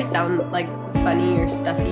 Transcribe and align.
I 0.00 0.02
sound 0.02 0.50
like 0.50 0.66
funny 0.94 1.36
or 1.38 1.46
stuffy? 1.46 1.90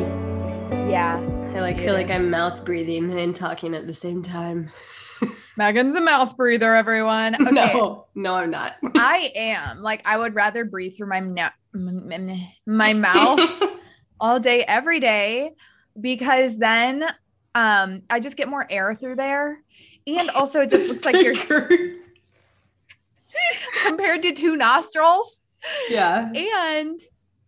yeah. 0.90 1.18
I 1.54 1.60
like 1.60 1.78
feel 1.78 1.92
like 1.92 2.10
I'm 2.10 2.30
mouth 2.30 2.64
breathing 2.64 3.18
and 3.18 3.36
talking 3.36 3.74
at 3.74 3.86
the 3.86 3.92
same 3.92 4.22
time. 4.22 4.72
Megan's 5.58 5.94
a 5.94 6.00
mouth 6.00 6.34
breather, 6.34 6.74
everyone. 6.74 7.34
Okay. 7.46 7.50
No, 7.52 8.06
no, 8.14 8.36
I'm 8.36 8.50
not. 8.50 8.76
I 8.96 9.30
am. 9.36 9.82
Like, 9.82 10.06
I 10.06 10.16
would 10.16 10.34
rather 10.34 10.64
breathe 10.64 10.96
through 10.96 11.10
my, 11.10 11.20
na- 11.20 11.50
m- 11.74 12.10
m- 12.10 12.48
my 12.64 12.94
mouth 12.94 13.40
all 14.18 14.40
day, 14.40 14.64
every 14.64 15.00
day, 15.00 15.50
because 16.00 16.56
then 16.56 17.04
um, 17.54 18.04
I 18.09 18.20
just 18.20 18.38
get 18.38 18.48
more 18.48 18.66
air 18.70 18.95
through 18.95 19.16
there. 19.16 19.59
And 20.06 20.30
also, 20.30 20.62
it 20.62 20.70
just 20.70 20.88
looks 20.90 21.04
like 21.04 21.15
you're 21.16 21.34
compared 23.87 24.22
to 24.22 24.32
two 24.32 24.56
nostrils. 24.56 25.43
yeah. 25.90 26.32
and 26.34 26.98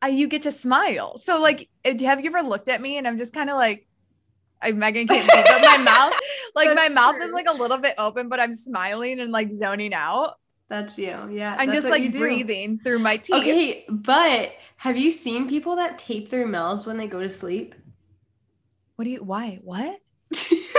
uh, 0.02 0.06
you 0.08 0.28
get 0.28 0.42
to 0.42 0.52
smile. 0.52 1.18
So, 1.18 1.40
like, 1.40 1.68
have 1.84 2.20
you 2.20 2.26
ever 2.26 2.42
looked 2.42 2.68
at 2.68 2.80
me 2.80 2.96
and 2.96 3.06
I'm 3.06 3.18
just 3.18 3.32
kind 3.32 3.50
of 3.50 3.56
like, 3.56 3.86
I 4.62 4.72
Megan 4.72 5.06
can't 5.06 5.22
see, 5.22 5.42
but 5.42 5.62
my 5.62 5.78
mouth, 5.78 6.12
like, 6.54 6.68
my 6.68 6.74
That's 6.74 6.94
mouth 6.94 7.16
is 7.22 7.32
like 7.32 7.48
a 7.48 7.54
little 7.54 7.78
bit 7.78 7.94
open, 7.98 8.28
but 8.28 8.40
I'm 8.40 8.54
smiling 8.54 9.20
and 9.20 9.32
like 9.32 9.52
zoning 9.52 9.94
out. 9.94 10.34
That's 10.68 10.96
you. 10.98 11.28
Yeah. 11.32 11.56
I'm 11.58 11.66
that's 11.66 11.78
just 11.78 11.90
what 11.90 12.00
you 12.00 12.10
like 12.10 12.18
breathing 12.18 12.78
through 12.78 13.00
my 13.00 13.16
teeth. 13.16 13.36
Okay, 13.36 13.84
but 13.88 14.52
have 14.76 14.96
you 14.96 15.10
seen 15.10 15.48
people 15.48 15.76
that 15.76 15.98
tape 15.98 16.30
their 16.30 16.46
mouths 16.46 16.86
when 16.86 16.96
they 16.96 17.06
go 17.06 17.20
to 17.20 17.30
sleep? 17.30 17.74
What 18.96 19.04
do 19.04 19.10
you, 19.10 19.24
why? 19.24 19.58
What? 19.62 19.98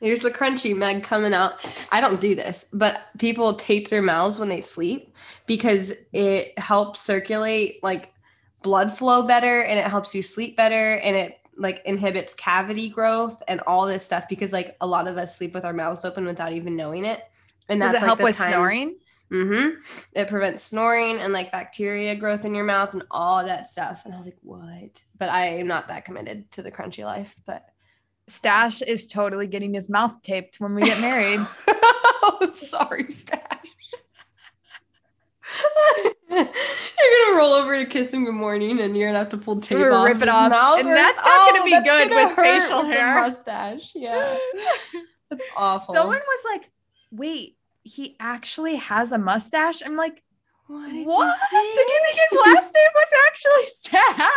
There's 0.00 0.20
the 0.20 0.30
crunchy 0.30 0.76
Meg 0.76 1.02
coming 1.02 1.34
out. 1.34 1.54
I 1.92 2.00
don't 2.00 2.20
do 2.20 2.34
this, 2.34 2.66
but 2.72 3.02
people 3.18 3.54
tape 3.54 3.88
their 3.88 4.02
mouths 4.02 4.38
when 4.38 4.48
they 4.48 4.60
sleep 4.60 5.14
because 5.46 5.92
it 6.12 6.58
helps 6.58 7.00
circulate 7.00 7.82
like 7.82 8.14
blood 8.62 8.96
flow 8.96 9.26
better 9.26 9.62
and 9.62 9.78
it 9.78 9.86
helps 9.86 10.14
you 10.14 10.22
sleep 10.22 10.56
better 10.56 10.94
and 10.94 11.16
it 11.16 11.38
like 11.56 11.82
inhibits 11.84 12.32
cavity 12.34 12.88
growth 12.88 13.42
and 13.46 13.60
all 13.66 13.84
this 13.84 14.04
stuff 14.04 14.26
because 14.28 14.52
like 14.52 14.76
a 14.80 14.86
lot 14.86 15.06
of 15.06 15.18
us 15.18 15.36
sleep 15.36 15.52
with 15.52 15.64
our 15.64 15.74
mouths 15.74 16.04
open 16.04 16.24
without 16.24 16.52
even 16.52 16.76
knowing 16.76 17.04
it. 17.04 17.22
And 17.68 17.80
Does 17.80 17.92
that's 17.92 18.02
it 18.02 18.06
help 18.06 18.18
like, 18.18 18.18
the 18.18 18.24
with 18.24 18.36
time- 18.38 18.52
snoring? 18.52 18.96
Mm-hmm. 19.30 20.18
It 20.18 20.26
prevents 20.28 20.62
snoring 20.62 21.18
and 21.18 21.32
like 21.32 21.52
bacteria 21.52 22.16
growth 22.16 22.44
in 22.44 22.52
your 22.54 22.64
mouth 22.64 22.94
and 22.94 23.04
all 23.12 23.44
that 23.44 23.68
stuff. 23.68 24.02
And 24.04 24.12
I 24.12 24.16
was 24.16 24.26
like, 24.26 24.38
what? 24.42 25.02
But 25.18 25.28
I 25.28 25.46
am 25.58 25.68
not 25.68 25.86
that 25.86 26.04
committed 26.04 26.50
to 26.52 26.62
the 26.62 26.72
crunchy 26.72 27.04
life. 27.04 27.36
But 27.46 27.69
Stash 28.30 28.82
is 28.82 29.06
totally 29.06 29.46
getting 29.46 29.74
his 29.74 29.88
mouth 29.90 30.22
taped 30.22 30.60
when 30.60 30.74
we 30.74 30.82
get 30.82 31.00
married. 31.00 31.40
sorry, 32.54 33.10
Stash. 33.10 33.40
you're 36.30 36.44
gonna 36.46 37.36
roll 37.36 37.52
over 37.52 37.76
to 37.76 37.84
kiss 37.84 38.12
him 38.14 38.24
good 38.24 38.34
morning, 38.34 38.80
and 38.80 38.96
you're 38.96 39.08
gonna 39.08 39.18
have 39.18 39.30
to 39.30 39.36
pull 39.38 39.58
tape 39.60 39.78
Or 39.78 39.92
off 39.92 40.06
rip 40.06 40.16
it 40.18 40.20
his 40.22 40.28
off, 40.28 40.50
mouth, 40.50 40.78
and 40.78 40.88
or- 40.88 40.94
that's 40.94 41.16
not 41.24 41.50
gonna 41.50 41.64
be 41.64 41.74
oh, 41.74 41.82
that's 41.84 41.88
good 41.88 42.10
gonna 42.10 42.26
with 42.28 42.36
facial 42.36 42.78
with 42.82 42.90
hair. 42.92 43.14
mustache. 43.16 43.92
Yeah, 43.94 44.38
that's 45.28 45.44
awful. 45.56 45.94
Someone 45.94 46.20
was 46.20 46.44
like, 46.52 46.70
wait, 47.10 47.56
he 47.82 48.16
actually 48.20 48.76
has 48.76 49.10
a 49.12 49.18
mustache. 49.18 49.82
I'm 49.84 49.96
like, 49.96 50.22
what? 50.68 50.82
what? 51.06 51.38
Did 51.50 51.74
Did 51.74 51.88
you 51.88 51.94
you 51.94 52.00
think 52.06 52.18
his 52.30 52.38
last 52.46 52.74
name 52.74 52.92
was 52.94 53.08
actually 53.26 53.64
Stash? 53.64 54.30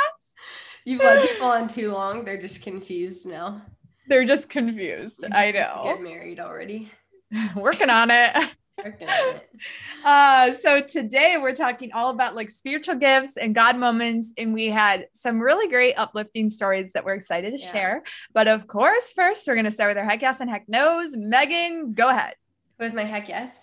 You've 0.86 1.02
let 1.02 1.30
people 1.30 1.48
on 1.48 1.68
too 1.68 1.94
long. 1.94 2.26
They're 2.26 2.42
just 2.42 2.62
confused 2.62 3.26
now. 3.28 3.62
They're 4.08 4.26
just 4.26 4.50
confused. 4.50 5.24
I 5.32 5.52
just 5.52 5.58
have 5.58 5.76
know. 5.78 5.84
Get 5.84 6.02
married 6.02 6.40
already. 6.40 6.92
Working 7.56 7.90
on 7.90 8.12
it. 8.12 8.36
Working 8.84 9.08
on 9.08 9.36
it. 9.36 9.50
Uh, 10.06 10.52
so 10.52 10.82
today 10.82 11.38
we're 11.42 11.56
talking 11.56 11.92
all 11.94 12.10
about 12.10 12.36
like 12.36 12.50
spiritual 12.50 12.96
gifts 12.96 13.38
and 13.38 13.56
God 13.56 13.78
moments, 13.78 14.34
and 14.38 14.54
we 14.54 14.66
had 14.66 15.08
some 15.14 15.40
really 15.40 15.70
great 15.70 15.94
uplifting 15.94 16.50
stories 16.50 16.92
that 16.92 17.06
we're 17.06 17.14
excited 17.14 17.52
to 17.58 17.58
Yeah. 17.64 17.72
share. 17.72 18.04
But 18.34 18.50
of 18.50 18.68
course, 18.68 19.14
first 19.14 19.48
we're 19.48 19.56
gonna 19.56 19.72
start 19.72 19.92
with 19.92 19.98
our 19.98 20.04
heck 20.04 20.22
yes 20.22 20.42
and 20.42 20.50
heck 20.50 20.68
no's. 20.68 21.16
Megan, 21.16 21.94
go 21.94 22.10
ahead. 22.10 22.36
With 22.78 22.94
my 22.94 23.04
heck 23.06 23.30
yes. 23.30 23.58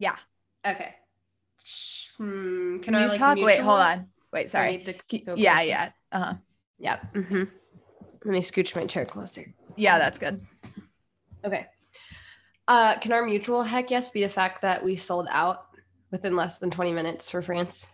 Yeah. 0.00 0.16
Okay. 0.66 0.96
Hmm, 2.16 2.80
Can 2.80 2.82
can 2.82 2.94
I 2.96 3.06
like 3.06 3.18
talk? 3.20 3.38
Wait, 3.38 3.60
hold 3.60 3.78
on. 3.78 4.06
Wait, 4.32 4.44
I 4.44 4.46
sorry. 4.48 4.78
to 4.78 4.94
Yeah, 5.36 5.62
yeah. 5.62 5.90
Uh-huh. 6.10 6.34
Yeah. 6.80 6.98
Let 8.24 8.32
me 8.32 8.40
scooch 8.40 8.76
my 8.76 8.86
chair 8.86 9.04
closer. 9.04 9.54
Yeah, 9.76 9.98
that's 9.98 10.18
good. 10.18 10.44
Okay. 11.44 11.66
Uh, 12.68 12.98
can 12.98 13.12
our 13.12 13.24
mutual 13.24 13.62
heck 13.62 13.90
yes 13.90 14.10
be 14.10 14.22
the 14.22 14.28
fact 14.28 14.62
that 14.62 14.84
we 14.84 14.94
sold 14.96 15.26
out 15.30 15.66
within 16.10 16.36
less 16.36 16.58
than 16.58 16.70
20 16.70 16.92
minutes 16.92 17.30
for 17.30 17.42
France? 17.42 17.88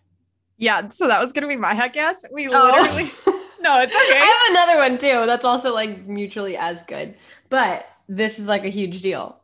Yeah, 0.59 0.89
so 0.89 1.07
that 1.07 1.21
was 1.21 1.33
gonna 1.33 1.49
be 1.49 1.57
my 1.57 1.75
heck 1.75 1.95
yes. 1.95 2.25
We 2.33 2.49
Oh. 2.49 2.51
literally 2.51 3.05
no, 3.61 3.81
it's 3.81 3.95
okay. 3.95 4.21
I 4.21 4.47
have 4.49 4.51
another 4.51 4.79
one 4.79 4.99
too. 4.99 5.27
That's 5.27 5.45
also 5.45 5.73
like 5.75 6.07
mutually 6.07 6.57
as 6.57 6.83
good. 6.83 7.15
But 7.49 7.87
this 8.09 8.39
is 8.39 8.49
like 8.49 8.65
a 8.65 8.69
huge 8.69 9.01
deal. 9.03 9.41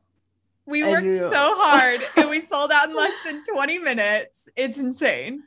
We 0.67 0.85
worked 0.85 1.15
so 1.17 1.55
hard 1.57 2.01
and 2.17 2.31
we 2.31 2.41
sold 2.41 2.71
out 2.73 2.89
in 2.89 2.97
less 2.97 3.15
than 3.25 3.43
20 3.45 3.79
minutes. 3.79 4.49
It's 4.57 4.79
insane. 4.79 5.45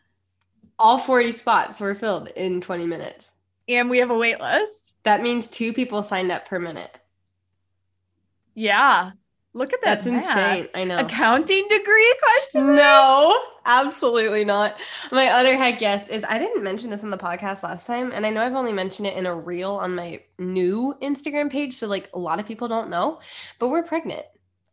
All 0.77 0.97
40 0.97 1.31
spots 1.31 1.79
were 1.79 1.95
filled 1.95 2.27
in 2.29 2.59
20 2.61 2.85
minutes. 2.85 3.31
And 3.67 3.89
we 3.89 3.99
have 3.99 4.11
a 4.11 4.17
wait 4.17 4.39
list. 4.39 4.93
That 5.03 5.21
means 5.21 5.49
two 5.49 5.73
people 5.73 6.03
signed 6.03 6.31
up 6.31 6.47
per 6.47 6.59
minute. 6.59 6.95
Yeah. 8.53 9.11
Look 9.53 9.71
at 9.71 9.81
that. 9.83 10.03
That's 10.03 10.05
math. 10.05 10.57
insane. 10.57 10.67
I 10.75 10.83
know. 10.83 10.97
Accounting 10.97 11.65
degree 11.69 12.15
question? 12.21 12.75
No, 12.75 13.41
absolutely 13.65 14.43
not. 14.43 14.77
My 15.13 15.29
other 15.29 15.55
head 15.55 15.79
yes 15.79 16.09
is 16.09 16.25
I 16.25 16.37
didn't 16.37 16.61
mention 16.61 16.89
this 16.89 17.05
on 17.05 17.09
the 17.09 17.17
podcast 17.17 17.63
last 17.63 17.87
time, 17.87 18.11
and 18.11 18.25
I 18.25 18.31
know 18.31 18.41
I've 18.41 18.53
only 18.53 18.73
mentioned 18.73 19.07
it 19.07 19.15
in 19.15 19.25
a 19.25 19.33
reel 19.33 19.71
on 19.75 19.95
my 19.95 20.19
new 20.37 20.93
Instagram 21.01 21.49
page, 21.49 21.75
so 21.75 21.87
like 21.87 22.09
a 22.13 22.19
lot 22.19 22.41
of 22.41 22.45
people 22.45 22.67
don't 22.67 22.89
know, 22.89 23.21
but 23.57 23.69
we're 23.69 23.83
pregnant, 23.83 24.25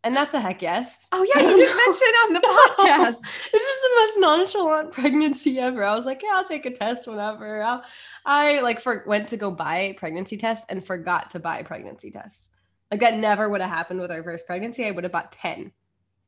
and 0.05 0.17
that's 0.17 0.35
a 0.35 0.41
heck 0.41 0.63
yes. 0.63 1.09
Oh 1.13 1.23
yeah, 1.23 1.43
you 1.43 1.57
didn't 1.57 1.77
mention 1.77 2.09
on 2.25 2.33
the 2.35 2.41
podcast. 2.79 3.21
This 3.53 3.63
is 3.63 3.81
the 3.83 3.91
most 3.97 4.21
nonchalant 4.21 4.93
pregnancy 4.93 5.59
ever. 5.59 5.85
I 5.85 5.95
was 5.95 6.07
like, 6.07 6.23
yeah, 6.23 6.33
I'll 6.35 6.45
take 6.49 6.67
a 6.67 6.71
test 6.71 7.07
whenever. 7.07 7.63
I'll, 7.63 7.85
I 8.25 8.61
like 8.61 8.81
for 8.81 9.05
went 9.07 9.29
to 9.29 9.37
go 9.37 9.51
buy 9.51 9.95
pregnancy 9.99 10.37
tests 10.37 10.67
and 10.69 10.85
forgot 10.85 11.31
to 11.33 11.39
buy 11.39 11.63
pregnancy 11.63 12.11
tests. 12.11 12.51
Like 12.91 13.01
that 13.01 13.17
never 13.17 13.49
would 13.49 13.61
have 13.61 13.71
happened 13.71 14.01
with 14.01 14.11
our 14.11 14.23
first 14.23 14.47
pregnancy. 14.47 14.87
I 14.87 14.91
would 14.91 15.05
have 15.05 15.13
bought 15.13 15.33
10. 15.33 15.73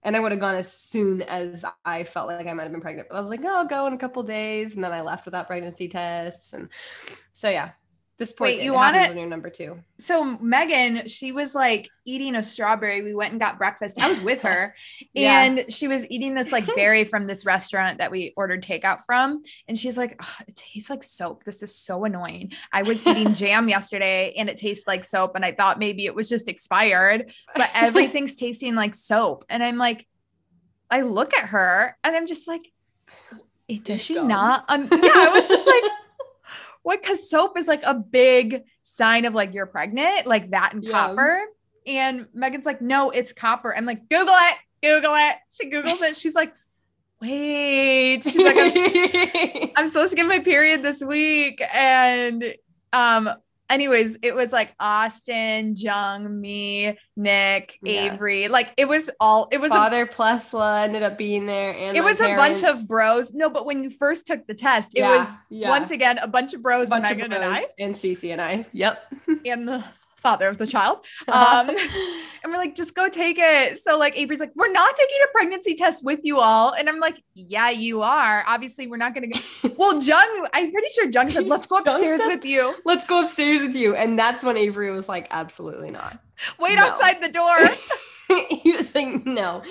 And 0.02 0.16
I 0.16 0.20
would 0.20 0.32
have 0.32 0.40
gone 0.40 0.56
as 0.56 0.70
soon 0.70 1.22
as 1.22 1.64
I 1.84 2.04
felt 2.04 2.28
like 2.28 2.46
I 2.46 2.52
might 2.52 2.64
have 2.64 2.72
been 2.72 2.82
pregnant. 2.82 3.08
But 3.08 3.16
I 3.16 3.20
was 3.20 3.30
like, 3.30 3.40
no, 3.40 3.56
I'll 3.56 3.64
go 3.64 3.86
in 3.86 3.94
a 3.94 3.98
couple 3.98 4.22
days. 4.22 4.74
And 4.74 4.84
then 4.84 4.92
I 4.92 5.00
left 5.00 5.24
without 5.24 5.46
pregnancy 5.46 5.88
tests. 5.88 6.52
And 6.52 6.68
so 7.32 7.48
yeah. 7.48 7.70
This 8.16 8.32
point 8.32 8.58
Wait, 8.58 8.64
you 8.64 8.72
want 8.72 8.94
it- 8.94 9.08
when 9.08 9.18
you're 9.18 9.26
number 9.28 9.50
two. 9.50 9.80
So 9.98 10.24
Megan, 10.38 11.08
she 11.08 11.32
was 11.32 11.52
like 11.52 11.88
eating 12.04 12.36
a 12.36 12.44
strawberry. 12.44 13.02
We 13.02 13.12
went 13.12 13.32
and 13.32 13.40
got 13.40 13.58
breakfast. 13.58 14.00
I 14.00 14.08
was 14.08 14.20
with 14.20 14.42
her, 14.42 14.74
Yeah. 15.14 15.42
and 15.42 15.64
she 15.72 15.88
was 15.88 16.08
eating 16.08 16.34
this 16.34 16.52
like 16.52 16.64
berry 16.76 17.02
from 17.04 17.26
this 17.26 17.44
restaurant 17.44 17.98
that 17.98 18.12
we 18.12 18.32
ordered 18.36 18.62
takeout 18.62 19.00
from. 19.04 19.42
And 19.66 19.76
she's 19.76 19.98
like, 19.98 20.14
"Ugh, 20.20 20.44
"It 20.46 20.54
tastes 20.54 20.90
like 20.90 21.02
soap. 21.02 21.42
This 21.44 21.64
is 21.64 21.74
so 21.74 22.04
annoying." 22.04 22.52
I 22.72 22.82
was 22.82 23.04
eating 23.04 23.34
jam 23.42 23.68
yesterday, 23.68 24.32
and 24.36 24.48
it 24.48 24.58
tastes 24.58 24.86
like 24.86 25.04
soap. 25.04 25.32
And 25.34 25.44
I 25.44 25.50
thought 25.50 25.80
maybe 25.80 26.06
it 26.06 26.14
was 26.14 26.28
just 26.28 26.48
expired, 26.48 27.32
but 27.56 27.68
everything's 27.74 28.36
tasting 28.36 28.76
like 28.76 28.94
soap. 28.94 29.44
And 29.48 29.60
I'm 29.60 29.76
like, 29.76 30.06
I 30.88 31.00
look 31.00 31.34
at 31.34 31.48
her, 31.48 31.96
and 32.04 32.14
I'm 32.14 32.28
just 32.28 32.46
like, 32.46 32.70
"Eh, 33.68 33.78
does 33.82 34.00
she 34.00 34.14
dumb. 34.14 34.28
not? 34.28 34.64
Um, 34.68 34.82
yeah, 34.82 34.98
I 35.02 35.30
was 35.34 35.48
just 35.48 35.66
like. 35.66 35.82
What? 36.84 37.02
Because 37.02 37.28
soap 37.28 37.58
is 37.58 37.66
like 37.66 37.82
a 37.82 37.94
big 37.94 38.62
sign 38.82 39.24
of 39.24 39.34
like 39.34 39.52
you're 39.54 39.66
pregnant, 39.66 40.26
like 40.26 40.50
that 40.52 40.72
and 40.74 40.84
Yeah. 40.84 40.92
copper. 40.92 41.40
And 41.86 42.28
Megan's 42.32 42.64
like, 42.66 42.80
no, 42.80 43.10
it's 43.10 43.32
copper. 43.32 43.74
I'm 43.76 43.84
like, 43.86 44.08
Google 44.08 44.34
it, 44.34 44.58
Google 44.82 45.14
it. 45.14 45.36
She 45.50 45.68
Googles 45.70 46.00
it. 46.02 46.16
She's 46.16 46.34
like, 46.34 46.54
wait. 47.20 48.22
She's 48.22 48.36
like, 48.36 48.56
I'm, 48.58 49.70
I'm 49.76 49.88
supposed 49.88 50.10
to 50.12 50.16
get 50.16 50.26
my 50.26 50.38
period 50.38 50.82
this 50.82 51.02
week. 51.02 51.60
And 51.74 52.44
um, 52.92 53.28
anyways, 53.70 54.18
it 54.22 54.34
was 54.34 54.52
like 54.52 54.74
Austin, 54.78 55.74
Jung, 55.76 56.40
me, 56.40 56.98
Nick, 57.16 57.78
Yeah. 57.82 58.12
Avery. 58.12 58.48
Like 58.48 58.72
it 58.76 58.86
was 58.86 59.10
all 59.20 59.48
it 59.50 59.60
was 59.60 59.70
a, 59.70 59.74
Father 59.74 60.06
Plesla 60.06 60.82
ended 60.84 61.02
up 61.02 61.18
being 61.18 61.46
there, 61.46 61.74
and 61.74 61.96
it 61.96 62.04
was 62.04 62.20
a 62.20 62.34
bunch 62.36 62.62
of 62.64 62.86
bros. 62.88 63.32
No, 63.34 63.48
but 63.50 63.66
when 63.66 63.84
you 63.84 63.90
first 63.90 64.26
took 64.26 64.46
the 64.46 64.54
test, 64.54 64.94
it 64.94 65.00
Yeah, 65.00 65.18
was 65.18 65.38
yeah. 65.50 65.68
once 65.70 65.90
again 65.90 66.18
a 66.18 66.26
bunch 66.28 66.54
of 66.54 66.62
bros, 66.62 66.90
bunch 66.90 67.10
of 67.10 67.16
Megan 67.16 67.32
and 67.32 67.44
I, 67.44 67.66
and 67.78 67.94
Cece 67.94 68.32
and 68.32 68.40
I. 68.40 68.66
Yep. 68.72 69.14
and 69.46 69.68
the 69.68 69.84
father 70.24 70.48
of 70.48 70.58
the 70.58 70.66
child. 70.66 70.98
Um, 71.28 71.68
and 71.70 72.52
we're 72.52 72.58
like, 72.58 72.74
just 72.74 72.94
go 72.94 73.08
take 73.08 73.36
it. 73.38 73.78
So 73.78 73.98
like 73.98 74.18
Avery's 74.18 74.40
like, 74.40 74.52
we're 74.54 74.70
not 74.72 74.94
taking 74.96 75.16
a 75.24 75.28
pregnancy 75.32 75.74
test 75.74 76.04
with 76.04 76.20
you 76.22 76.38
all. 76.40 76.72
And 76.74 76.88
I'm 76.88 76.98
like, 77.00 77.22
yeah, 77.34 77.70
you 77.70 78.02
are. 78.02 78.44
Obviously, 78.46 78.86
we're 78.86 78.96
not 78.98 79.14
gonna 79.14 79.28
go. 79.28 79.38
well, 79.78 80.02
Jung, 80.02 80.48
I'm 80.52 80.70
pretty 80.72 80.88
sure 80.94 81.08
Jung 81.08 81.30
said, 81.30 81.46
let's 81.46 81.66
go 81.66 81.78
upstairs 81.78 82.20
said- 82.20 82.26
with 82.28 82.44
you. 82.44 82.74
Let's 82.84 83.04
go 83.04 83.22
upstairs 83.22 83.62
with 83.62 83.74
you. 83.76 83.94
And 83.94 84.18
that's 84.18 84.42
when 84.42 84.56
Avery 84.56 84.90
was 84.90 85.08
like, 85.08 85.26
absolutely 85.30 85.90
not. 85.90 86.20
Wait 86.58 86.76
No. 86.76 86.86
outside 86.88 87.22
the 87.22 87.28
door. 87.40 88.48
he 88.62 88.72
was 88.72 88.94
like, 88.94 89.24
no. 89.26 89.62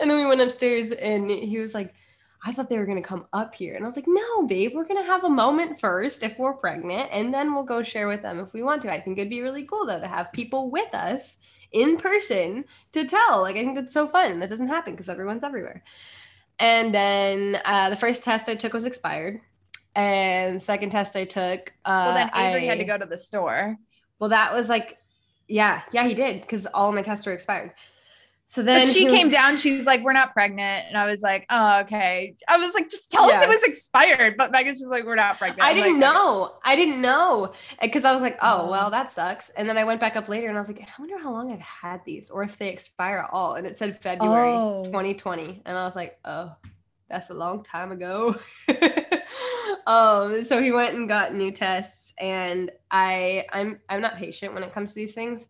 And 0.00 0.10
then 0.10 0.18
we 0.18 0.26
went 0.26 0.40
upstairs 0.40 0.90
and 0.92 1.30
he 1.30 1.58
was 1.58 1.74
like, 1.74 1.94
I 2.42 2.52
thought 2.52 2.70
they 2.70 2.78
were 2.78 2.86
going 2.86 3.02
to 3.02 3.06
come 3.06 3.26
up 3.32 3.54
here. 3.54 3.74
And 3.74 3.84
I 3.84 3.86
was 3.86 3.96
like, 3.96 4.08
no, 4.08 4.46
babe, 4.46 4.72
we're 4.74 4.86
going 4.86 5.02
to 5.02 5.10
have 5.10 5.24
a 5.24 5.28
moment 5.28 5.78
first 5.78 6.22
if 6.22 6.38
we're 6.38 6.54
pregnant, 6.54 7.10
and 7.12 7.34
then 7.34 7.54
we'll 7.54 7.64
go 7.64 7.82
share 7.82 8.08
with 8.08 8.22
them 8.22 8.40
if 8.40 8.54
we 8.54 8.62
want 8.62 8.82
to. 8.82 8.92
I 8.92 9.00
think 9.00 9.18
it'd 9.18 9.28
be 9.28 9.42
really 9.42 9.64
cool, 9.64 9.84
though, 9.84 10.00
to 10.00 10.08
have 10.08 10.32
people 10.32 10.70
with 10.70 10.94
us 10.94 11.38
in 11.72 11.98
person 11.98 12.64
to 12.92 13.04
tell. 13.04 13.42
Like, 13.42 13.56
I 13.56 13.60
think 13.60 13.74
that's 13.74 13.92
so 13.92 14.06
fun. 14.06 14.32
And 14.32 14.42
that 14.42 14.48
doesn't 14.48 14.68
happen 14.68 14.94
because 14.94 15.08
everyone's 15.08 15.44
everywhere. 15.44 15.84
And 16.58 16.94
then 16.94 17.60
uh, 17.64 17.90
the 17.90 17.96
first 17.96 18.24
test 18.24 18.48
I 18.48 18.54
took 18.54 18.72
was 18.72 18.84
expired. 18.84 19.40
And 19.94 20.60
second 20.62 20.90
test 20.90 21.16
I 21.16 21.24
took, 21.24 21.72
uh, 21.84 22.02
well, 22.06 22.14
then 22.14 22.30
Avery 22.34 22.66
had 22.66 22.78
to 22.78 22.84
go 22.84 22.96
to 22.96 23.06
the 23.06 23.18
store. 23.18 23.76
Well, 24.18 24.30
that 24.30 24.54
was 24.54 24.68
like, 24.68 24.98
yeah, 25.48 25.82
yeah, 25.92 26.06
he 26.06 26.14
did 26.14 26.40
because 26.40 26.66
all 26.66 26.92
my 26.92 27.02
tests 27.02 27.26
were 27.26 27.32
expired. 27.32 27.72
So 28.52 28.64
then 28.64 28.80
But 28.82 28.92
she 28.92 29.04
he- 29.04 29.10
came 29.10 29.30
down. 29.30 29.56
She 29.56 29.76
was 29.76 29.86
like, 29.86 30.02
"We're 30.02 30.12
not 30.12 30.32
pregnant," 30.32 30.86
and 30.88 30.98
I 30.98 31.06
was 31.06 31.22
like, 31.22 31.46
"Oh, 31.50 31.82
okay." 31.82 32.34
I 32.48 32.56
was 32.56 32.74
like, 32.74 32.90
"Just 32.90 33.08
tell 33.08 33.30
us 33.30 33.40
it 33.40 33.48
was 33.48 33.62
expired." 33.62 34.36
But 34.36 34.50
Megan's 34.50 34.80
just 34.80 34.90
like, 34.90 35.04
"We're 35.04 35.14
not 35.14 35.38
pregnant." 35.38 35.62
I 35.62 35.70
I'm 35.70 35.76
didn't 35.76 36.00
like, 36.00 36.12
know. 36.12 36.56
I 36.64 36.74
didn't 36.74 37.00
know 37.00 37.52
because 37.80 38.04
I 38.04 38.12
was 38.12 38.22
like, 38.22 38.36
oh, 38.42 38.62
Oh. 38.66 38.68
well, 38.68 38.90
that 38.90 39.12
sucks. 39.12 39.50
And 39.50 39.68
then 39.68 39.78
I 39.78 39.84
went 39.84 40.00
back 40.00 40.16
up 40.16 40.28
later 40.28 40.48
and 40.48 40.56
I 40.58 40.60
was 40.60 40.68
like, 40.68 40.80
I 40.80 40.88
wonder 40.98 41.16
how 41.16 41.30
long 41.30 41.52
I've 41.52 41.60
had 41.60 42.04
these 42.04 42.28
or 42.28 42.42
if 42.42 42.58
they 42.58 42.70
expire 42.70 43.18
at 43.18 43.30
all. 43.32 43.54
And 43.54 43.68
it 43.68 43.76
said 43.76 43.96
February 44.02 44.50
Oh. 44.52 44.82
2020. 44.86 45.62
And 45.64 45.78
I 45.78 45.84
was 45.84 45.94
like, 45.94 46.18
oh, 46.24 46.50
that's 47.08 47.30
a 47.30 47.34
long 47.34 47.62
time 47.62 47.92
ago. 47.92 48.34
um, 49.86 50.42
so 50.44 50.60
he 50.60 50.72
went 50.72 50.94
and 50.96 51.08
got 51.08 51.34
new 51.34 51.52
tests 51.52 52.14
and 52.20 52.70
I 52.90 53.44
I'm 53.52 53.78
I'm 53.88 54.00
not 54.00 54.16
patient 54.16 54.54
when 54.54 54.62
it 54.64 54.72
comes 54.72 54.90
to 54.90 54.96
these 54.96 55.14
things. 55.14 55.46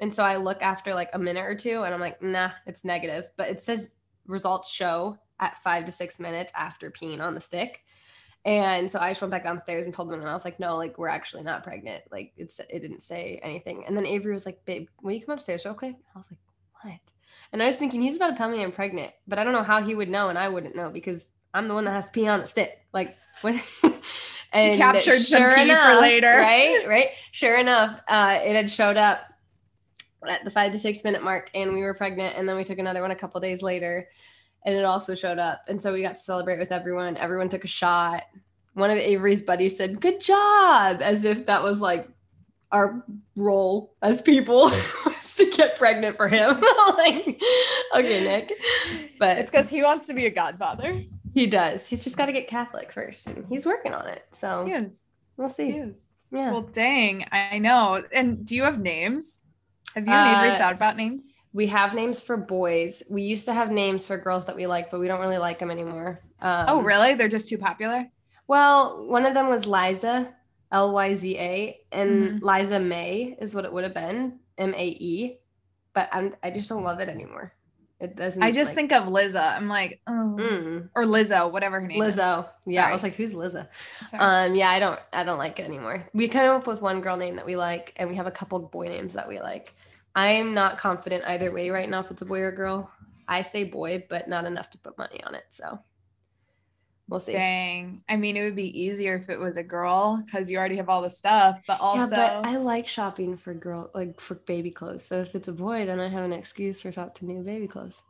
And 0.00 0.12
so 0.12 0.24
I 0.24 0.36
look 0.36 0.60
after 0.62 0.94
like 0.94 1.10
a 1.12 1.18
minute 1.18 1.44
or 1.44 1.54
two 1.54 1.82
and 1.82 1.94
I'm 1.94 2.00
like, 2.00 2.20
nah, 2.22 2.50
it's 2.66 2.84
negative. 2.84 3.28
But 3.36 3.48
it 3.48 3.60
says 3.60 3.90
results 4.26 4.70
show 4.70 5.18
at 5.40 5.56
five 5.62 5.84
to 5.84 5.92
six 5.92 6.18
minutes 6.18 6.52
after 6.56 6.90
peeing 6.90 7.20
on 7.20 7.34
the 7.34 7.40
stick. 7.40 7.84
And 8.44 8.90
so 8.90 8.98
I 8.98 9.10
just 9.10 9.22
went 9.22 9.30
back 9.30 9.44
downstairs 9.44 9.86
and 9.86 9.94
told 9.94 10.10
them, 10.10 10.20
and 10.20 10.28
I 10.28 10.34
was 10.34 10.44
like, 10.44 10.60
no, 10.60 10.76
like 10.76 10.98
we're 10.98 11.08
actually 11.08 11.44
not 11.44 11.62
pregnant. 11.62 12.04
Like 12.10 12.32
it's 12.36 12.60
it 12.60 12.80
didn't 12.80 13.02
say 13.02 13.40
anything. 13.42 13.84
And 13.86 13.96
then 13.96 14.04
Avery 14.04 14.34
was 14.34 14.44
like, 14.44 14.62
babe, 14.66 14.88
will 15.02 15.12
you 15.12 15.24
come 15.24 15.32
upstairs 15.32 15.64
real 15.64 15.74
quick? 15.74 15.96
I 16.14 16.18
was 16.18 16.30
like, 16.30 16.40
what? 16.82 17.00
And 17.52 17.62
I 17.62 17.66
was 17.66 17.76
thinking 17.76 18.02
he's 18.02 18.16
about 18.16 18.30
to 18.30 18.36
tell 18.36 18.50
me 18.50 18.62
I'm 18.62 18.72
pregnant, 18.72 19.12
but 19.26 19.38
I 19.38 19.44
don't 19.44 19.54
know 19.54 19.62
how 19.62 19.82
he 19.82 19.94
would 19.94 20.10
know, 20.10 20.28
and 20.28 20.38
I 20.38 20.48
wouldn't 20.48 20.76
know 20.76 20.90
because 20.90 21.32
I'm 21.54 21.68
the 21.68 21.74
one 21.74 21.84
that 21.84 21.92
has 21.92 22.06
to 22.06 22.12
pee 22.12 22.28
on 22.28 22.40
the 22.40 22.46
stick. 22.46 22.84
Like 22.92 23.16
what? 23.40 23.54
and 24.52 24.76
captured 24.76 25.20
some 25.20 25.42
pee 25.54 25.74
for 25.74 26.00
later. 26.00 26.36
right? 26.36 26.84
Right. 26.86 27.08
Sure 27.32 27.56
enough, 27.56 27.98
uh, 28.08 28.40
it 28.42 28.54
had 28.54 28.70
showed 28.70 28.98
up 28.98 29.20
at 30.28 30.44
the 30.44 30.50
five 30.50 30.72
to 30.72 30.78
six 30.78 31.04
minute 31.04 31.22
mark, 31.22 31.50
and 31.54 31.74
we 31.74 31.82
were 31.82 31.94
pregnant. 31.94 32.36
And 32.36 32.48
then 32.48 32.56
we 32.56 32.64
took 32.64 32.78
another 32.78 33.02
one 33.02 33.10
a 33.10 33.16
couple 33.16 33.40
days 33.40 33.62
later, 33.62 34.08
and 34.64 34.74
it 34.74 34.84
also 34.84 35.14
showed 35.14 35.38
up. 35.38 35.62
And 35.68 35.80
so 35.80 35.92
we 35.92 36.02
got 36.02 36.14
to 36.16 36.20
celebrate 36.20 36.58
with 36.58 36.72
everyone. 36.72 37.16
Everyone 37.16 37.48
took 37.48 37.64
a 37.64 37.68
shot. 37.68 38.24
One 38.74 38.90
of 38.90 38.98
Avery's 38.98 39.42
buddies 39.42 39.76
said, 39.76 40.00
"Good 40.00 40.20
job," 40.20 41.00
as 41.00 41.24
if 41.24 41.46
that 41.46 41.62
was 41.62 41.80
like 41.80 42.08
our 42.72 43.04
role 43.36 43.94
as 44.02 44.20
people 44.20 44.64
was 45.06 45.34
to 45.36 45.48
get 45.50 45.78
pregnant 45.78 46.16
for 46.16 46.26
him. 46.28 46.60
like, 46.98 47.40
okay, 47.94 48.24
Nick, 48.24 48.52
but 49.18 49.38
It's 49.38 49.50
because 49.50 49.70
he 49.70 49.82
wants 49.82 50.06
to 50.08 50.14
be 50.14 50.26
a 50.26 50.30
godfather. 50.30 51.00
he 51.32 51.46
does. 51.46 51.86
He's 51.86 52.02
just 52.02 52.16
got 52.16 52.26
to 52.26 52.32
get 52.32 52.48
Catholic 52.48 52.92
first, 52.92 53.28
and 53.28 53.46
he's 53.46 53.64
working 53.64 53.94
on 53.94 54.08
it. 54.08 54.24
So 54.32 54.66
is. 54.66 55.04
we'll 55.36 55.50
see. 55.50 55.84
Yeah. 56.32 56.50
Well, 56.50 56.62
dang, 56.62 57.26
I 57.30 57.58
know. 57.58 58.02
And 58.12 58.44
do 58.44 58.56
you 58.56 58.64
have 58.64 58.80
names? 58.80 59.40
Have 59.94 60.06
you 60.06 60.12
and 60.12 60.36
Avery 60.36 60.50
Uh, 60.56 60.58
thought 60.58 60.72
about 60.72 60.96
names? 60.96 61.38
We 61.52 61.66
have 61.68 61.94
names 61.94 62.20
for 62.20 62.36
boys. 62.36 63.02
We 63.10 63.22
used 63.22 63.44
to 63.46 63.54
have 63.54 63.70
names 63.70 64.06
for 64.06 64.16
girls 64.18 64.44
that 64.46 64.56
we 64.56 64.66
like, 64.66 64.90
but 64.90 64.98
we 65.00 65.06
don't 65.08 65.20
really 65.20 65.38
like 65.38 65.58
them 65.58 65.70
anymore. 65.70 66.20
Um, 66.40 66.64
oh, 66.68 66.82
really? 66.82 67.14
They're 67.14 67.28
just 67.28 67.48
too 67.48 67.58
popular. 67.58 68.06
Well, 68.48 69.06
one 69.06 69.24
of 69.24 69.34
them 69.34 69.48
was 69.48 69.64
Lyza, 69.66 70.32
L 70.72 70.92
Y 70.92 71.14
Z 71.14 71.38
A, 71.38 71.80
and 71.92 72.10
Mm-hmm. 72.40 72.44
Lyza 72.44 72.84
Mae 72.84 73.36
is 73.40 73.54
what 73.54 73.64
it 73.64 73.72
would 73.72 73.84
have 73.84 73.94
been, 73.94 74.40
M 74.58 74.74
A 74.74 74.86
E. 74.86 75.38
But 75.94 76.08
I'm, 76.12 76.34
I 76.42 76.50
just 76.50 76.68
don't 76.68 76.82
love 76.82 76.98
it 77.00 77.08
anymore. 77.08 77.54
It 78.00 78.16
doesn't. 78.16 78.42
I 78.42 78.50
just 78.50 78.70
like- 78.70 78.74
think 78.74 78.92
of 78.92 79.08
Liza. 79.08 79.40
I'm 79.40 79.68
like, 79.68 80.00
oh, 80.08 80.36
Mm, 80.38 80.88
or 80.96 81.04
Lizzo, 81.04 81.50
whatever 81.50 81.80
her 81.80 81.86
name 81.86 82.02
is. 82.02 82.16
Lizzo. 82.16 82.48
Yeah, 82.66 82.86
I 82.88 82.92
was 82.92 83.04
like, 83.04 83.14
who's 83.14 83.34
Lizzo? 83.34 83.68
Sorry. 84.08 84.20
Um, 84.48 84.54
yeah, 84.56 84.68
I 84.68 84.80
don't, 84.80 84.98
I 85.12 85.22
don't 85.22 85.38
like 85.38 85.60
it 85.60 85.62
anymore. 85.64 86.04
We 86.12 86.26
come 86.26 86.44
up 86.56 86.66
with 86.66 86.82
one 86.82 87.00
girl 87.00 87.16
name 87.16 87.36
that 87.36 87.46
we 87.46 87.54
like, 87.56 87.92
and 87.96 88.10
we 88.10 88.16
have 88.16 88.26
a 88.26 88.32
couple 88.32 88.58
boy 88.58 88.86
names 88.88 89.14
that 89.14 89.28
we 89.28 89.40
like. 89.40 89.72
I 90.14 90.32
am 90.32 90.54
not 90.54 90.78
confident 90.78 91.24
either 91.24 91.50
way 91.50 91.70
right 91.70 91.88
now 91.88 92.00
if 92.00 92.10
it's 92.10 92.22
a 92.22 92.26
boy 92.26 92.40
or 92.40 92.52
girl. 92.52 92.90
I 93.26 93.42
say 93.42 93.64
boy, 93.64 94.04
but 94.08 94.28
not 94.28 94.44
enough 94.44 94.70
to 94.70 94.78
put 94.78 94.96
money 94.98 95.22
on 95.24 95.34
it. 95.34 95.44
So 95.50 95.78
we'll 97.08 97.20
see. 97.20 97.32
Dang. 97.32 98.02
I 98.08 98.16
mean, 98.16 98.36
it 98.36 98.44
would 98.44 98.56
be 98.56 98.80
easier 98.80 99.16
if 99.16 99.28
it 99.28 99.40
was 99.40 99.56
a 99.56 99.62
girl 99.62 100.22
because 100.24 100.50
you 100.50 100.58
already 100.58 100.76
have 100.76 100.88
all 100.88 101.02
the 101.02 101.10
stuff, 101.10 101.62
but 101.66 101.80
also 101.80 102.14
yeah, 102.14 102.40
but 102.42 102.48
I 102.48 102.56
like 102.58 102.86
shopping 102.86 103.36
for 103.36 103.54
girl, 103.54 103.90
like 103.94 104.20
for 104.20 104.34
baby 104.34 104.70
clothes. 104.70 105.04
So 105.04 105.20
if 105.20 105.34
it's 105.34 105.48
a 105.48 105.52
boy, 105.52 105.86
then 105.86 106.00
I 106.00 106.08
have 106.08 106.24
an 106.24 106.32
excuse 106.32 106.80
for 106.80 106.92
shop 106.92 107.14
to 107.16 107.24
new 107.24 107.42
baby 107.42 107.66
clothes. 107.66 108.02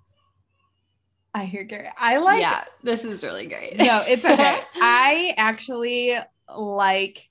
I 1.32 1.46
hear 1.46 1.64
Gary. 1.64 1.90
I 1.96 2.18
like 2.18 2.40
yeah, 2.40 2.64
this 2.82 3.04
is 3.04 3.24
really 3.24 3.46
great. 3.46 3.76
no, 3.78 4.04
it's 4.06 4.24
okay. 4.24 4.60
I 4.74 5.34
actually 5.36 6.16
like 6.54 7.28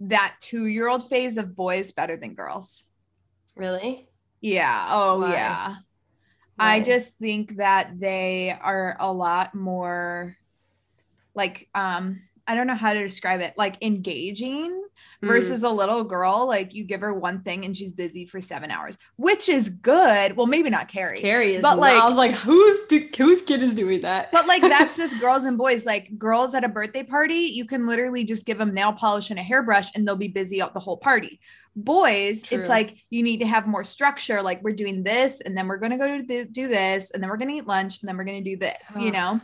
that 0.00 0.36
two 0.40 0.66
year 0.66 0.88
old 0.88 1.08
phase 1.08 1.36
of 1.36 1.54
boys 1.54 1.92
better 1.92 2.16
than 2.16 2.34
girls. 2.34 2.84
really. 3.54 4.08
Yeah. 4.44 4.88
Oh, 4.90 5.20
Why? 5.20 5.32
yeah. 5.32 5.76
I 6.58 6.80
just 6.80 7.16
think 7.16 7.56
that 7.56 7.98
they 7.98 8.50
are 8.50 8.94
a 9.00 9.10
lot 9.10 9.54
more 9.54 10.36
like, 11.34 11.66
um, 11.74 12.20
I 12.46 12.54
don't 12.54 12.66
know 12.66 12.74
how 12.74 12.92
to 12.92 13.02
describe 13.02 13.40
it, 13.40 13.54
like 13.56 13.82
engaging 13.82 14.84
Mm. 15.24 15.28
versus 15.28 15.62
a 15.62 15.70
little 15.70 16.04
girl. 16.04 16.46
Like 16.46 16.74
you 16.74 16.84
give 16.84 17.00
her 17.00 17.12
one 17.12 17.42
thing 17.42 17.64
and 17.64 17.76
she's 17.76 17.92
busy 17.92 18.26
for 18.26 18.40
seven 18.40 18.70
hours, 18.70 18.96
which 19.16 19.48
is 19.48 19.68
good. 19.68 20.36
Well, 20.36 20.46
maybe 20.46 20.70
not 20.70 20.88
Carrie. 20.88 21.18
Carrie 21.18 21.56
is, 21.56 21.62
but, 21.62 21.78
like- 21.78 21.94
I 22.00 22.06
was 22.06 22.16
like, 22.16 22.32
who's 22.32 22.84
do, 22.84 23.08
whose 23.16 23.42
kid 23.42 23.62
is 23.62 23.74
doing 23.74 24.02
that? 24.02 24.30
But 24.32 24.46
like 24.46 24.62
that's 24.62 24.96
just 24.98 25.18
girls 25.20 25.44
and 25.44 25.58
boys. 25.58 25.86
Like 25.86 26.16
girls 26.18 26.54
at 26.54 26.64
a 26.64 26.68
birthday 26.68 27.02
party, 27.02 27.34
you 27.34 27.64
can 27.64 27.86
literally 27.86 28.24
just 28.24 28.46
give 28.46 28.58
them 28.58 28.72
nail 28.74 28.92
polish 28.92 29.30
and 29.30 29.38
a 29.38 29.42
hairbrush 29.42 29.88
and 29.94 30.06
they'll 30.06 30.16
be 30.16 30.28
busy 30.28 30.60
out 30.62 30.74
the 30.74 30.80
whole 30.80 30.96
party. 30.96 31.40
Boys, 31.76 32.44
it's 32.52 32.68
like 32.68 32.96
you 33.10 33.24
need 33.24 33.38
to 33.38 33.46
have 33.46 33.66
more 33.66 33.82
structure. 33.82 34.40
Like 34.40 34.62
we're 34.62 34.76
doing 34.76 35.02
this 35.02 35.40
and 35.40 35.56
then 35.56 35.66
we're 35.66 35.78
going 35.78 35.90
to 35.90 35.98
go 35.98 36.22
to 36.22 36.44
do 36.44 36.68
this 36.68 37.10
and 37.10 37.20
then 37.20 37.28
we're 37.28 37.36
going 37.36 37.48
to 37.48 37.54
eat 37.56 37.66
lunch 37.66 38.00
and 38.00 38.08
then 38.08 38.16
we're 38.16 38.24
going 38.24 38.44
to 38.44 38.48
do 38.50 38.56
this, 38.56 38.96
you 38.96 39.10
know? 39.10 39.40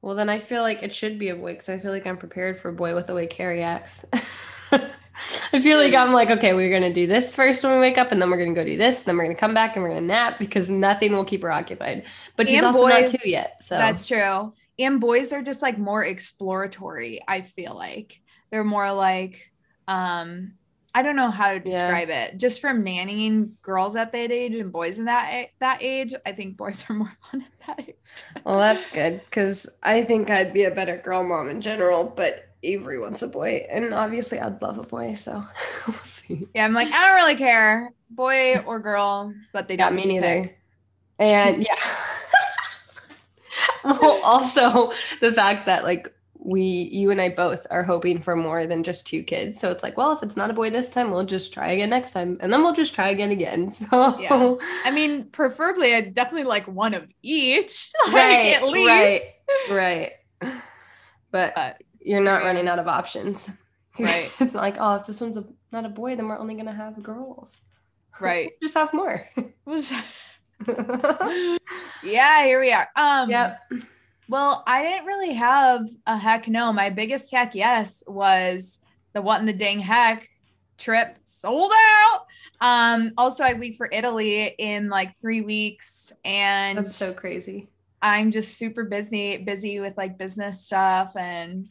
Well, 0.00 0.14
then 0.14 0.28
I 0.30 0.38
feel 0.38 0.62
like 0.62 0.82
it 0.82 0.94
should 0.94 1.18
be 1.18 1.28
a 1.28 1.34
boy 1.34 1.52
because 1.52 1.68
I 1.68 1.78
feel 1.78 1.90
like 1.90 2.06
I'm 2.06 2.16
prepared 2.18 2.58
for 2.58 2.68
a 2.70 2.72
boy 2.74 2.94
with 2.94 3.06
the 3.06 3.14
way 3.14 3.26
Carrie 3.26 3.62
acts. 3.62 4.04
I 5.52 5.60
feel 5.60 5.78
like 5.78 5.94
I'm 5.94 6.12
like, 6.12 6.30
okay, 6.30 6.54
we're 6.54 6.70
gonna 6.72 6.92
do 6.92 7.06
this 7.06 7.34
first 7.34 7.62
when 7.62 7.72
we 7.74 7.78
wake 7.80 7.98
up, 7.98 8.12
and 8.12 8.20
then 8.20 8.30
we're 8.30 8.38
gonna 8.38 8.54
go 8.54 8.64
do 8.64 8.76
this, 8.76 9.02
then 9.02 9.16
we're 9.16 9.24
gonna 9.24 9.34
come 9.36 9.54
back 9.54 9.76
and 9.76 9.82
we're 9.82 9.90
gonna 9.90 10.00
nap 10.00 10.38
because 10.38 10.68
nothing 10.68 11.12
will 11.12 11.24
keep 11.24 11.42
her 11.42 11.52
occupied. 11.52 12.04
But 12.36 12.48
she's 12.48 12.58
And 12.58 12.66
also 12.66 12.80
boys- 12.82 13.12
not 13.12 13.20
two 13.20 13.30
yet, 13.30 13.62
so 13.62 13.76
That's 13.78 14.06
true. 14.06 14.50
And 14.78 15.00
boys 15.00 15.32
are 15.32 15.42
just 15.42 15.62
like 15.62 15.78
more 15.78 16.04
exploratory, 16.04 17.20
I 17.26 17.42
feel 17.42 17.74
like. 17.74 18.20
They're 18.50 18.64
more 18.64 18.92
like 18.92 19.50
um 19.88 20.54
I 20.96 21.02
don't 21.02 21.16
know 21.16 21.30
how 21.30 21.58
to 21.58 21.60
Yeah. 21.68 21.82
describe 21.88 22.08
it. 22.08 22.38
Just 22.38 22.60
from 22.60 22.84
nannying 22.84 23.50
girls 23.62 23.96
at 23.96 24.12
that 24.12 24.30
age 24.30 24.54
and 24.54 24.70
boys 24.70 25.00
in 25.00 25.06
that 25.06 25.48
that 25.58 25.82
age, 25.82 26.14
I 26.24 26.30
think 26.32 26.56
boys 26.56 26.84
are 26.88 26.94
more 26.94 27.12
fun 27.30 27.42
at 27.42 27.66
that 27.78 27.88
age. 27.88 27.96
well, 28.44 28.58
that's 28.58 28.86
good 28.86 29.20
because 29.24 29.68
I 29.82 30.02
think 30.04 30.30
I'd 30.30 30.52
be 30.54 30.64
a 30.64 30.70
better 30.70 30.96
girl 30.98 31.24
mom 31.24 31.48
in 31.48 31.60
general. 31.60 32.04
But 32.04 32.44
Avery 32.64 32.98
wants 32.98 33.22
a 33.22 33.28
boy, 33.28 33.66
and 33.70 33.94
obviously 33.94 34.40
I'd 34.40 34.62
love 34.62 34.78
a 34.78 34.82
boy. 34.84 35.14
So 35.14 35.44
we'll 35.86 35.96
see. 35.96 36.48
Yeah, 36.54 36.64
I'm 36.64 36.72
like, 36.72 36.88
I 36.92 37.06
don't 37.06 37.16
really 37.16 37.36
care, 37.36 37.92
boy 38.10 38.58
or 38.60 38.78
girl, 38.80 39.34
but 39.52 39.68
they 39.68 39.76
Yeah, 39.78 39.90
don't 39.90 39.94
me 39.94 40.04
get 40.04 40.06
neither. 40.06 40.16
pick. 40.16 40.60
And 41.18 41.62
yeah. 41.62 41.76
well, 43.84 44.20
also 44.22 44.92
the 45.20 45.32
fact 45.32 45.66
that 45.66 45.84
like 45.84 46.12
we 46.38 46.60
you 46.92 47.10
and 47.10 47.20
I 47.20 47.30
both 47.30 47.66
are 47.70 47.82
hoping 47.82 48.18
for 48.20 48.36
more 48.36 48.66
than 48.66 48.82
just 48.82 49.06
two 49.06 49.22
kids. 49.22 49.58
So 49.58 49.70
it's 49.70 49.82
like, 49.82 49.96
well, 49.96 50.12
if 50.12 50.22
it's 50.22 50.36
not 50.36 50.50
a 50.50 50.54
boy 50.54 50.70
this 50.70 50.90
time, 50.90 51.10
we'll 51.10 51.24
just 51.24 51.52
try 51.52 51.72
again 51.72 51.90
next 51.90 52.12
time. 52.12 52.36
And 52.40 52.52
then 52.52 52.62
we'll 52.62 52.74
just 52.74 52.94
try 52.94 53.08
again 53.08 53.30
again. 53.30 53.70
So 53.70 53.86
Yeah. 54.16 54.44
I 54.84 54.90
mean, 54.90 55.30
preferably 55.30 55.94
I'd 55.94 56.14
definitely 56.14 56.44
like 56.44 56.66
one 56.66 56.94
of 56.94 57.08
each. 57.22 57.90
Like 58.06 58.44
right, 58.44 58.44
at 58.44 58.62
least. 58.64 59.24
right, 59.66 59.66
right. 59.66 60.12
But, 61.30 61.54
But 61.54 61.82
you're 62.04 62.22
not 62.22 62.42
running 62.42 62.68
out 62.68 62.78
of 62.78 62.86
options. 62.88 63.50
Right. 63.96 64.28
it's 64.40 64.56
like, 64.56 64.74
oh, 64.80 64.96
if 64.96 65.06
this 65.06 65.20
one's 65.20 65.36
a, 65.36 65.44
not 65.70 65.84
a 65.84 65.88
boy, 65.88 66.16
then 66.16 66.26
we're 66.26 66.36
only 66.36 66.56
gonna 66.56 66.72
have 66.72 67.00
girls. 67.00 67.64
Right. 68.18 68.50
Just 68.60 68.74
have 68.74 68.92
more. 68.92 69.28
yeah, 72.02 72.44
here 72.44 72.58
we 72.58 72.72
are. 72.72 72.88
Um 72.96 73.30
yep. 73.30 73.60
Well, 74.28 74.64
I 74.66 74.82
didn't 74.82 75.06
really 75.06 75.34
have 75.34 75.88
a 76.08 76.18
heck 76.18 76.48
no. 76.48 76.72
My 76.72 76.90
biggest 76.90 77.30
heck 77.30 77.54
yes 77.54 78.02
was 78.08 78.80
the 79.12 79.22
what 79.22 79.38
in 79.38 79.46
the 79.46 79.52
dang 79.52 79.78
heck 79.78 80.28
trip 80.76 81.16
sold 81.22 81.70
out. 81.72 82.26
Um, 82.60 83.12
also 83.16 83.44
I 83.44 83.52
leave 83.52 83.76
for 83.76 83.88
Italy 83.92 84.54
in 84.58 84.88
like 84.88 85.20
three 85.20 85.42
weeks 85.42 86.12
and 86.24 86.78
That's 86.78 86.96
so 86.96 87.12
crazy. 87.12 87.68
I'm 88.02 88.30
just 88.32 88.58
super 88.58 88.84
busy, 88.84 89.38
busy 89.38 89.80
with 89.80 89.96
like 89.96 90.18
business 90.18 90.64
stuff 90.66 91.16
and 91.16 91.68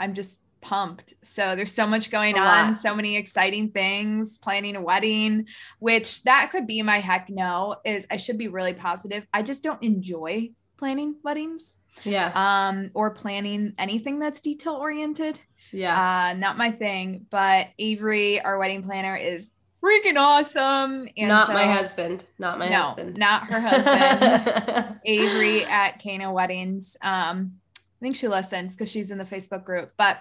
I'm 0.00 0.14
just 0.14 0.40
pumped. 0.62 1.14
So 1.22 1.54
there's 1.56 1.72
so 1.72 1.86
much 1.86 2.10
going 2.10 2.36
A 2.36 2.40
on, 2.40 2.66
lot. 2.68 2.76
so 2.76 2.94
many 2.94 3.16
exciting 3.16 3.70
things, 3.70 4.36
planning 4.38 4.74
a 4.76 4.80
wedding, 4.80 5.46
which 5.78 6.22
that 6.24 6.50
could 6.50 6.66
be 6.66 6.82
my 6.82 6.98
heck 7.00 7.28
no 7.30 7.76
is 7.84 8.06
I 8.10 8.16
should 8.16 8.36
be 8.38 8.48
really 8.48 8.74
positive. 8.74 9.24
I 9.32 9.42
just 9.42 9.62
don't 9.62 9.82
enjoy 9.82 10.50
planning 10.78 11.14
weddings 11.22 11.76
Yeah. 12.04 12.32
um 12.34 12.90
or 12.94 13.10
planning 13.10 13.74
anything 13.78 14.18
that's 14.18 14.40
detail 14.40 14.74
oriented 14.74 15.38
Yeah. 15.72 16.30
uh 16.30 16.34
not 16.38 16.56
my 16.56 16.70
thing 16.70 17.26
but 17.30 17.66
avery 17.78 18.40
our 18.40 18.58
wedding 18.58 18.82
planner 18.82 19.14
is 19.14 19.50
freaking 19.84 20.16
awesome 20.16 21.06
and 21.18 21.28
not 21.28 21.48
so- 21.48 21.52
my 21.52 21.66
husband. 21.66 22.24
Not 22.38 22.58
my 22.58 22.68
no 22.70 22.82
husband. 22.82 23.16
not 23.18 23.44
her 23.48 23.60
husband 23.60 24.96
avery 25.04 25.64
at 25.66 26.02
Kano 26.02 26.32
weddings 26.32 26.96
um 27.02 27.59
i 28.00 28.02
think 28.02 28.16
she 28.16 28.28
listens 28.28 28.76
because 28.76 28.90
she's 28.90 29.10
in 29.10 29.18
the 29.18 29.24
facebook 29.24 29.64
group 29.64 29.92
but 29.96 30.18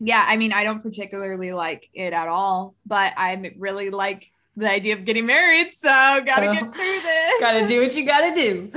yeah 0.00 0.24
i 0.28 0.36
mean 0.36 0.52
i 0.52 0.64
don't 0.64 0.82
particularly 0.82 1.52
like 1.52 1.88
it 1.94 2.12
at 2.12 2.28
all 2.28 2.74
but 2.86 3.12
i 3.16 3.52
really 3.58 3.90
like 3.90 4.30
the 4.56 4.70
idea 4.70 4.94
of 4.94 5.04
getting 5.04 5.26
married 5.26 5.72
so 5.74 5.88
gotta 6.24 6.48
Oh. 6.48 6.52
get 6.52 6.62
through 6.74 7.00
this 7.00 7.32
gotta 7.40 7.66
do 7.66 7.80
what 7.80 7.94
you 7.94 8.04
gotta 8.06 8.34
do. 8.34 8.72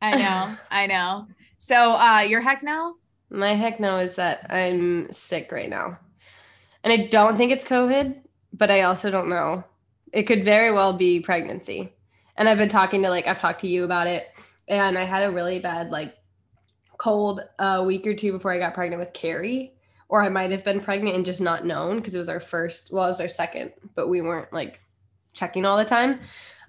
i 0.00 0.16
know 0.16 0.56
i 0.70 0.86
know 0.86 1.26
so 1.56 1.92
uh 1.92 2.20
your 2.20 2.40
heck 2.40 2.62
now 2.62 2.94
My 3.30 3.54
heck 3.54 3.80
no 3.80 3.98
is 3.98 4.16
that 4.16 4.46
I'm 4.50 5.10
sick 5.10 5.50
right 5.52 5.70
now. 5.70 5.98
And 6.84 6.92
I 6.92 7.06
don't 7.06 7.34
think 7.36 7.50
it's 7.50 7.64
COVID, 7.64 8.16
but 8.52 8.70
I 8.70 8.82
also 8.82 9.10
don't 9.10 9.30
know. 9.30 9.64
It 10.12 10.24
could 10.24 10.44
very 10.44 10.70
well 10.70 10.92
be 10.92 11.20
pregnancy. 11.20 11.94
And 12.36 12.46
I've 12.46 12.58
been 12.58 12.68
talking 12.68 13.02
to 13.04 13.08
like 13.08 13.26
I've 13.26 13.38
talked 13.38 13.60
to 13.62 13.68
you 13.68 13.84
about 13.84 14.06
it 14.06 14.26
and 14.68 14.98
I 14.98 15.04
had 15.04 15.22
a 15.22 15.30
really 15.30 15.60
bad 15.60 15.90
like 15.90 16.14
cold 17.02 17.40
a 17.58 17.82
week 17.82 18.06
or 18.06 18.14
two 18.14 18.30
before 18.30 18.52
I 18.52 18.58
got 18.58 18.74
pregnant 18.74 19.00
with 19.00 19.12
Carrie 19.12 19.74
or 20.08 20.22
I 20.22 20.28
might 20.28 20.52
have 20.52 20.62
been 20.62 20.80
pregnant 20.80 21.16
and 21.16 21.26
just 21.26 21.40
not 21.40 21.66
known 21.66 21.96
because 21.96 22.14
it 22.14 22.18
was 22.18 22.28
our 22.28 22.38
first, 22.38 22.92
well, 22.92 23.06
it 23.06 23.08
was 23.08 23.20
our 23.20 23.26
second, 23.26 23.72
but 23.96 24.08
we 24.08 24.22
weren't 24.22 24.52
like 24.52 24.78
checking 25.32 25.64
all 25.64 25.76
the 25.76 25.84
time. 25.84 26.20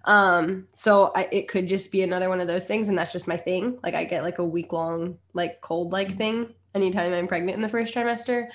Um, 0.05 0.67
so 0.71 1.11
I, 1.15 1.27
it 1.31 1.47
could 1.47 1.67
just 1.67 1.91
be 1.91 2.01
another 2.01 2.29
one 2.29 2.41
of 2.41 2.47
those 2.47 2.65
things, 2.65 2.89
and 2.89 2.97
that's 2.97 3.11
just 3.11 3.27
my 3.27 3.37
thing. 3.37 3.77
Like 3.83 3.93
I 3.93 4.05
get 4.05 4.23
like 4.23 4.39
a 4.39 4.45
week 4.45 4.73
long 4.73 5.19
like 5.33 5.61
cold 5.61 5.91
like 5.91 6.17
thing 6.17 6.51
anytime 6.73 7.13
I'm 7.13 7.27
pregnant 7.27 7.55
in 7.55 7.61
the 7.61 7.69
first 7.69 7.93
trimester, 7.93 8.47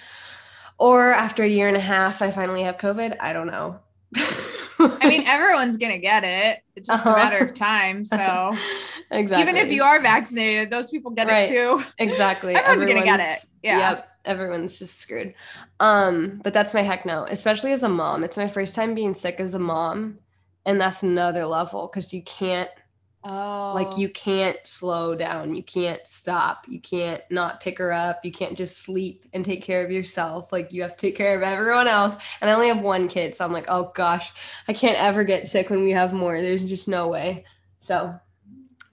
or 0.79 1.13
after 1.13 1.45
a 1.45 1.49
year 1.49 1.69
and 1.69 1.77
a 1.77 1.81
half, 1.81 2.23
I 2.23 2.33
finally 2.33 2.65
have 2.65 2.79
COVID. 2.79 3.19
I 3.21 3.33
don't 3.33 3.47
know. 3.47 3.79
I 5.01 5.09
mean, 5.09 5.27
everyone's 5.27 5.77
gonna 5.77 5.99
get 5.99 6.25
it. 6.25 6.61
It's 6.77 6.87
just 6.89 7.05
Uh-huh. 7.07 7.15
a 7.15 7.19
matter 7.19 7.39
of 7.45 7.55
time. 7.55 8.05
So 8.05 8.57
exactly. 9.11 9.43
even 9.51 9.57
if 9.67 9.73
you 9.73 9.83
are 9.83 10.01
vaccinated, 10.01 10.71
those 10.71 10.91
people 10.91 11.11
get 11.11 11.27
Right. 11.29 11.47
it 11.47 11.49
too. 11.51 11.83
exactly, 11.99 12.55
Everyone's 12.57 12.85
gonna 12.85 13.05
get 13.05 13.21
it. 13.21 13.49
Yeah. 13.63 13.79
Yep. 13.91 14.09
Everyone's 14.25 14.79
just 14.79 14.99
screwed. 15.01 15.35
Um, 15.81 16.41
but 16.45 16.53
that's 16.53 16.75
my 16.75 16.83
heck 16.83 17.07
no, 17.07 17.25
especially 17.29 17.73
as 17.73 17.83
a 17.83 17.89
mom. 17.89 18.25
It's 18.25 18.37
my 18.37 18.49
first 18.49 18.75
time 18.75 18.95
being 18.95 19.15
sick 19.15 19.41
as 19.41 19.55
a 19.55 19.59
mom. 19.59 20.19
And 20.67 20.79
that's 20.81 21.03
another 21.03 21.47
level 21.47 21.87
because 21.91 22.13
you 22.13 22.23
can't 22.23 22.69
Oh, 23.31 23.73
like 23.75 23.99
you 23.99 24.09
oh. 24.09 24.13
can't 24.15 24.57
slow 24.67 25.15
down 25.15 25.55
you 25.55 25.63
can't 25.63 26.07
stop 26.07 26.65
you 26.67 26.81
can't 26.81 27.21
not 27.31 27.61
pick 27.61 27.77
her 27.77 27.93
up 27.93 28.25
you 28.25 28.33
can't 28.33 28.57
just 28.57 28.79
sleep 28.79 29.27
and 29.35 29.45
take 29.45 29.63
care 29.63 29.85
of 29.85 29.91
yourself 29.91 30.51
like 30.51 30.73
you 30.73 30.81
have 30.81 30.97
to 30.97 31.07
take 31.07 31.15
care 31.15 31.37
of 31.37 31.43
everyone 31.43 31.89
else 31.89 32.17
and 32.41 32.49
i 32.49 32.55
only 32.55 32.69
have 32.69 32.81
one 32.81 33.07
kid 33.07 33.35
so 33.35 33.45
i'm 33.45 33.53
like 33.53 33.67
oh 33.69 33.93
gosh 33.95 34.33
i 34.67 34.73
can't 34.73 34.97
ever 34.97 35.25
get 35.25 35.47
sick 35.47 35.69
when 35.69 35.83
we 35.83 35.91
have 35.91 36.15
more 36.15 36.41
there's 36.41 36.65
just 36.65 36.89
no 36.89 37.09
way 37.09 37.45
so 37.79 38.19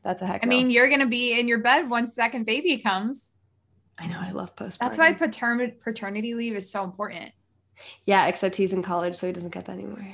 that's 0.03 0.21
a 0.21 0.25
heck 0.27 0.43
I 0.43 0.47
no. 0.47 0.49
mean, 0.49 0.69
you're 0.69 0.89
gonna 0.89 1.05
be 1.07 1.39
in 1.39 1.47
your 1.47 1.59
bed 1.59 1.89
once 1.89 2.13
second 2.13 2.45
baby 2.45 2.79
comes. 2.79 3.35
i 3.97 4.05
know 4.05 4.19
i 4.19 4.31
love 4.31 4.53
postpartum 4.57 4.79
That's 4.79 4.97
why 4.97 5.13
paternity 5.13 5.75
paternity 5.81 6.33
leave 6.33 6.57
is 6.57 6.69
so 6.69 6.83
important. 6.83 7.31
yeah 8.05 8.27
except 8.27 8.57
he's 8.57 8.73
in 8.73 8.83
college 8.83 9.15
so 9.15 9.27
he 9.27 9.33
doesn't 9.33 9.53
get 9.53 9.63
that 9.65 9.73
anymore 9.73 10.05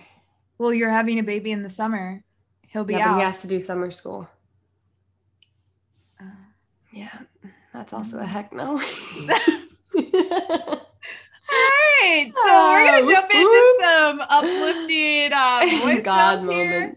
Well, 0.60 0.74
you're 0.76 0.92
having 0.92 1.18
a 1.18 1.24
baby 1.24 1.52
in 1.52 1.64
the 1.64 1.72
summer. 1.72 2.24
He'll 2.72 2.86
be 2.86 2.94
yeah, 2.94 3.04
but 3.06 3.12
out. 3.12 3.18
he 3.18 3.24
has 3.24 3.42
to 3.42 3.48
do 3.48 3.60
summer 3.60 3.92
school 3.92 4.28
Uh, 6.20 6.26
yeah 6.94 7.20
that's 7.74 7.94
also 7.94 8.20
a 8.20 8.26
heck 8.26 8.52
no 8.54 8.80
All 11.54 11.58
right, 12.04 12.32
so 12.34 12.70
we're 12.72 12.86
gonna 12.86 13.06
Oh, 13.06 13.12
jump 13.12 13.30
into 13.34 13.46
whoop. 13.46 13.82
some 13.82 14.22
uplifting 14.22 15.34
uh, 15.34 15.66
voice 15.86 16.04
god. 16.04 16.94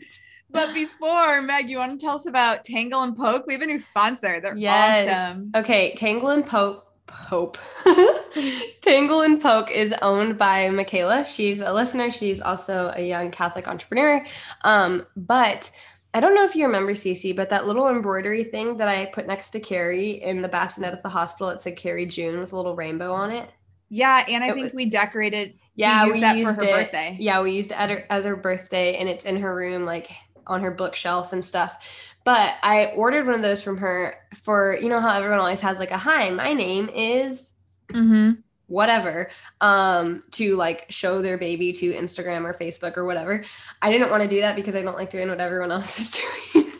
But 0.50 0.72
before, 0.72 1.42
Meg, 1.42 1.68
you 1.68 1.78
want 1.78 1.98
to 1.98 2.06
tell 2.06 2.14
us 2.14 2.26
about 2.26 2.62
Tangle 2.62 3.02
and 3.02 3.16
Poke? 3.16 3.44
We 3.48 3.54
have 3.54 3.62
a 3.62 3.66
new 3.66 3.78
sponsor. 3.80 4.40
They're 4.40 4.56
Yes. 4.56 5.32
awesome. 5.34 5.50
Okay, 5.56 5.92
Tangle 5.96 6.28
and 6.30 6.46
Poke. 6.46 6.83
Pope. 7.28 7.58
Tangle 8.82 9.22
and 9.22 9.40
Poke 9.40 9.70
is 9.70 9.94
owned 10.02 10.36
by 10.38 10.68
Michaela. 10.70 11.24
She's 11.24 11.60
a 11.60 11.72
listener. 11.72 12.10
She's 12.10 12.40
also 12.40 12.92
a 12.94 13.06
young 13.06 13.30
Catholic 13.30 13.66
entrepreneur. 13.68 14.24
Um, 14.62 15.06
but 15.16 15.70
I 16.12 16.20
don't 16.20 16.34
know 16.34 16.44
if 16.44 16.54
you 16.54 16.66
remember 16.66 16.92
Cece, 16.92 17.34
but 17.34 17.50
that 17.50 17.66
little 17.66 17.88
embroidery 17.88 18.44
thing 18.44 18.76
that 18.78 18.88
I 18.88 19.06
put 19.06 19.26
next 19.26 19.50
to 19.50 19.60
Carrie 19.60 20.22
in 20.22 20.42
the 20.42 20.48
bassinet 20.48 20.92
at 20.92 21.02
the 21.02 21.08
hospital, 21.08 21.48
it 21.50 21.60
said 21.60 21.76
Carrie 21.76 22.06
June 22.06 22.38
with 22.40 22.52
a 22.52 22.56
little 22.56 22.76
rainbow 22.76 23.12
on 23.12 23.30
it. 23.30 23.48
Yeah, 23.88 24.24
and 24.28 24.42
I 24.42 24.48
It 24.48 24.54
think 24.54 24.64
was- 24.66 24.74
we 24.74 24.86
decorated. 24.86 25.54
Yeah, 25.76 26.04
used 26.04 26.14
we 26.14 26.20
that 26.20 26.32
for 26.34 26.38
used 26.38 26.56
her 26.56 26.62
it. 26.62 26.70
birthday. 26.70 27.16
Yeah, 27.18 27.42
we 27.42 27.52
used 27.52 27.72
it 27.72 27.76
her, 27.76 28.06
as 28.08 28.24
her 28.24 28.36
birthday, 28.36 28.96
and 28.96 29.08
it's 29.08 29.24
in 29.24 29.36
her 29.40 29.54
room, 29.54 29.84
like 29.84 30.08
on 30.46 30.62
her 30.62 30.70
bookshelf 30.70 31.32
and 31.32 31.44
stuff. 31.44 31.76
But 32.24 32.54
I 32.62 32.86
ordered 32.96 33.26
one 33.26 33.34
of 33.34 33.42
those 33.42 33.62
from 33.62 33.78
her 33.78 34.16
for 34.42 34.76
you 34.80 34.88
know 34.88 35.00
how 35.00 35.10
everyone 35.10 35.38
always 35.40 35.60
has 35.60 35.78
like 35.78 35.90
a 35.90 35.98
hi, 35.98 36.30
my 36.30 36.52
name 36.52 36.88
is 36.94 37.52
Mm-hmm. 37.92 38.40
whatever 38.66 39.30
um 39.60 40.24
to 40.30 40.56
like 40.56 40.86
show 40.88 41.20
their 41.20 41.36
baby 41.36 41.70
to 41.74 41.92
Instagram 41.92 42.44
or 42.44 42.54
Facebook 42.54 42.96
or 42.96 43.04
whatever. 43.04 43.44
I 43.82 43.92
didn't 43.92 44.10
want 44.10 44.22
to 44.22 44.28
do 44.28 44.40
that 44.40 44.56
because 44.56 44.74
I 44.74 44.80
don't 44.82 44.96
like 44.96 45.10
doing 45.10 45.28
what 45.28 45.38
everyone 45.38 45.70
else 45.70 45.98
is 46.00 46.22
doing. 46.52 46.70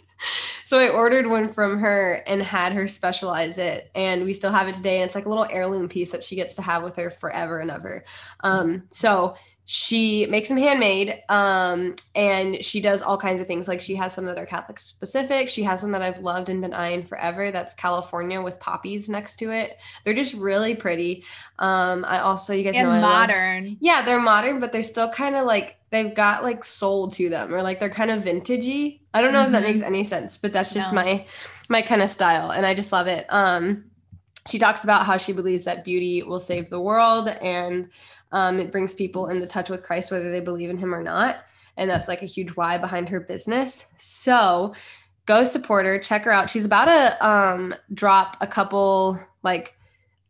so 0.64 0.78
I 0.78 0.88
ordered 0.88 1.26
one 1.26 1.46
from 1.48 1.78
her 1.80 2.22
and 2.26 2.42
had 2.42 2.72
her 2.72 2.88
specialize 2.88 3.58
it 3.58 3.90
and 3.94 4.24
we 4.24 4.32
still 4.32 4.50
have 4.50 4.66
it 4.66 4.74
today 4.74 4.96
and 5.00 5.04
it's 5.04 5.14
like 5.14 5.26
a 5.26 5.28
little 5.28 5.46
heirloom 5.50 5.88
piece 5.90 6.10
that 6.12 6.24
she 6.24 6.36
gets 6.36 6.56
to 6.56 6.62
have 6.62 6.82
with 6.82 6.96
her 6.96 7.10
forever 7.10 7.58
and 7.58 7.70
ever. 7.70 8.02
Um 8.40 8.84
so 8.90 9.36
she 9.66 10.26
makes 10.26 10.50
them 10.50 10.58
handmade 10.58 11.22
um 11.30 11.96
and 12.14 12.62
she 12.62 12.80
does 12.82 13.00
all 13.00 13.16
kinds 13.16 13.40
of 13.40 13.46
things 13.46 13.66
like 13.66 13.80
she 13.80 13.94
has 13.94 14.12
some 14.12 14.26
that 14.26 14.36
are 14.36 14.44
catholic 14.44 14.78
specific 14.78 15.48
she 15.48 15.62
has 15.62 15.82
one 15.82 15.90
that 15.90 16.02
i've 16.02 16.20
loved 16.20 16.50
and 16.50 16.60
been 16.60 16.74
eyeing 16.74 17.02
forever 17.02 17.50
that's 17.50 17.72
california 17.72 18.40
with 18.42 18.60
poppies 18.60 19.08
next 19.08 19.36
to 19.36 19.50
it 19.52 19.78
they're 20.04 20.12
just 20.12 20.34
really 20.34 20.74
pretty 20.74 21.24
um 21.60 22.04
i 22.06 22.18
also 22.20 22.52
you 22.52 22.62
guys 22.62 22.76
And 22.76 22.88
know 22.88 22.94
I 22.94 23.00
love- 23.00 23.28
modern. 23.30 23.76
yeah 23.80 24.02
they're 24.02 24.20
modern 24.20 24.60
but 24.60 24.70
they're 24.70 24.82
still 24.82 25.08
kind 25.08 25.34
of 25.34 25.46
like 25.46 25.76
they've 25.88 26.14
got 26.14 26.42
like 26.42 26.62
soul 26.62 27.08
to 27.12 27.30
them 27.30 27.54
or 27.54 27.62
like 27.62 27.80
they're 27.80 27.88
kind 27.88 28.10
of 28.10 28.22
vintagey 28.22 29.00
i 29.14 29.22
don't 29.22 29.32
know 29.32 29.44
if 29.44 29.52
that 29.52 29.62
Mhm. 29.62 29.66
makes 29.66 29.80
any 29.80 30.04
sense 30.04 30.36
but 30.36 30.52
that's 30.52 30.74
just 30.74 30.92
No. 30.92 31.02
my 31.02 31.26
my 31.70 31.80
kind 31.80 32.02
of 32.02 32.10
style 32.10 32.50
and 32.50 32.66
i 32.66 32.74
just 32.74 32.92
love 32.92 33.06
it 33.06 33.24
um 33.32 33.84
she 34.46 34.58
talks 34.58 34.84
about 34.84 35.06
how 35.06 35.16
she 35.16 35.32
believes 35.32 35.64
that 35.64 35.86
beauty 35.86 36.22
will 36.22 36.38
save 36.40 36.68
the 36.68 36.78
world 36.80 37.28
and 37.28 37.88
um, 38.34 38.58
it 38.58 38.70
brings 38.70 38.92
people 38.92 39.28
into 39.28 39.46
touch 39.46 39.70
with 39.70 39.82
christ 39.82 40.10
whether 40.10 40.30
they 40.30 40.40
believe 40.40 40.68
in 40.68 40.76
him 40.76 40.94
or 40.94 41.02
not. 41.02 41.44
And 41.76 41.90
that's 41.90 42.08
like 42.08 42.22
a 42.22 42.26
huge 42.26 42.50
why 42.50 42.78
behind 42.78 43.08
her 43.08 43.20
business. 43.20 43.86
So 43.96 44.74
go 45.26 45.44
support 45.44 45.86
her 45.86 45.98
check 45.98 46.24
her 46.24 46.30
out. 46.30 46.50
She's 46.50 46.64
about 46.64 46.84
to 46.84 47.26
um, 47.26 47.74
drop 47.94 48.36
a 48.40 48.46
couple 48.46 49.18
like 49.42 49.76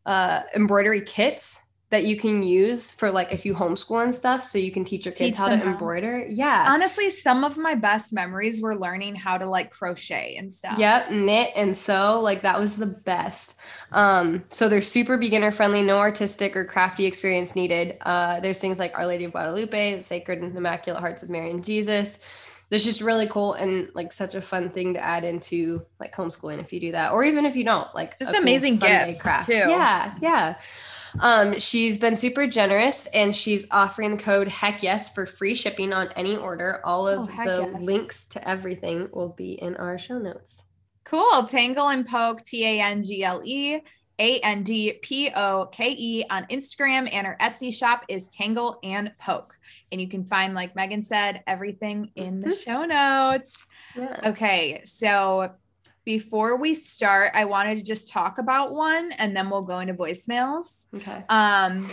uh, 0.07 0.43
embroidery 0.55 1.01
kits 1.01 1.64
that 1.95 2.07
you 2.07 2.17
can 2.17 2.43
use 2.43 2.91
for 2.91 3.09
like 3.09 3.31
if 3.31 3.47
you 3.47 3.55
homeschool 3.55 4.03
and 4.03 4.13
stuff 4.13 4.43
so 4.43 4.59
you 4.59 4.73
can 4.73 4.85
teach 4.85 5.07
your 5.07 5.15
kids 5.15 5.37
Teach 5.37 5.39
how 5.39 5.47
to 5.47 5.57
how. 5.57 5.71
embroider. 5.71 6.27
Yeah. 6.29 6.65
Honestly, 6.67 7.09
some 7.09 7.45
of 7.45 7.57
my 7.57 7.77
best 7.77 8.13
memories 8.13 8.61
were 8.61 8.77
learning 8.77 9.15
how 9.15 9.39
to 9.39 9.47
like 9.47 9.71
crochet 9.71 10.35
and 10.37 10.53
stuff. 10.53 10.77
Yep, 10.77 11.13
knit 11.13 11.53
and 11.55 11.79
sew, 11.79 12.21
like 12.21 12.43
that 12.43 12.59
was 12.59 12.77
the 12.77 12.87
best. 12.87 13.55
Um, 13.93 14.43
so 14.49 14.69
they're 14.69 14.81
super 14.81 15.17
beginner 15.17 15.53
friendly, 15.53 15.83
no 15.83 15.99
artistic 15.99 16.57
or 16.57 16.65
crafty 16.65 17.07
experience 17.07 17.55
needed. 17.55 17.97
Uh, 18.01 18.41
there's 18.41 18.59
things 18.59 18.81
like 18.81 18.99
Our 18.99 19.07
Lady 19.07 19.23
of 19.23 19.31
Guadalupe, 19.31 19.99
the 19.99 20.03
Sacred 20.03 20.43
and 20.43 20.57
Immaculate 20.57 21.01
Hearts 21.01 21.23
of 21.23 21.31
Mary 21.31 21.53
and 21.53 21.65
Jesus. 21.65 22.19
That's 22.71 22.83
just 22.83 23.03
really 23.03 23.29
cool 23.29 23.53
and 23.53 23.89
like 23.95 24.11
such 24.11 24.35
a 24.35 24.43
fun 24.43 24.69
thing 24.69 24.95
to 24.95 25.01
add 25.01 25.23
into 25.23 25.87
like 26.01 26.13
homeschooling 26.13 26.59
if 26.59 26.73
you 26.73 26.81
do 26.81 26.91
that, 26.93 27.13
or 27.13 27.23
even 27.23 27.47
if 27.47 27.55
you 27.55 27.63
don't, 27.63 27.95
like 27.95 28.19
Just 28.19 28.33
cool 28.33 28.41
amazing 28.41 28.79
Sunday 28.79 29.13
gifts, 29.13 29.47
too. 29.47 29.53
Yeah, 29.53 30.15
yeah. 30.21 30.57
Um, 31.21 31.59
she's 31.59 31.99
been 31.99 32.17
super 32.17 32.47
generous 32.47 33.07
and 33.07 33.35
she's 33.35 33.67
offering 33.71 34.17
the 34.17 34.23
code 34.23 34.49
heck 34.49 34.83
yes 34.83 35.13
for 35.13 35.27
free 35.27 35.55
shipping 35.55 35.93
on 35.93 36.09
any 36.17 36.37
order. 36.37 36.81
All 36.85 37.07
of 37.07 37.29
Oh, 37.31 37.45
the 37.45 37.71
yes. 37.73 37.81
links 37.83 38.27
to 38.29 38.49
everything 38.49 39.09
will 39.13 39.31
be 39.31 39.53
in 39.53 39.77
our 39.77 39.99
show 39.99 40.19
notes. 40.19 40.63
Cool. 41.05 41.45
Tangle 41.45 41.89
and 41.89 42.07
Poke, 42.07 42.43
T 42.45 42.65
A 42.65 42.81
N 42.81 43.03
G 43.03 43.23
L 43.23 43.43
E 43.45 43.79
A 44.19 44.39
N 44.41 44.63
D 44.63 44.95
P 45.03 45.31
O 45.35 45.67
K 45.67 45.91
E 45.91 46.25
on 46.31 46.45
Instagram. 46.47 47.09
And 47.13 47.27
her 47.27 47.37
Etsy 47.41 47.73
shop 47.73 48.05
is 48.09 48.29
Tangle 48.29 48.79
and 48.83 49.13
Poke. 49.19 49.57
And 49.93 50.01
you 50.01 50.09
can 50.09 50.25
find, 50.25 50.55
like 50.55 50.75
Megan 50.75 51.03
said, 51.03 51.43
everything 51.47 52.11
in 52.17 52.41
the 52.41 52.55
show 52.55 52.85
notes. 52.85 53.67
Yeah. 53.97 54.19
Okay. 54.31 54.81
So 54.85 55.53
before 56.05 56.57
we 56.57 56.75
start, 56.75 57.33
I 57.35 57.45
wanted 57.47 57.77
to 57.77 57.83
just 57.83 58.09
talk 58.09 58.39
about 58.39 58.73
one 58.73 59.13
and 59.13 59.37
then 59.37 59.51
we'll 59.51 59.63
go 59.63 59.81
into 59.81 59.95
voicemails. 59.95 60.87
Okay. 60.95 61.25
Um, 61.29 61.89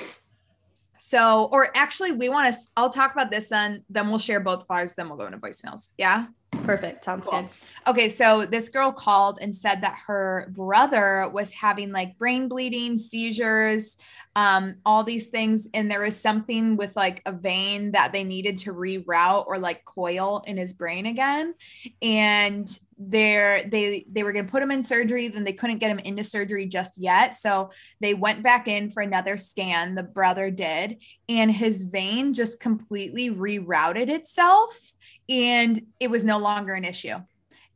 so, 0.97 1.49
or 1.51 1.75
actually, 1.75 2.11
we 2.11 2.29
want 2.29 2.53
to, 2.53 2.59
I'll 2.77 2.89
talk 2.89 3.13
about 3.13 3.31
this 3.31 3.49
then, 3.49 3.83
then 3.89 4.09
we'll 4.09 4.19
share 4.19 4.39
both 4.39 4.67
bars, 4.67 4.93
then 4.93 5.07
we'll 5.07 5.17
go 5.17 5.25
into 5.25 5.39
voicemails. 5.39 5.93
Yeah. 5.97 6.27
Perfect. 6.63 7.05
Sounds 7.05 7.25
Cool. 7.27 7.41
good. 7.41 7.49
Okay, 7.87 8.07
so 8.07 8.45
this 8.45 8.69
girl 8.69 8.91
called 8.91 9.39
and 9.41 9.55
said 9.55 9.81
that 9.81 9.97
her 10.05 10.51
brother 10.55 11.27
was 11.33 11.51
having 11.51 11.91
like 11.91 12.17
brain 12.17 12.47
bleeding, 12.47 12.97
seizures, 12.97 13.97
um, 14.35 14.75
all 14.85 15.03
these 15.03 15.27
things, 15.27 15.67
and 15.73 15.91
there 15.91 16.01
was 16.01 16.19
something 16.19 16.77
with 16.77 16.95
like 16.95 17.21
a 17.25 17.31
vein 17.31 17.91
that 17.91 18.11
they 18.11 18.23
needed 18.23 18.59
to 18.59 18.73
reroute 18.73 19.45
or 19.47 19.57
like 19.57 19.83
coil 19.83 20.43
in 20.47 20.57
his 20.57 20.73
brain 20.73 21.05
again. 21.05 21.53
And 22.01 22.67
they're 22.97 23.63
they 23.63 24.05
they 24.11 24.23
were 24.23 24.31
gonna 24.31 24.47
put 24.47 24.63
him 24.63 24.71
in 24.71 24.83
surgery, 24.83 25.27
then 25.27 25.43
they 25.43 25.53
couldn't 25.53 25.79
get 25.79 25.91
him 25.91 25.99
into 25.99 26.23
surgery 26.23 26.65
just 26.67 26.97
yet. 26.97 27.33
So 27.33 27.71
they 27.99 28.13
went 28.13 28.43
back 28.43 28.67
in 28.67 28.89
for 28.89 29.01
another 29.01 29.37
scan, 29.37 29.95
the 29.95 30.03
brother 30.03 30.49
did, 30.49 30.97
and 31.27 31.51
his 31.51 31.83
vein 31.83 32.33
just 32.33 32.59
completely 32.59 33.29
rerouted 33.29 34.09
itself 34.09 34.93
and 35.27 35.81
it 35.99 36.09
was 36.09 36.23
no 36.23 36.37
longer 36.37 36.73
an 36.73 36.85
issue 36.85 37.17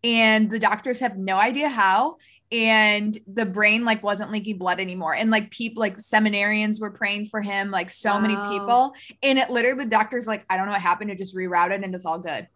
and 0.06 0.52
the 0.52 0.60
doctors 0.60 1.00
have 1.00 1.18
no 1.18 1.38
idea 1.38 1.68
how 1.68 2.18
and 2.52 3.18
the 3.28 3.46
brain 3.46 3.86
like 3.86 4.04
wasn't 4.04 4.32
leaking 4.32 4.58
blood 4.58 4.80
anymore. 4.80 5.16
And 5.16 5.32
like 5.32 5.52
people 5.52 5.82
like 5.82 5.98
seminarians 5.98 6.80
were 6.80 6.92
praying 6.92 7.28
for 7.28 7.42
him 7.42 7.72
like 7.72 7.90
so 7.90 8.20
many 8.20 8.36
people. 8.50 8.94
And 9.24 9.40
it 9.40 9.50
literally 9.50 9.84
the 9.84 9.90
doctor's 9.90 10.28
like 10.28 10.46
i 10.50 10.58
don't 10.58 10.68
know 10.68 10.74
what 10.74 10.82
happened. 10.82 11.12
It 11.12 11.18
just 11.18 11.36
rerouted 11.36 11.84
and 11.84 11.94
it's 11.96 12.06
all 12.06 12.20
good. 12.20 12.48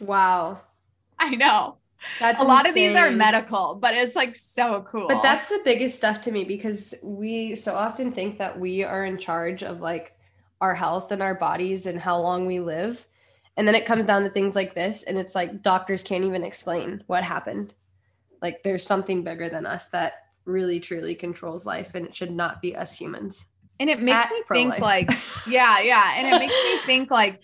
Wow. 0.00 0.60
i 1.18 1.34
know. 1.34 1.76
That's 2.20 2.40
a 2.40 2.44
lot 2.44 2.68
of 2.68 2.74
these 2.74 2.96
are 2.96 3.10
medical 3.10 3.74
but 3.74 3.94
it's 3.94 4.16
like 4.16 4.36
so 4.36 4.84
cool. 4.88 5.08
But 5.08 5.22
that's 5.22 5.48
the 5.48 5.60
biggest 5.64 5.96
stuff 5.96 6.20
to 6.22 6.32
me 6.32 6.44
because 6.44 6.94
we 7.02 7.54
so 7.54 7.74
often 7.74 8.10
think 8.10 8.38
that 8.38 8.58
we 8.58 8.84
are 8.84 9.04
in 9.04 9.18
charge 9.18 9.62
of 9.62 9.80
like 9.80 10.16
our 10.60 10.74
health 10.74 11.12
and 11.12 11.22
our 11.22 11.34
bodies 11.34 11.86
and 11.86 12.00
how 12.00 12.18
long 12.18 12.44
we 12.44 12.60
live. 12.60 13.06
And 13.56 13.66
then 13.66 13.74
it 13.74 13.86
comes 13.86 14.06
down 14.06 14.22
to 14.22 14.30
things 14.30 14.54
like 14.54 14.74
this 14.74 15.04
and 15.04 15.18
it's 15.18 15.34
like 15.34 15.62
doctors 15.62 16.02
can't 16.02 16.24
even 16.24 16.44
explain 16.44 17.02
what 17.06 17.24
happened. 17.24 17.74
Like 18.42 18.62
there's 18.62 18.84
something 18.84 19.24
bigger 19.24 19.48
than 19.48 19.66
us 19.66 19.88
that 19.90 20.12
really 20.44 20.80
truly 20.80 21.14
controls 21.14 21.66
life 21.66 21.94
and 21.94 22.06
it 22.06 22.16
should 22.16 22.30
not 22.32 22.62
be 22.62 22.74
us 22.76 22.96
humans. 22.98 23.46
and 23.80 23.88
it 23.90 24.00
makes 24.00 24.24
At 24.24 24.30
me 24.30 24.42
think 24.50 24.74
pro-life. 24.74 24.80
like 24.80 25.10
yeah 25.48 25.78
yeah 25.80 26.14
and 26.16 26.26
it 26.26 26.38
makes 26.38 26.54
me 26.64 26.78
think 26.78 27.10
like 27.10 27.40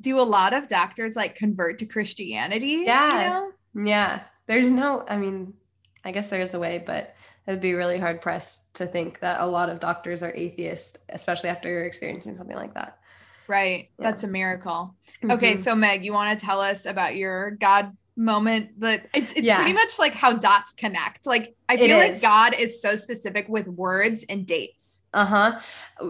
do 0.00 0.20
a 0.20 0.22
lot 0.22 0.52
of 0.54 0.68
doctors 0.68 1.16
like 1.16 1.34
convert 1.34 1.80
to 1.80 1.86
christianity 1.86 2.84
Yeah. 2.86 3.08
you 3.08 3.28
know? 3.30 3.52
Yeah. 3.90 4.20
There's 4.46 4.70
no, 4.70 5.04
I 5.08 5.16
mean, 5.16 5.54
I 6.04 6.10
guess 6.12 6.28
there 6.28 6.40
is 6.40 6.54
a 6.54 6.58
way, 6.58 6.82
but 6.84 7.14
it 7.46 7.50
would 7.50 7.60
be 7.60 7.74
really 7.74 7.98
hard 7.98 8.20
pressed 8.20 8.72
to 8.74 8.86
think 8.86 9.20
that 9.20 9.40
a 9.40 9.46
lot 9.46 9.68
of 9.70 9.78
doctors 9.80 10.22
are 10.24 10.32
atheist, 10.34 10.98
especially 11.08 11.50
after 11.50 11.68
you're 11.68 11.84
experiencing 11.84 12.34
something 12.36 12.56
like 12.56 12.74
that. 12.74 12.98
Right. 13.46 13.90
Yeah. 13.98 14.10
That's 14.10 14.24
a 14.24 14.28
miracle. 14.28 14.94
Okay, 15.28 15.52
Mhm. 15.54 15.58
so 15.58 15.74
Meg, 15.76 16.04
you 16.04 16.12
want 16.12 16.38
to 16.38 16.44
tell 16.46 16.60
us 16.60 16.84
about 16.86 17.14
your 17.16 17.50
God 17.52 17.96
moment? 18.20 18.78
But 18.78 19.06
it's 19.14 19.32
it's 19.32 19.46
Yeah. 19.46 19.56
pretty 19.56 19.72
much 19.72 19.98
like 19.98 20.14
how 20.14 20.34
dots 20.34 20.72
connect. 20.74 21.26
Like 21.26 21.56
I 21.68 21.76
feel 21.76 21.96
like. 21.96 22.20
God 22.20 22.54
is 22.54 22.80
so 22.80 22.94
specific 22.96 23.48
with 23.48 23.66
words 23.66 24.24
and 24.28 24.46
dates. 24.46 25.02
Uh-huh. 25.12 25.58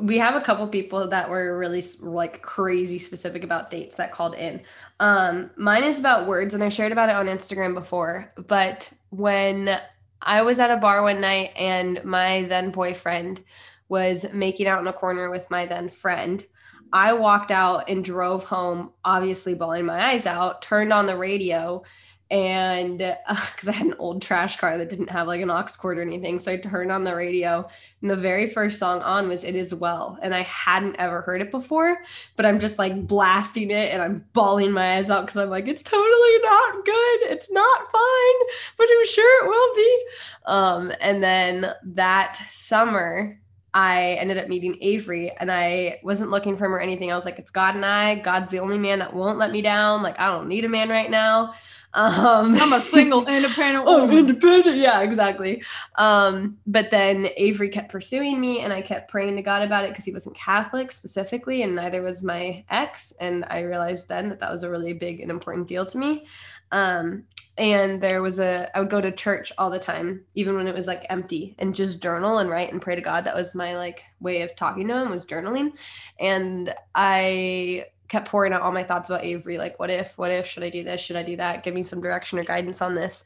We 0.03 0.19
have 0.19 0.35
a 0.35 0.41
couple 0.41 0.67
people 0.69 1.09
that 1.09 1.31
were 1.31 1.57
really 1.59 1.83
like 2.01 2.43
crazy 2.43 2.99
specific 2.99 3.45
about 3.45 3.71
dates 3.71 3.95
that 3.97 4.13
called 4.13 4.35
in. 4.35 4.61
Um 4.99 5.51
mine 5.57 5.85
is 5.85 5.99
about 5.99 6.27
words 6.27 6.53
and 6.53 6.63
I 6.63 6.69
shared 6.69 6.93
about 6.93 7.09
it 7.09 7.15
on 7.17 7.27
Instagram 7.27 7.73
before, 7.75 8.33
but 8.49 8.91
when 9.11 9.81
I 10.21 10.43
was 10.43 10.59
at 10.59 10.71
a 10.71 10.77
bar 10.77 11.03
one 11.03 11.21
night 11.21 11.53
and 11.57 12.05
my 12.05 12.43
then 12.43 12.71
boyfriend 12.73 13.43
was 13.89 14.27
making 14.35 14.67
out 14.67 14.81
in 14.81 14.87
a 14.87 14.93
corner 14.93 15.31
with 15.31 15.51
my 15.51 15.65
then 15.67 15.89
friend. 15.89 16.45
I 16.93 17.13
walked 17.13 17.51
out 17.51 17.89
and 17.89 18.05
drove 18.05 18.45
home, 18.45 18.93
obviously 19.05 19.55
bawling 19.55 19.87
my 19.87 20.11
eyes 20.11 20.27
out, 20.27 20.63
turned 20.63 20.93
on 20.93 21.07
the 21.07 21.17
radio, 21.17 21.83
and 22.31 22.99
because 23.29 23.69
I 23.69 23.73
had 23.73 23.89
an 23.89 23.97
old 23.99 24.23
trash 24.23 24.57
car 24.57 24.79
that 24.79 24.89
didn't 24.89 25.11
have 25.11 25.27
like 25.27 25.41
an 25.41 25.51
aux 25.51 25.67
cord 25.79 25.99
or 25.99 26.03
anything. 26.03 26.39
So 26.39 26.53
I 26.53 26.57
turned 26.57 26.93
on 26.93 27.05
the 27.05 27.15
radio, 27.15 27.69
and 28.01 28.11
the 28.11 28.17
very 28.17 28.47
first 28.47 28.79
song 28.79 29.03
on 29.03 29.29
was 29.29 29.45
It 29.45 29.57
Is 29.57 29.75
Well. 29.75 30.19
And 30.23 30.35
I 30.35 30.43
hadn't 30.43 30.97
ever 30.97 31.23
heard 31.23 31.41
it 31.41 31.51
before, 31.51 31.99
but 32.37 32.47
I'm 32.47 32.61
just 32.61 32.79
like 32.79 33.07
blasting 33.07 33.71
it 33.71 33.93
and 33.93 34.01
I'm 34.01 34.25
bawling 34.33 34.73
my 34.73 34.97
eyes 34.97 35.11
out 35.11 35.23
because 35.23 35.37
I'm 35.37 35.51
like, 35.51 35.67
it's 35.67 35.83
totally 35.83 36.39
not 36.43 36.85
good. 36.85 37.23
It's 37.23 37.51
not 37.51 37.81
fine, 37.91 38.49
but 38.77 38.87
I'm 38.91 39.07
sure 39.07 39.45
it 39.45 39.49
will 39.49 39.75
be. 39.75 40.05
Um, 40.47 40.93
and 41.01 41.23
then 41.23 41.73
that 41.83 42.37
summer, 42.49 43.40
I 43.73 44.15
ended 44.15 44.39
up 44.39 44.49
meeting 44.49 44.77
Avery 44.81 45.31
and 45.39 45.51
I 45.51 46.01
wasn't 46.03 46.31
looking 46.31 46.57
for 46.57 46.67
him 46.67 46.75
or 46.75 46.81
anything. 46.81 47.13
I 47.13 47.15
was 47.17 47.25
like, 47.25 47.39
it's 47.39 47.53
God 47.53 47.77
and 47.77 47.85
I. 47.85 48.17
God's 48.17 48.51
the 48.51 48.59
only 48.59 48.79
man 48.79 48.99
that 48.99 49.15
won't 49.15 49.39
let 49.39 49.53
me 49.53 49.63
down. 49.63 50.03
Like, 50.03 50.19
I 50.19 50.27
don't 50.27 50.49
need 50.49 50.65
a 50.65 50.69
man 50.69 50.89
right 50.89 51.11
now. 51.11 51.55
Um, 51.93 52.55
I'm 52.55 52.73
a 52.73 52.81
single 52.81 53.27
independent 53.27 53.85
Oh, 53.89 54.09
independent. 54.09 54.77
Yeah, 54.77 55.01
exactly. 55.01 55.65
Um, 55.97 56.57
but 56.65 56.93
then 56.93 57.31
Avery 57.37 57.69
kept 57.69 57.91
pursuing 57.91 58.41
me 58.41 58.61
and 58.61 58.73
I 58.73 58.81
kept 58.81 59.11
praying 59.11 59.35
to 59.35 59.43
God 59.43 59.63
about 59.63 59.85
it 59.85 59.91
because 59.91 60.05
he 60.05 60.13
wasn't 60.13 60.37
Catholic 60.37 60.93
specifically, 60.93 61.63
and 61.63 61.75
neither 61.75 62.01
was 62.01 62.23
my 62.23 62.65
ex. 62.71 63.13
And 63.21 63.45
I 63.51 63.63
realized 63.63 64.09
then 64.09 64.29
that 64.29 64.39
that 64.39 64.53
was 64.53 64.63
a 64.63 64.71
really 64.71 64.93
big 64.93 65.19
and 65.19 65.33
important 65.33 65.67
deal 65.67 65.85
to 65.87 65.99
me. 65.99 66.27
Um, 66.71 67.25
and 67.59 68.01
there 68.01 68.23
was 68.23 68.39
a, 68.41 68.75
I 68.77 68.81
would 68.81 68.91
go 68.91 69.01
to 69.01 69.13
church 69.13 69.53
all 69.59 69.71
the 69.71 69.79
time, 69.79 70.25
even 70.35 70.55
when 70.55 70.69
it 70.69 70.75
was 70.75 70.87
like 70.87 71.05
empty, 71.11 71.55
and 71.59 71.75
just 71.75 72.03
journal 72.03 72.39
and 72.39 72.49
write 72.49 72.73
and 72.73 72.81
pray 72.81 72.95
to 72.95 73.03
God. 73.03 73.25
That 73.25 73.37
was 73.37 73.55
my 73.55 73.77
like 73.77 74.03
way 74.21 74.43
of 74.43 74.57
talking 74.57 74.89
to 74.89 74.97
him 74.97 75.11
was 75.11 75.27
journaling. 75.27 75.73
And 76.19 76.75
I 76.95 77.87
kept 78.09 78.29
pouring 78.29 78.53
out 78.53 78.63
all 78.63 78.73
my 78.73 78.85
thoughts 78.85 79.09
about 79.09 79.25
Avery, 79.25 79.59
like 79.59 79.79
what 79.79 79.91
if, 79.91 80.17
what 80.19 80.31
if, 80.31 80.47
should 80.47 80.65
I 80.65 80.71
do 80.71 80.83
this? 80.83 81.01
Should 81.01 81.17
I 81.17 81.23
do 81.23 81.37
that? 81.37 81.63
Give 81.63 81.75
me 81.75 81.83
some 81.83 82.01
direction 82.01 82.39
or 82.39 82.45
guidance 82.45 82.83
on 82.83 82.95
this. 82.95 83.25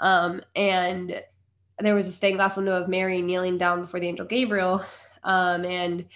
Um, 0.00 0.42
and 0.56 1.22
there 1.78 1.94
was 1.94 2.06
a 2.06 2.12
stained 2.12 2.36
glass 2.36 2.56
window 2.56 2.80
of 2.80 2.88
Mary 2.88 3.22
kneeling 3.22 3.56
down 3.56 3.82
before 3.82 4.00
the 4.00 4.08
angel 4.08 4.26
Gabriel. 4.26 4.84
Um, 5.22 5.64
and 5.64 6.06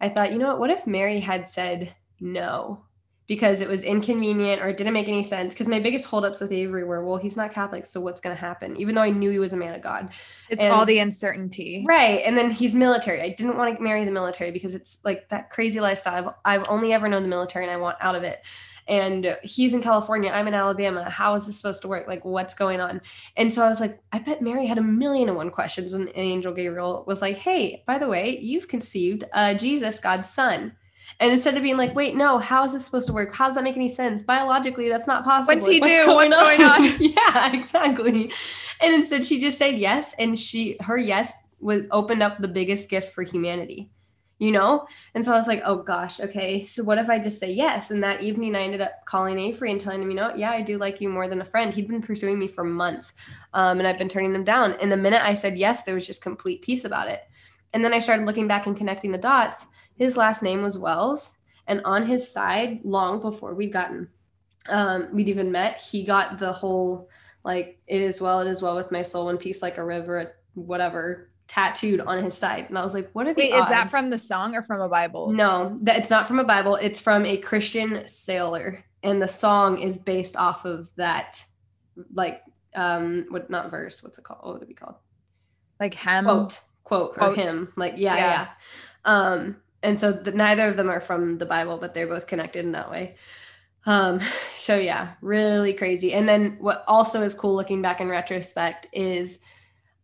I 0.00 0.08
thought, 0.08 0.32
you 0.32 0.38
know 0.38 0.48
what? 0.48 0.58
What 0.58 0.70
if 0.70 0.86
Mary 0.86 1.20
had 1.20 1.44
said 1.44 1.94
no? 2.20 2.84
Because 3.26 3.60
it 3.60 3.68
was 3.68 3.82
inconvenient 3.82 4.60
or 4.60 4.68
it 4.68 4.76
didn't 4.76 4.92
make 4.92 5.08
any 5.08 5.22
sense. 5.22 5.54
Because 5.54 5.66
my 5.66 5.78
biggest 5.78 6.06
holdups 6.06 6.40
with 6.40 6.52
Avery 6.52 6.84
were, 6.84 7.04
well, 7.04 7.16
he's 7.16 7.36
not 7.36 7.52
Catholic, 7.52 7.86
so 7.86 8.00
what's 8.00 8.20
going 8.20 8.36
to 8.36 8.40
happen? 8.40 8.76
Even 8.76 8.94
though 8.94 9.02
I 9.02 9.10
knew 9.10 9.30
he 9.30 9.38
was 9.38 9.52
a 9.52 9.56
man 9.56 9.74
of 9.74 9.80
God. 9.80 10.10
It's 10.50 10.62
and- 10.62 10.72
all 10.72 10.84
the 10.84 10.98
uncertainty. 10.98 11.84
Right. 11.88 12.20
And 12.24 12.36
then 12.36 12.50
he's 12.50 12.74
military. 12.74 13.22
I 13.22 13.30
didn't 13.30 13.56
want 13.56 13.76
to 13.76 13.82
marry 13.82 14.04
the 14.04 14.10
military 14.10 14.50
because 14.50 14.74
it's 14.74 15.00
like 15.04 15.28
that 15.30 15.50
crazy 15.50 15.80
lifestyle. 15.80 16.36
I've, 16.44 16.60
I've 16.60 16.68
only 16.68 16.92
ever 16.92 17.08
known 17.08 17.22
the 17.22 17.28
military 17.28 17.64
and 17.64 17.72
I 17.72 17.76
want 17.76 17.96
out 18.00 18.14
of 18.14 18.24
it. 18.24 18.42
And 18.86 19.36
he's 19.42 19.72
in 19.72 19.82
California. 19.82 20.30
I'm 20.30 20.46
in 20.46 20.54
Alabama. 20.54 21.08
How 21.08 21.34
is 21.34 21.46
this 21.46 21.56
supposed 21.56 21.82
to 21.82 21.88
work? 21.88 22.06
Like, 22.06 22.24
what's 22.24 22.54
going 22.54 22.80
on? 22.80 23.00
And 23.36 23.50
so 23.50 23.64
I 23.64 23.68
was 23.68 23.80
like, 23.80 23.98
I 24.12 24.18
bet 24.18 24.42
Mary 24.42 24.66
had 24.66 24.76
a 24.76 24.82
million 24.82 25.28
and 25.28 25.38
one 25.38 25.50
questions 25.50 25.94
when 25.94 26.10
Angel 26.14 26.52
Gabriel 26.52 27.04
was 27.06 27.22
like, 27.22 27.38
hey, 27.38 27.82
by 27.86 27.98
the 27.98 28.08
way, 28.08 28.38
you've 28.38 28.68
conceived 28.68 29.24
uh, 29.32 29.54
Jesus, 29.54 30.00
God's 30.00 30.28
son. 30.28 30.76
And 31.20 31.30
instead 31.30 31.56
of 31.56 31.62
being 31.62 31.76
like, 31.76 31.94
wait, 31.94 32.16
no, 32.16 32.38
how 32.38 32.64
is 32.64 32.72
this 32.72 32.84
supposed 32.84 33.06
to 33.06 33.12
work? 33.12 33.34
How 33.34 33.46
does 33.46 33.54
that 33.54 33.64
make 33.64 33.76
any 33.76 33.88
sense? 33.88 34.22
Biologically, 34.22 34.88
that's 34.88 35.06
not 35.06 35.24
possible. 35.24 35.60
What's 35.60 35.68
he 35.68 35.80
Like, 35.80 36.04
do? 36.04 36.12
What's 36.12 36.34
going 36.34 36.62
on? 36.62 36.96
yeah, 37.00 37.52
exactly. 37.52 38.32
And 38.80 38.94
instead 38.94 39.24
she 39.24 39.40
just 39.40 39.58
said 39.58 39.78
yes. 39.78 40.14
And 40.18 40.38
she 40.38 40.76
her 40.80 40.98
yes 40.98 41.32
was 41.60 41.86
opened 41.90 42.22
up 42.22 42.38
the 42.38 42.48
biggest 42.48 42.90
gift 42.90 43.12
for 43.12 43.22
humanity 43.22 43.90
you 44.38 44.50
know? 44.50 44.86
And 45.14 45.24
so 45.24 45.32
I 45.32 45.38
was 45.38 45.46
like, 45.46 45.62
oh 45.64 45.76
gosh, 45.76 46.20
okay. 46.20 46.60
So 46.60 46.82
what 46.82 46.98
if 46.98 47.08
I 47.08 47.18
just 47.18 47.38
say 47.38 47.52
yes? 47.52 47.90
And 47.90 48.02
that 48.02 48.22
evening 48.22 48.56
I 48.56 48.62
ended 48.62 48.80
up 48.80 49.04
calling 49.06 49.38
Avery 49.38 49.70
and 49.70 49.80
telling 49.80 50.02
him, 50.02 50.10
you 50.10 50.16
know, 50.16 50.34
yeah, 50.34 50.50
I 50.50 50.60
do 50.60 50.76
like 50.76 51.00
you 51.00 51.08
more 51.08 51.28
than 51.28 51.40
a 51.40 51.44
friend. 51.44 51.72
He'd 51.72 51.88
been 51.88 52.02
pursuing 52.02 52.38
me 52.38 52.48
for 52.48 52.64
months. 52.64 53.12
Um, 53.52 53.78
and 53.78 53.86
I've 53.86 53.98
been 53.98 54.08
turning 54.08 54.32
them 54.32 54.44
down. 54.44 54.72
And 54.80 54.90
the 54.90 54.96
minute 54.96 55.22
I 55.22 55.34
said 55.34 55.56
yes, 55.56 55.84
there 55.84 55.94
was 55.94 56.06
just 56.06 56.22
complete 56.22 56.62
peace 56.62 56.84
about 56.84 57.08
it. 57.08 57.22
And 57.72 57.84
then 57.84 57.94
I 57.94 57.98
started 57.98 58.26
looking 58.26 58.46
back 58.46 58.66
and 58.66 58.76
connecting 58.76 59.12
the 59.12 59.18
dots. 59.18 59.66
His 59.96 60.16
last 60.16 60.42
name 60.42 60.62
was 60.62 60.78
Wells. 60.78 61.38
And 61.66 61.80
on 61.84 62.06
his 62.06 62.30
side, 62.30 62.80
long 62.84 63.20
before 63.20 63.54
we'd 63.54 63.72
gotten, 63.72 64.08
um, 64.68 65.08
we'd 65.12 65.28
even 65.28 65.50
met, 65.52 65.80
he 65.80 66.02
got 66.04 66.38
the 66.38 66.52
whole 66.52 67.08
like, 67.44 67.78
it 67.86 68.00
is 68.00 68.20
well, 68.20 68.40
it 68.40 68.48
is 68.48 68.62
well 68.62 68.74
with 68.74 68.90
my 68.90 69.02
soul 69.02 69.28
in 69.28 69.36
peace 69.36 69.60
like 69.62 69.76
a 69.78 69.84
river, 69.84 70.34
whatever 70.54 71.28
tattooed 71.46 72.00
on 72.00 72.22
his 72.22 72.34
side. 72.34 72.66
And 72.70 72.78
I 72.78 72.82
was 72.82 72.94
like, 72.94 73.10
what 73.12 73.26
are 73.26 73.34
the 73.34 73.42
Wait, 73.42 73.52
odds? 73.52 73.64
is 73.64 73.68
that 73.68 73.90
from 73.90 74.08
the 74.10 74.16
song 74.18 74.54
or 74.54 74.62
from 74.62 74.80
a 74.80 74.88
Bible? 74.88 75.30
No, 75.30 75.76
that 75.82 75.98
it's 75.98 76.08
not 76.10 76.26
from 76.26 76.38
a 76.38 76.44
Bible. 76.44 76.76
It's 76.76 76.98
from 77.00 77.26
a 77.26 77.36
Christian 77.36 78.08
sailor. 78.08 78.82
And 79.02 79.20
the 79.20 79.28
song 79.28 79.78
is 79.78 79.98
based 79.98 80.36
off 80.38 80.64
of 80.64 80.88
that, 80.96 81.44
like, 82.14 82.42
um, 82.74 83.26
what 83.28 83.50
not 83.50 83.70
verse, 83.70 84.02
what's 84.02 84.18
it 84.18 84.24
called? 84.24 84.40
What 84.42 84.54
would 84.54 84.62
it 84.62 84.68
be 84.68 84.74
called? 84.74 84.96
Like 85.78 85.92
hymn. 85.94 86.24
Quote, 86.24 86.60
quote, 86.84 87.14
Quote. 87.14 87.38
or 87.38 87.42
hymn. 87.42 87.72
Like, 87.76 87.94
yeah, 87.98 88.16
Yeah. 88.16 88.30
yeah. 88.32 88.48
Um, 89.04 89.56
and 89.84 89.98
so 90.00 90.12
the, 90.12 90.32
neither 90.32 90.66
of 90.66 90.76
them 90.76 90.90
are 90.90 91.00
from 91.00 91.38
the 91.38 91.46
Bible, 91.46 91.78
but 91.78 91.94
they're 91.94 92.06
both 92.06 92.26
connected 92.26 92.64
in 92.64 92.72
that 92.72 92.90
way. 92.90 93.14
Um, 93.86 94.20
so 94.56 94.76
yeah, 94.76 95.12
really 95.20 95.74
crazy. 95.74 96.12
And 96.12 96.28
then 96.28 96.56
what 96.58 96.84
also 96.88 97.22
is 97.22 97.34
cool 97.34 97.54
looking 97.54 97.82
back 97.82 98.00
in 98.00 98.08
retrospect 98.08 98.88
is 98.92 99.40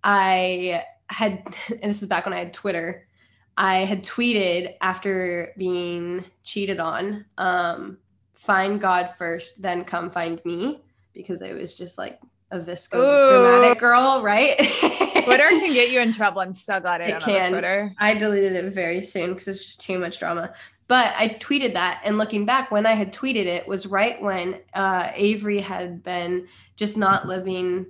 I 0.04 0.84
had, 1.08 1.42
and 1.70 1.82
this 1.90 2.02
is 2.02 2.08
back 2.08 2.26
when 2.26 2.34
I 2.34 2.38
had 2.38 2.54
Twitter, 2.54 3.08
I 3.56 3.78
had 3.78 4.04
tweeted 4.04 4.76
after 4.80 5.52
being 5.58 6.24
cheated 6.44 6.78
on, 6.80 7.24
um, 7.36 7.98
find 8.34 8.80
God 8.80 9.10
first, 9.10 9.60
then 9.60 9.84
come 9.84 10.10
find 10.10 10.42
me, 10.44 10.80
because 11.12 11.42
it 11.42 11.54
was 11.54 11.74
just 11.74 11.98
like 11.98 12.20
a 12.50 12.58
visco 12.58 12.90
dramatic 13.30 13.78
girl, 13.78 14.22
right? 14.22 14.56
Twitter 15.24 15.48
can 15.48 15.72
get 15.72 15.90
you 15.90 16.00
in 16.00 16.12
trouble. 16.12 16.40
I'm 16.40 16.54
so 16.54 16.80
glad 16.80 17.00
I 17.00 17.04
It 17.04 17.10
don't 17.10 17.22
have 17.22 17.30
can. 17.42 17.50
Twitter. 17.50 17.94
I 17.98 18.14
deleted 18.14 18.52
it 18.52 18.72
very 18.72 19.02
soon 19.02 19.30
because 19.30 19.48
it's 19.48 19.62
just 19.64 19.80
too 19.80 19.98
much 19.98 20.18
drama. 20.18 20.52
But 20.88 21.14
I 21.16 21.28
tweeted 21.28 21.74
that, 21.74 22.00
and 22.04 22.18
looking 22.18 22.44
back, 22.44 22.72
when 22.72 22.84
I 22.84 22.94
had 22.94 23.12
tweeted 23.12 23.46
it 23.46 23.68
was 23.68 23.86
right 23.86 24.20
when 24.20 24.58
uh, 24.74 25.08
Avery 25.14 25.60
had 25.60 26.02
been 26.02 26.48
just 26.74 26.96
not 26.96 27.28
living 27.28 27.86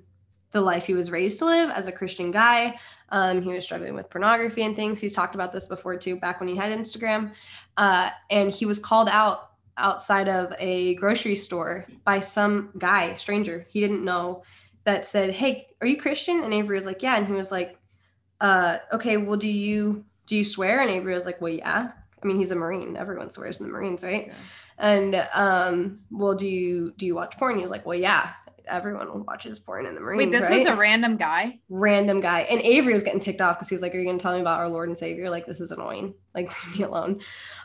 the 0.50 0.60
life 0.60 0.86
he 0.86 0.94
was 0.94 1.10
raised 1.10 1.38
to 1.38 1.46
live 1.46 1.70
as 1.70 1.86
a 1.86 1.92
Christian 1.92 2.30
guy. 2.30 2.78
Um, 3.10 3.40
he 3.40 3.52
was 3.52 3.64
struggling 3.64 3.94
with 3.94 4.10
pornography 4.10 4.62
and 4.62 4.76
things. 4.76 5.00
He's 5.00 5.14
talked 5.14 5.34
about 5.34 5.52
this 5.52 5.66
before 5.66 5.96
too, 5.96 6.16
back 6.16 6.40
when 6.40 6.48
he 6.48 6.56
had 6.56 6.76
Instagram. 6.76 7.32
Uh, 7.76 8.10
and 8.30 8.50
he 8.50 8.66
was 8.66 8.78
called 8.78 9.08
out 9.08 9.49
outside 9.80 10.28
of 10.28 10.52
a 10.58 10.94
grocery 10.96 11.36
store 11.36 11.86
by 12.04 12.20
some 12.20 12.70
guy, 12.78 13.16
stranger. 13.16 13.66
He 13.68 13.80
didn't 13.80 14.04
know 14.04 14.42
that 14.84 15.06
said, 15.06 15.32
"Hey, 15.32 15.68
are 15.80 15.86
you 15.86 15.96
Christian?" 15.96 16.42
And 16.42 16.54
Avery 16.54 16.76
was 16.76 16.86
like, 16.86 17.02
"Yeah." 17.02 17.16
And 17.16 17.26
he 17.26 17.32
was 17.32 17.50
like, 17.50 17.78
uh, 18.40 18.78
"Okay, 18.92 19.16
well, 19.16 19.36
do 19.36 19.48
you 19.48 20.04
do 20.26 20.36
you 20.36 20.44
swear?" 20.44 20.80
And 20.80 20.90
Avery 20.90 21.14
was 21.14 21.26
like, 21.26 21.40
"Well, 21.40 21.52
yeah." 21.52 21.92
I 22.22 22.26
mean, 22.26 22.38
he's 22.38 22.50
a 22.50 22.56
Marine. 22.56 22.96
Everyone 22.96 23.30
swears 23.30 23.60
in 23.60 23.66
the 23.66 23.72
Marines, 23.72 24.04
right? 24.04 24.26
Yeah. 24.26 24.34
And 24.78 25.26
um, 25.34 26.00
well, 26.10 26.34
do 26.34 26.46
you 26.46 26.92
do 26.96 27.06
you 27.06 27.14
watch 27.14 27.36
porn? 27.36 27.56
He 27.56 27.62
was 27.62 27.70
like, 27.70 27.86
"Well, 27.86 27.98
yeah." 27.98 28.30
Everyone 28.70 29.24
watches 29.24 29.58
porn 29.58 29.86
in 29.86 29.94
the 29.94 30.00
Marines. 30.00 30.18
Wait, 30.18 30.32
this 30.32 30.48
right? 30.48 30.58
was 30.58 30.66
a 30.66 30.76
random 30.76 31.16
guy. 31.16 31.58
random 31.68 32.20
guy. 32.20 32.40
And 32.42 32.60
Avery 32.62 32.92
was 32.92 33.02
getting 33.02 33.20
ticked 33.20 33.40
off 33.40 33.58
because 33.58 33.68
he's 33.68 33.82
like, 33.82 33.94
Are 33.94 33.98
you 33.98 34.06
gonna 34.06 34.18
tell 34.18 34.34
me 34.34 34.40
about 34.40 34.60
our 34.60 34.68
Lord 34.68 34.88
and 34.88 34.96
Savior? 34.96 35.30
Like, 35.30 35.46
this 35.46 35.60
is 35.60 35.70
annoying. 35.70 36.14
Like, 36.34 36.48
leave 36.66 36.78
me 36.78 36.84
alone. 36.84 37.20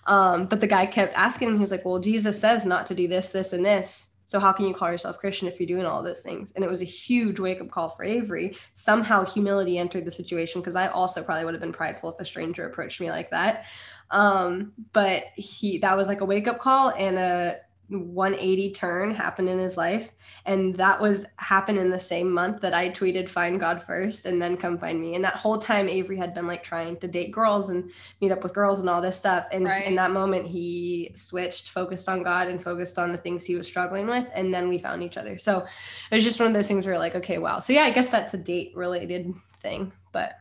Um, 0.08 0.48
but 0.48 0.62
the 0.62 0.68
guy 0.68 0.86
kept 0.86 1.14
asking 1.14 1.50
him, 1.50 1.56
he 1.56 1.62
was 1.62 1.72
like, 1.72 1.86
Well, 1.86 2.00
Jesus 2.00 2.40
says 2.40 2.66
not 2.66 2.86
to 2.88 2.96
do 2.96 3.08
this, 3.08 3.30
this, 3.30 3.54
and 3.54 3.66
this. 3.66 4.12
So 4.28 4.40
how 4.40 4.52
can 4.52 4.68
you 4.68 4.74
call 4.74 4.92
yourself 4.92 5.20
Christian 5.20 5.48
if 5.48 5.60
you're 5.60 5.68
doing 5.68 5.86
all 5.86 6.02
those 6.02 6.22
things? 6.22 6.52
And 6.54 6.66
it 6.66 6.70
was 6.70 6.82
a 6.82 6.86
huge 6.86 7.40
wake-up 7.40 7.70
call 7.70 7.90
for 7.90 8.04
Avery. 8.04 8.58
Somehow 8.74 9.24
humility 9.24 9.78
entered 9.78 10.06
the 10.06 10.12
situation 10.12 10.62
because 10.62 10.76
I 10.76 10.88
also 10.88 11.22
probably 11.24 11.46
would 11.46 11.54
have 11.54 11.62
been 11.62 11.72
prideful 11.72 12.12
if 12.12 12.20
a 12.20 12.26
stranger 12.26 12.68
approached 12.68 13.00
me 13.00 13.12
like 13.12 13.30
that. 13.30 13.66
Um, 14.10 14.74
but 14.94 15.26
he 15.36 15.78
that 15.80 15.96
was 15.96 16.08
like 16.08 16.22
a 16.22 16.26
wake-up 16.26 16.60
call 16.60 16.90
and 16.90 17.18
a 17.18 17.58
180 17.90 18.72
turn 18.72 19.14
happened 19.14 19.48
in 19.48 19.60
his 19.60 19.78
life 19.78 20.10
and 20.46 20.76
that 20.76 21.00
was 21.00 21.26
happened 21.38 21.78
in 21.78 21.90
the 21.90 22.00
same 22.00 22.32
month 22.32 22.62
that 22.62 22.74
i 22.74 22.90
tweeted 22.90 23.30
find 23.30 23.60
god 23.60 23.82
first 23.82 24.26
and 24.26 24.42
then 24.42 24.58
come 24.58 24.78
find 24.78 25.00
me 25.00 25.14
and 25.16 25.24
that 25.24 25.36
whole 25.36 25.58
time 25.58 25.88
avery 25.88 26.18
had 26.18 26.34
been 26.34 26.48
like 26.48 26.64
trying 26.64 26.98
to 26.98 27.08
date 27.08 27.32
girls 27.32 27.70
and 27.70 27.92
meet 28.22 28.32
up 28.32 28.42
with 28.44 28.54
girls 28.56 28.80
and 28.80 28.90
all 28.90 29.02
this 29.02 29.18
stuff 29.18 29.46
and 29.52 29.66
Right. 29.66 29.86
in 29.86 29.96
that 29.96 30.12
moment 30.12 30.48
he 30.48 31.12
switched 31.16 31.70
focused 31.70 32.10
on 32.10 32.24
god 32.24 32.48
and 32.48 32.62
focused 32.62 32.98
on 32.98 33.12
the 33.12 33.18
things 33.18 33.46
he 33.46 33.56
was 33.56 33.68
struggling 33.68 34.08
with 34.08 34.28
and 34.34 34.54
then 34.54 34.68
we 34.68 34.78
found 34.80 35.04
each 35.04 35.18
other 35.18 35.38
so 35.38 35.66
it 36.12 36.16
was 36.16 36.24
just 36.24 36.40
one 36.40 36.48
of 36.48 36.54
those 36.54 36.68
things 36.68 36.86
where 36.88 36.98
like 36.98 37.16
okay 37.16 37.38
wow 37.38 37.60
so 37.60 37.72
yeah 37.74 37.84
i 37.84 37.92
guess 37.92 38.10
that's 38.10 38.34
a 38.34 38.38
date 38.38 38.72
related 38.76 39.32
thing 39.62 39.92
but 40.12 40.34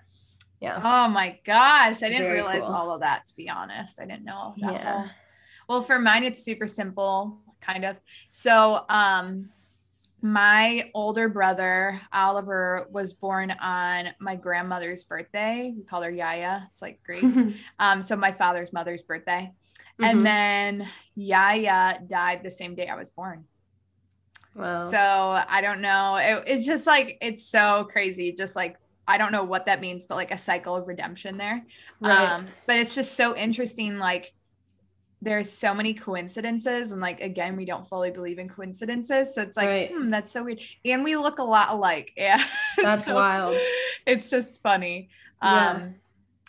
yeah 0.61 0.81
Oh 0.83 1.09
my 1.09 1.39
gosh. 1.45 2.03
I 2.03 2.09
didn't 2.09 2.23
Very 2.23 2.35
realize 2.35 2.63
cool. 2.63 2.73
all 2.73 2.91
of 2.95 3.01
that, 3.01 3.27
to 3.27 3.37
be 3.37 3.51
honest. 3.51 4.01
I 4.01 4.07
didn't 4.07 4.25
know 4.25 4.55
that 4.63 4.73
Yeah. 4.73 4.93
whole- 5.01 5.11
Well, 5.69 5.83
for 5.83 5.99
mine, 5.99 6.25
it's 6.25 6.43
super 6.43 6.67
simple, 6.69 7.39
kind 7.61 7.85
of. 7.85 7.97
So, 8.29 8.85
um, 8.89 9.51
my 10.23 10.91
older 10.95 11.29
brother, 11.29 12.01
Oliver, 12.11 12.87
was 12.91 13.13
born 13.13 13.51
on 13.61 14.09
my 14.21 14.37
grandmother's 14.37 15.05
birthday. 15.05 15.75
We 15.77 15.83
call 15.85 16.01
her 16.03 16.11
Yaya. 16.11 16.67
It's 16.71 16.81
like 16.81 17.03
Greek. 17.05 17.23
um, 17.79 18.03
so 18.03 18.17
my 18.17 18.33
father's 18.33 18.73
mother's 18.73 19.03
birthday. 19.03 19.53
Mhm. 20.01 20.05
And 20.07 20.27
then 20.27 20.89
Yaya 21.15 22.01
died 22.09 22.43
the 22.43 22.51
same 22.51 22.75
day 22.75 22.89
I 22.89 22.97
was 22.97 23.11
born. 23.11 23.45
wow 24.55 24.77
So 24.77 24.99
I 24.99 25.61
don't 25.61 25.81
know. 25.83 26.17
It, 26.17 26.45
it's 26.47 26.67
just 26.67 26.87
like 26.87 27.19
it's 27.21 27.47
so 27.47 27.87
crazy. 27.91 28.33
Just 28.33 28.57
like 28.57 28.77
I 29.07 29.19
don't 29.19 29.33
know 29.33 29.45
what 29.45 29.67
that 29.67 29.81
means, 29.83 30.07
but 30.07 30.15
like 30.17 30.33
a 30.33 30.39
cycle 30.39 30.75
of 30.75 30.89
redemption 30.89 31.37
there. 31.37 31.67
right 32.01 32.31
Um, 32.31 32.47
but 32.67 32.79
it's 32.79 32.95
just 32.95 33.15
so 33.15 33.37
interesting. 33.37 33.99
Like 33.99 34.33
there's 35.25 35.51
so 35.51 35.75
many 35.75 35.95
coincidences, 35.95 36.93
and 36.93 37.01
like 37.01 37.21
again, 37.21 37.57
we 37.57 37.65
don't 37.65 37.89
fully 37.89 38.11
believe 38.11 38.39
in 38.39 38.49
coincidences. 38.49 39.35
So 39.35 39.43
it's 39.43 39.57
like, 39.57 39.69
Right. 39.69 39.91
hmm, 39.91 40.11
that's 40.11 40.31
so 40.31 40.45
weird. 40.45 40.61
And 40.85 41.03
we 41.03 41.17
look 41.17 41.39
a 41.39 41.45
lot 41.45 41.71
alike. 41.71 42.13
Yeah. 42.17 42.43
that's 42.83 43.05
So 43.07 43.15
wild 43.15 43.57
It's 44.07 44.31
just 44.31 44.63
funny. 44.63 45.09
Yeah. 45.43 45.71
Um 45.71 45.95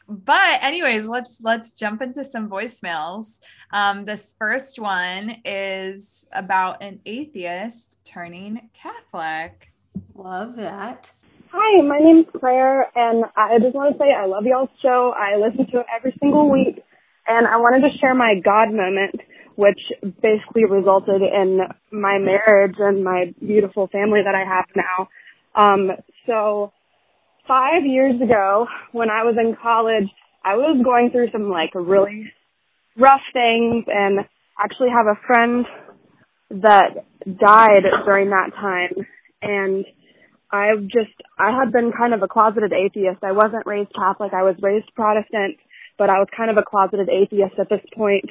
but 0.08 0.64
anyways, 0.64 1.08
let's 1.08 1.42
let's 1.42 1.76
jump 1.76 2.02
into 2.02 2.24
some 2.24 2.48
voicemails. 2.48 3.42
Um, 3.72 4.06
this 4.06 4.36
first 4.38 4.80
one 4.80 5.38
is 5.44 6.28
about 6.32 6.84
an 6.84 7.00
atheist 7.08 7.98
turning 8.04 8.70
Catholic. 8.80 9.72
love 10.14 10.56
that 10.58 11.12
Hi, 11.58 11.82
my 11.84 12.00
name's 12.00 12.28
Claire, 12.38 12.92
and 12.98 13.24
I 13.38 13.58
just 13.60 13.74
want 13.74 13.94
to 13.94 13.98
say 13.98 14.12
I 14.12 14.26
love 14.26 14.46
y'all's 14.46 14.68
show. 14.82 15.14
I 15.18 15.38
listen 15.38 15.66
to 15.72 15.80
it 15.80 15.86
every 15.96 16.14
single 16.20 16.50
week, 16.50 16.84
and 17.28 17.48
I 17.48 17.58
wanted 17.58 17.88
to 17.88 17.98
share 17.98 18.14
my 18.14 18.36
God 18.44 18.74
moment, 18.74 19.22
which 19.56 19.80
basically 20.22 20.66
resulted 20.70 21.22
in 21.22 21.60
my 21.92 22.18
marriage 22.20 22.76
and 22.80 23.04
my 23.04 23.34
beautiful 23.40 23.88
family 23.88 24.22
that 24.24 24.36
I 24.36 24.44
have 24.44 24.66
now. 24.76 25.10
Um, 25.56 25.92
so 26.28 26.72
five 27.48 27.86
years 27.86 28.22
ago, 28.22 28.68
when 28.92 29.10
I 29.10 29.24
was 29.24 29.36
in 29.40 29.56
college, 29.62 30.10
I 30.44 30.56
was 30.56 30.82
going 30.84 31.10
through 31.12 31.32
some 31.32 31.50
like 31.50 31.74
really 31.74 32.32
rough 32.98 33.22
things, 33.34 33.86
and 33.88 34.20
actually 34.58 34.90
have 34.90 35.08
a 35.08 35.20
friend 35.26 35.66
that 36.50 37.06
died 37.26 37.84
during 38.06 38.30
that 38.30 38.52
time, 38.56 39.06
and 39.42 39.86
I've 40.52 40.84
just, 40.84 41.12
I 41.38 41.58
had 41.58 41.74
been 41.74 41.92
kind 41.92 42.14
of 42.14 42.22
a 42.24 42.28
closeted 42.28 42.72
atheist. 42.72 43.24
I 43.24 43.34
wasn't 43.34 43.66
raised 43.66 43.92
Catholic. 43.94 44.32
I 44.34 44.44
was 44.44 44.56
raised 44.62 44.88
Protestant, 44.96 45.58
but 45.98 46.10
I 46.10 46.20
was 46.20 46.28
kind 46.36 46.52
of 46.52 46.58
a 46.58 46.64
closeted 46.64 47.10
atheist 47.10 47.56
at 47.60 47.70
this 47.70 47.82
point. 47.96 48.30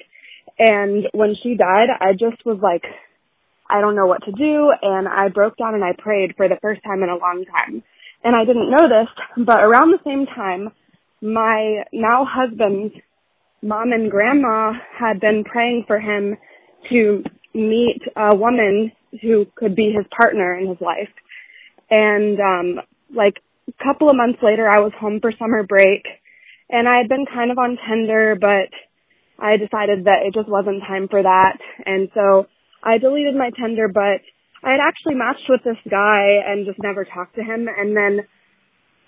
And 0.58 1.06
when 1.12 1.34
she 1.42 1.56
died, 1.56 1.88
I 2.00 2.12
just 2.12 2.44
was 2.44 2.58
like, 2.62 2.84
I 3.68 3.80
don't 3.80 3.96
know 3.96 4.06
what 4.06 4.24
to 4.24 4.32
do. 4.32 4.72
And 4.82 5.08
I 5.08 5.28
broke 5.28 5.56
down 5.56 5.74
and 5.74 5.84
I 5.84 5.92
prayed 5.96 6.34
for 6.36 6.48
the 6.48 6.58
first 6.60 6.82
time 6.84 7.02
in 7.02 7.08
a 7.08 7.16
long 7.16 7.44
time. 7.44 7.82
And 8.22 8.34
I 8.34 8.44
didn't 8.44 8.70
know 8.70 8.88
this, 8.88 9.44
but 9.44 9.58
around 9.58 9.92
the 9.92 10.04
same 10.04 10.26
time, 10.26 10.70
my 11.20 11.84
now 11.92 12.26
husband's 12.28 12.94
mom 13.62 13.92
and 13.92 14.10
grandma 14.10 14.72
had 14.98 15.20
been 15.20 15.44
praying 15.44 15.84
for 15.86 15.98
him 15.98 16.36
to 16.90 17.24
meet 17.54 18.00
a 18.16 18.36
woman 18.36 18.92
who 19.22 19.46
could 19.54 19.74
be 19.74 19.92
his 19.96 20.04
partner 20.16 20.54
in 20.58 20.68
his 20.68 20.78
life. 20.80 21.08
And 21.90 22.38
um 22.40 22.80
like 23.14 23.34
a 23.68 23.84
couple 23.84 24.10
of 24.10 24.16
months 24.16 24.40
later 24.42 24.68
I 24.68 24.80
was 24.80 24.92
home 24.98 25.20
for 25.20 25.32
summer 25.38 25.62
break 25.62 26.04
and 26.74 26.88
I 26.88 26.98
had 26.98 27.08
been 27.08 27.26
kind 27.26 27.50
of 27.50 27.58
on 27.58 27.78
Tinder 27.86 28.34
but 28.34 28.74
I 29.38 29.56
decided 29.56 30.06
that 30.10 30.26
it 30.26 30.34
just 30.34 30.48
wasn't 30.48 30.82
time 30.82 31.06
for 31.08 31.22
that 31.22 31.58
and 31.86 32.10
so 32.14 32.46
I 32.82 32.98
deleted 32.98 33.36
my 33.36 33.50
Tinder 33.54 33.86
but 33.88 34.20
I 34.66 34.74
had 34.74 34.82
actually 34.82 35.14
matched 35.14 35.46
with 35.48 35.62
this 35.62 35.78
guy 35.88 36.42
and 36.42 36.66
just 36.66 36.82
never 36.82 37.04
talked 37.04 37.36
to 37.36 37.44
him 37.44 37.68
and 37.68 37.96
then 37.96 38.26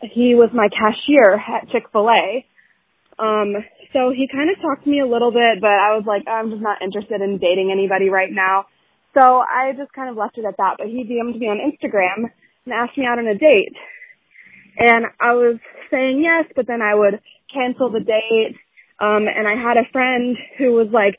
he 0.02 0.35
was 0.35 0.50
my 0.52 0.68
cashier 0.68 1.40
at 1.40 1.68
Chick-fil-A. 1.70 2.44
Um, 3.18 3.57
so 3.92 4.12
he 4.12 4.29
kind 4.29 4.50
of 4.50 4.61
talked 4.61 4.85
to 4.85 4.90
me 4.90 5.00
a 5.00 5.09
little 5.09 5.33
bit, 5.33 5.61
but 5.61 5.72
I 5.72 5.96
was 5.96 6.05
like, 6.07 6.29
I'm 6.29 6.50
just 6.50 6.61
not 6.61 6.83
interested 6.83 7.20
in 7.22 7.38
dating 7.38 7.72
anybody 7.72 8.11
right 8.11 8.31
now. 8.31 8.66
So 9.16 9.40
I 9.40 9.72
just 9.72 9.92
kind 9.92 10.11
of 10.11 10.16
left 10.16 10.37
it 10.37 10.44
at 10.44 10.59
that. 10.59 10.76
But 10.76 10.88
he 10.88 11.05
DM'd 11.09 11.40
me 11.40 11.48
on 11.48 11.64
Instagram 11.64 12.29
and 12.66 12.74
asked 12.74 12.98
me 12.98 13.07
out 13.09 13.18
on 13.18 13.26
a 13.26 13.38
date. 13.38 13.72
And 14.76 15.07
I 15.18 15.33
was 15.33 15.57
saying 15.90 16.20
yes, 16.20 16.52
but 16.55 16.66
then 16.66 16.83
I 16.83 16.94
would 16.94 17.20
cancel 17.52 17.90
the 17.90 18.00
date. 18.00 18.56
Um, 18.98 19.26
and 19.28 19.46
I 19.46 19.54
had 19.54 19.76
a 19.76 19.90
friend 19.92 20.37
who 20.59 20.72
was 20.72 20.88
like, 20.92 21.18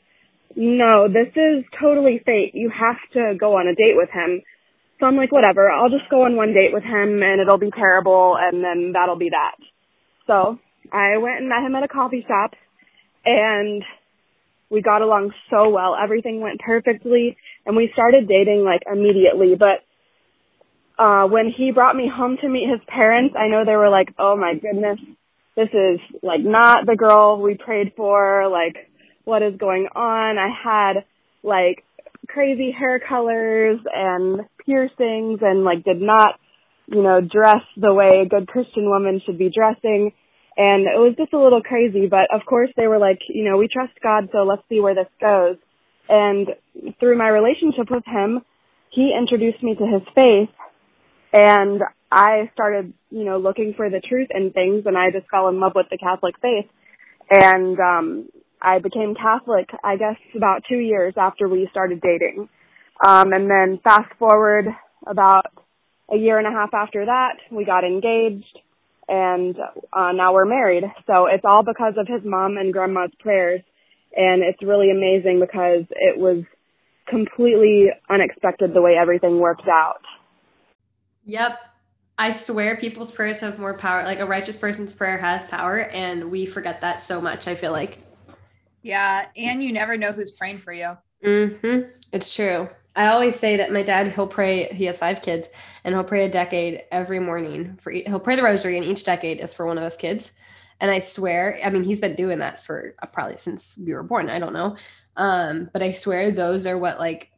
no, 0.56 1.08
this 1.08 1.28
is 1.36 1.64
totally 1.80 2.20
fate. 2.24 2.52
You 2.54 2.70
have 2.70 2.96
to 3.12 3.38
go 3.38 3.56
on 3.56 3.68
a 3.68 3.74
date 3.74 3.94
with 3.94 4.10
him. 4.10 4.42
So 4.98 5.06
I'm 5.06 5.16
like, 5.16 5.30
whatever, 5.30 5.70
I'll 5.70 5.90
just 5.90 6.10
go 6.10 6.24
on 6.24 6.34
one 6.34 6.52
date 6.52 6.72
with 6.72 6.82
him 6.82 7.22
and 7.22 7.40
it'll 7.40 7.58
be 7.58 7.70
terrible 7.70 8.36
and 8.36 8.64
then 8.64 8.92
that'll 8.92 9.18
be 9.18 9.30
that. 9.30 9.54
So 10.26 10.58
I 10.92 11.18
went 11.18 11.38
and 11.38 11.48
met 11.48 11.62
him 11.64 11.76
at 11.76 11.84
a 11.84 11.88
coffee 11.88 12.24
shop 12.26 12.54
and 13.24 13.84
we 14.70 14.82
got 14.82 15.02
along 15.02 15.32
so 15.50 15.68
well. 15.68 15.94
Everything 15.94 16.40
went 16.40 16.60
perfectly 16.60 17.36
and 17.64 17.76
we 17.76 17.90
started 17.92 18.26
dating 18.26 18.64
like 18.64 18.82
immediately. 18.90 19.54
But, 19.54 19.86
uh, 21.00 21.28
when 21.28 21.52
he 21.56 21.70
brought 21.70 21.94
me 21.94 22.10
home 22.12 22.36
to 22.40 22.48
meet 22.48 22.68
his 22.68 22.80
parents, 22.88 23.36
I 23.38 23.46
know 23.46 23.64
they 23.64 23.76
were 23.76 23.90
like, 23.90 24.12
oh 24.18 24.36
my 24.36 24.54
goodness, 24.54 24.98
this 25.58 25.70
is 25.72 25.98
like 26.22 26.40
not 26.40 26.86
the 26.86 26.94
girl 26.94 27.42
we 27.42 27.56
prayed 27.56 27.92
for. 27.96 28.48
Like, 28.48 28.76
what 29.24 29.42
is 29.42 29.56
going 29.58 29.88
on? 29.92 30.38
I 30.38 30.48
had 30.48 31.04
like 31.42 31.84
crazy 32.28 32.70
hair 32.70 33.00
colors 33.00 33.80
and 33.92 34.42
piercings 34.64 35.40
and 35.42 35.64
like 35.64 35.82
did 35.82 36.00
not, 36.00 36.38
you 36.86 37.02
know, 37.02 37.20
dress 37.20 37.64
the 37.76 37.92
way 37.92 38.22
a 38.22 38.28
good 38.28 38.46
Christian 38.46 38.88
woman 38.88 39.20
should 39.26 39.36
be 39.36 39.50
dressing. 39.50 40.12
And 40.56 40.82
it 40.82 40.98
was 40.98 41.14
just 41.18 41.32
a 41.32 41.40
little 41.40 41.62
crazy, 41.62 42.06
but 42.06 42.32
of 42.32 42.46
course 42.46 42.70
they 42.76 42.86
were 42.86 42.98
like, 42.98 43.18
you 43.28 43.44
know, 43.44 43.56
we 43.56 43.66
trust 43.66 43.92
God, 44.00 44.28
so 44.30 44.44
let's 44.44 44.62
see 44.68 44.78
where 44.78 44.94
this 44.94 45.10
goes. 45.20 45.56
And 46.08 46.48
through 47.00 47.18
my 47.18 47.28
relationship 47.28 47.90
with 47.90 48.04
him, 48.06 48.42
he 48.90 49.12
introduced 49.16 49.62
me 49.62 49.74
to 49.74 49.86
his 49.86 50.02
faith 50.14 50.54
and 51.32 51.82
I 52.10 52.50
started, 52.54 52.92
you 53.10 53.24
know, 53.24 53.38
looking 53.38 53.74
for 53.76 53.90
the 53.90 54.00
truth 54.00 54.28
in 54.30 54.50
things 54.50 54.84
and 54.86 54.96
I 54.96 55.10
just 55.10 55.28
fell 55.30 55.48
in 55.48 55.60
love 55.60 55.72
with 55.74 55.86
the 55.90 55.98
Catholic 55.98 56.34
faith. 56.40 56.70
And 57.30 57.78
um 57.78 58.28
I 58.60 58.78
became 58.80 59.14
Catholic, 59.14 59.70
I 59.84 59.96
guess, 59.96 60.16
about 60.36 60.62
two 60.68 60.78
years 60.78 61.14
after 61.16 61.48
we 61.48 61.68
started 61.70 62.00
dating. 62.00 62.48
Um, 63.06 63.32
and 63.32 63.48
then 63.48 63.78
fast 63.84 64.12
forward 64.18 64.66
about 65.06 65.46
a 66.12 66.16
year 66.16 66.38
and 66.38 66.46
a 66.46 66.50
half 66.50 66.74
after 66.74 67.04
that, 67.04 67.36
we 67.52 67.64
got 67.64 67.84
engaged 67.84 68.58
and 69.08 69.56
uh, 69.92 70.12
now 70.12 70.34
we're 70.34 70.44
married. 70.44 70.84
So 71.06 71.26
it's 71.26 71.44
all 71.44 71.62
because 71.62 71.94
of 71.96 72.06
his 72.06 72.22
mom 72.24 72.56
and 72.56 72.72
grandma's 72.72 73.10
prayers. 73.20 73.62
And 74.16 74.42
it's 74.42 74.62
really 74.62 74.90
amazing 74.90 75.40
because 75.40 75.84
it 75.90 76.18
was 76.18 76.44
completely 77.08 77.86
unexpected 78.10 78.74
the 78.74 78.82
way 78.82 78.96
everything 79.00 79.38
worked 79.38 79.68
out. 79.68 80.02
Yep. 81.24 81.58
I 82.18 82.32
swear 82.32 82.76
people's 82.76 83.12
prayers 83.12 83.40
have 83.40 83.60
more 83.60 83.74
power. 83.74 84.02
Like 84.02 84.18
a 84.18 84.26
righteous 84.26 84.56
person's 84.56 84.92
prayer 84.92 85.18
has 85.18 85.44
power, 85.44 85.82
and 85.82 86.30
we 86.32 86.46
forget 86.46 86.80
that 86.80 87.00
so 87.00 87.20
much, 87.20 87.46
I 87.46 87.54
feel 87.54 87.70
like. 87.70 87.98
Yeah, 88.82 89.26
and 89.36 89.62
you 89.62 89.72
never 89.72 89.96
know 89.96 90.10
who's 90.10 90.32
praying 90.32 90.58
for 90.58 90.72
you. 90.72 90.98
Mm-hmm. 91.24 91.90
It's 92.12 92.34
true. 92.34 92.68
I 92.96 93.06
always 93.06 93.38
say 93.38 93.56
that 93.58 93.72
my 93.72 93.84
dad 93.84 94.08
he'll 94.08 94.26
pray. 94.26 94.64
He 94.72 94.86
has 94.86 94.98
five 94.98 95.22
kids, 95.22 95.48
and 95.84 95.94
he'll 95.94 96.02
pray 96.02 96.24
a 96.24 96.28
decade 96.28 96.82
every 96.90 97.20
morning 97.20 97.76
for. 97.76 97.92
He'll 97.92 98.18
pray 98.18 98.34
the 98.34 98.42
rosary, 98.42 98.76
and 98.76 98.84
each 98.84 99.04
decade 99.04 99.38
is 99.38 99.54
for 99.54 99.66
one 99.66 99.78
of 99.78 99.84
his 99.84 99.96
kids. 99.96 100.32
And 100.80 100.90
I 100.90 100.98
swear, 100.98 101.60
I 101.64 101.70
mean, 101.70 101.84
he's 101.84 102.00
been 102.00 102.16
doing 102.16 102.40
that 102.40 102.64
for 102.64 102.94
uh, 103.00 103.06
probably 103.06 103.36
since 103.36 103.78
we 103.78 103.94
were 103.94 104.02
born. 104.02 104.28
I 104.28 104.40
don't 104.40 104.52
know, 104.52 104.76
um, 105.16 105.70
but 105.72 105.84
I 105.84 105.92
swear 105.92 106.32
those 106.32 106.66
are 106.66 106.78
what 106.78 106.98
like 106.98 107.30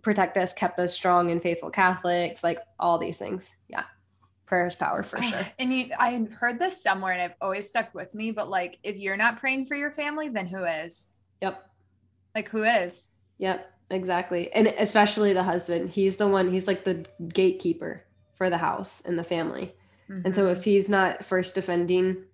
protect 0.00 0.38
us, 0.38 0.54
kept 0.54 0.78
us 0.78 0.94
strong 0.94 1.30
and 1.30 1.42
faithful 1.42 1.70
Catholics, 1.70 2.42
like 2.42 2.60
all 2.78 2.96
these 2.96 3.18
things. 3.18 3.54
Yeah 3.68 3.84
prayer's 4.46 4.74
power 4.74 5.02
for 5.02 5.22
sure. 5.22 5.46
And 5.58 5.72
you, 5.72 5.90
I 5.98 6.26
heard 6.38 6.58
this 6.58 6.82
somewhere 6.82 7.12
and 7.12 7.22
I've 7.22 7.34
always 7.40 7.68
stuck 7.68 7.94
with 7.94 8.14
me, 8.14 8.30
but 8.30 8.48
like 8.50 8.78
if 8.82 8.96
you're 8.96 9.16
not 9.16 9.40
praying 9.40 9.66
for 9.66 9.74
your 9.74 9.90
family, 9.90 10.28
then 10.28 10.46
who 10.46 10.64
is? 10.64 11.08
Yep. 11.40 11.62
Like 12.34 12.48
who 12.48 12.64
is? 12.64 13.08
Yep, 13.38 13.70
exactly. 13.90 14.52
And 14.52 14.66
especially 14.66 15.32
the 15.32 15.42
husband. 15.42 15.90
He's 15.90 16.16
the 16.16 16.28
one, 16.28 16.52
he's 16.52 16.66
like 16.66 16.84
the 16.84 17.06
gatekeeper 17.28 18.04
for 18.36 18.50
the 18.50 18.58
house 18.58 19.02
and 19.04 19.18
the 19.18 19.24
family. 19.24 19.74
Mm-hmm. 20.10 20.26
And 20.26 20.34
so 20.34 20.42
mm-hmm. 20.42 20.58
if 20.58 20.64
he's 20.64 20.88
not 20.88 21.24
first 21.24 21.54
defending 21.54 22.24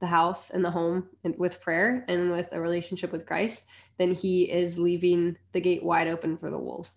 the 0.00 0.06
house 0.06 0.50
and 0.50 0.62
the 0.62 0.70
home 0.70 1.08
and 1.24 1.34
with 1.38 1.60
prayer 1.60 2.04
and 2.08 2.30
with 2.30 2.48
a 2.52 2.60
relationship 2.60 3.12
with 3.12 3.26
Christ, 3.26 3.66
then 3.98 4.12
he 4.12 4.44
is 4.44 4.78
leaving 4.78 5.38
the 5.52 5.60
gate 5.60 5.82
wide 5.82 6.08
open 6.08 6.36
for 6.36 6.50
the 6.50 6.58
wolves. 6.58 6.96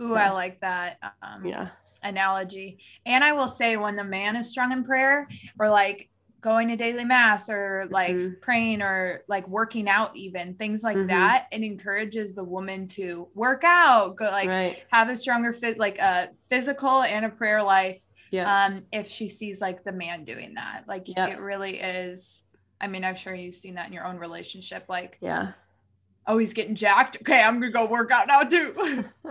Ooh, 0.00 0.08
so, 0.08 0.14
I 0.14 0.30
like 0.30 0.60
that. 0.60 0.98
Um, 1.22 1.46
yeah 1.46 1.68
analogy. 2.02 2.78
And 3.06 3.22
I 3.22 3.32
will 3.32 3.48
say 3.48 3.76
when 3.76 3.96
the 3.96 4.04
man 4.04 4.36
is 4.36 4.50
strong 4.50 4.72
in 4.72 4.84
prayer 4.84 5.28
or 5.58 5.68
like 5.68 6.08
going 6.42 6.68
to 6.68 6.76
daily 6.76 7.04
mass 7.04 7.48
or 7.48 7.86
like 7.90 8.16
mm-hmm. 8.16 8.34
praying 8.42 8.82
or 8.82 9.22
like 9.28 9.46
working 9.46 9.88
out 9.88 10.14
even 10.16 10.54
things 10.54 10.82
like 10.82 10.96
mm-hmm. 10.96 11.06
that 11.06 11.46
it 11.52 11.62
encourages 11.62 12.34
the 12.34 12.42
woman 12.42 12.88
to 12.88 13.28
work 13.32 13.62
out 13.64 14.16
go 14.16 14.24
like 14.24 14.48
right. 14.48 14.84
have 14.90 15.08
a 15.08 15.14
stronger 15.14 15.52
fit 15.52 15.78
like 15.78 15.98
a 15.98 16.28
physical 16.50 17.02
and 17.02 17.24
a 17.24 17.28
prayer 17.28 17.62
life 17.62 18.02
yeah. 18.32 18.66
um 18.66 18.82
if 18.92 19.08
she 19.08 19.28
sees 19.28 19.60
like 19.60 19.84
the 19.84 19.92
man 19.92 20.24
doing 20.24 20.54
that 20.54 20.82
like 20.88 21.04
yep. 21.06 21.30
it 21.30 21.40
really 21.40 21.78
is 21.78 22.42
i 22.80 22.88
mean 22.88 23.04
i'm 23.04 23.14
sure 23.14 23.32
you've 23.32 23.54
seen 23.54 23.74
that 23.74 23.86
in 23.86 23.92
your 23.92 24.04
own 24.04 24.18
relationship 24.18 24.84
like 24.88 25.18
yeah 25.20 25.52
oh, 26.26 26.38
he's 26.38 26.52
getting 26.52 26.74
jacked. 26.74 27.16
Okay, 27.20 27.40
I'm 27.42 27.54
gonna 27.60 27.70
go 27.70 27.86
work 27.86 28.10
out 28.10 28.26
now 28.26 28.42
too. 28.42 28.72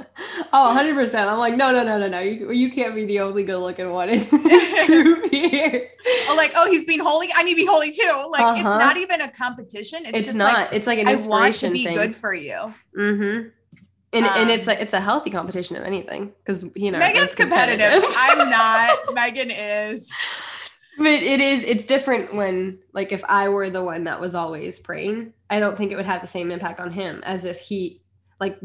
oh, 0.54 0.68
100 0.68 0.96
percent. 0.96 1.30
I'm 1.30 1.40
like, 1.40 1.56
no, 1.56 1.72
no, 1.72 1.84
no, 1.84 1.98
no, 1.98 2.08
no. 2.08 2.20
You 2.20 2.52
you 2.52 2.72
can't 2.72 2.96
be 2.96 3.06
the 3.06 3.20
only 3.20 3.44
good 3.44 3.60
looking 3.60 3.90
one 3.92 4.10
in 4.10 4.20
this 4.32 4.88
group 4.88 5.32
here. 5.32 5.90
Oh, 6.28 6.36
like, 6.36 6.52
oh, 6.56 6.70
he's 6.70 6.84
being 6.84 7.00
holy. 7.00 7.30
I 7.36 7.44
need 7.44 7.54
to 7.54 7.58
be 7.58 7.66
holy 7.66 7.92
too. 7.92 8.28
Like, 8.32 8.42
uh-huh. 8.42 8.56
it's 8.56 8.64
not 8.64 8.98
even 8.98 9.22
a 9.22 9.32
competition. 9.32 10.06
It's, 10.06 10.20
it's 10.20 10.26
just 10.28 10.38
not. 10.38 10.54
Like, 10.54 10.70
it's 10.74 10.88
like 10.88 11.00
an 11.00 11.08
inspiration 11.08 11.32
I 11.32 11.40
want 11.40 11.56
to 11.56 11.70
be 11.72 11.86
thing. 11.86 11.96
good 11.96 12.16
for 12.16 12.34
you. 12.34 12.74
Mm-hmm. 12.98 13.50
And, 14.14 14.26
um, 14.26 14.34
and 14.36 14.50
it's 14.50 14.68
um, 14.68 14.74
like 14.74 14.82
it's 14.82 14.94
a 14.94 15.00
healthy 15.00 15.30
competition 15.30 15.78
of 15.78 15.84
anything 15.84 16.34
because 16.44 16.66
you 16.76 16.92
know 16.92 17.00
Megan's 17.00 17.34
competitive. 17.34 18.04
competitive. 18.04 18.16
I'm 18.18 18.50
not. 18.50 19.14
Megan 19.14 19.52
is 19.52 20.12
but 20.98 21.08
it 21.08 21.40
is 21.40 21.64
it's 21.64 21.86
different 21.86 22.34
when 22.34 22.80
like 22.94 23.12
if 23.12 23.24
i 23.26 23.48
were 23.48 23.70
the 23.70 23.84
one 23.84 24.04
that 24.04 24.20
was 24.20 24.36
always 24.36 24.80
praying 24.80 25.34
i 25.50 25.60
don't 25.60 25.78
think 25.78 25.92
it 25.92 25.96
would 25.96 26.06
have 26.06 26.22
the 26.22 26.28
same 26.28 26.52
impact 26.52 26.80
on 26.80 26.92
him 26.92 27.22
as 27.26 27.46
if 27.46 27.60
he 27.60 28.02
like 28.40 28.60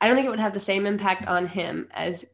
i 0.00 0.06
don't 0.06 0.16
think 0.16 0.26
it 0.26 0.30
would 0.30 0.40
have 0.40 0.54
the 0.54 0.60
same 0.60 0.86
impact 0.86 1.26
on 1.26 1.46
him 1.46 1.88
as 1.92 2.24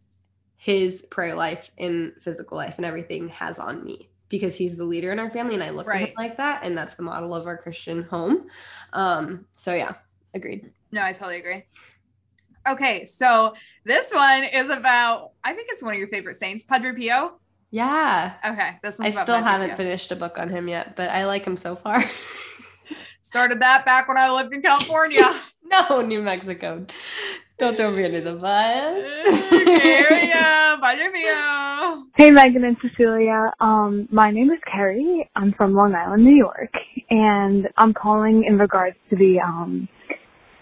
his 0.57 1.03
prayer 1.11 1.35
life 1.35 1.71
and 1.79 2.13
physical 2.21 2.57
life 2.57 2.77
and 2.77 2.85
everything 2.85 3.29
has 3.29 3.59
on 3.59 3.85
me 3.85 4.11
because 4.29 4.55
he's 4.55 4.77
the 4.77 4.85
leader 4.85 5.13
in 5.13 5.19
our 5.19 5.31
family 5.31 5.55
and 5.55 5.63
i 5.63 5.71
look 5.71 5.87
right. 5.87 6.03
at 6.03 6.09
him 6.11 6.15
like 6.19 6.37
that 6.37 6.65
and 6.65 6.77
that's 6.77 6.97
the 6.97 7.03
model 7.03 7.35
of 7.35 7.47
our 7.47 7.57
christian 7.57 8.03
home. 8.03 8.47
Um 8.93 9.47
so 9.57 9.75
yeah 9.75 9.95
agreed. 10.35 10.71
No 10.93 11.03
i 11.03 11.13
totally 11.13 11.39
agree. 11.39 11.65
Okay 12.69 13.07
so 13.07 13.55
this 13.85 14.13
one 14.13 14.45
is 14.45 14.69
about 14.69 15.33
i 15.43 15.55
think 15.55 15.69
it's 15.71 15.83
one 15.83 15.95
of 15.95 15.99
your 15.99 16.09
favorite 16.09 16.37
saints 16.37 16.63
padre 16.63 16.93
pio 16.93 17.41
yeah. 17.71 18.35
Okay. 18.45 18.79
This 18.83 19.01
I 19.01 19.11
still 19.11 19.43
haven't 19.43 19.77
finished 19.77 20.11
a 20.13 20.17
book 20.17 20.39
on 20.39 20.49
him 20.49 20.69
yet, 20.69 20.97
but 20.97 21.11
I 21.11 21.27
like 21.27 21.45
him 21.45 21.57
so 21.57 21.77
far. 21.77 22.03
Started 23.23 23.61
that 23.61 23.85
back 23.85 24.09
when 24.09 24.19
I 24.19 24.31
lived 24.31 24.53
in 24.53 24.63
California. 24.63 25.41
no, 25.65 26.01
New 26.01 26.23
Mexico. 26.23 26.87
Don't 27.59 27.77
throw 27.77 27.91
me 27.91 28.05
under 28.05 28.23
the 28.23 28.35
bus. 28.35 29.05
Hey 32.17 32.31
Megan 32.31 32.65
and 32.65 32.77
Cecilia. 32.81 33.53
Um, 33.61 34.09
my 34.11 34.31
name 34.31 34.51
is 34.51 34.59
Carrie. 34.71 35.29
I'm 35.37 35.53
from 35.53 35.75
Long 35.75 35.95
Island, 35.95 36.25
New 36.25 36.35
York, 36.35 36.73
and 37.11 37.69
I'm 37.77 37.93
calling 37.93 38.45
in 38.47 38.59
regards 38.59 38.97
to 39.11 39.17
the 39.17 39.41
um 39.41 39.89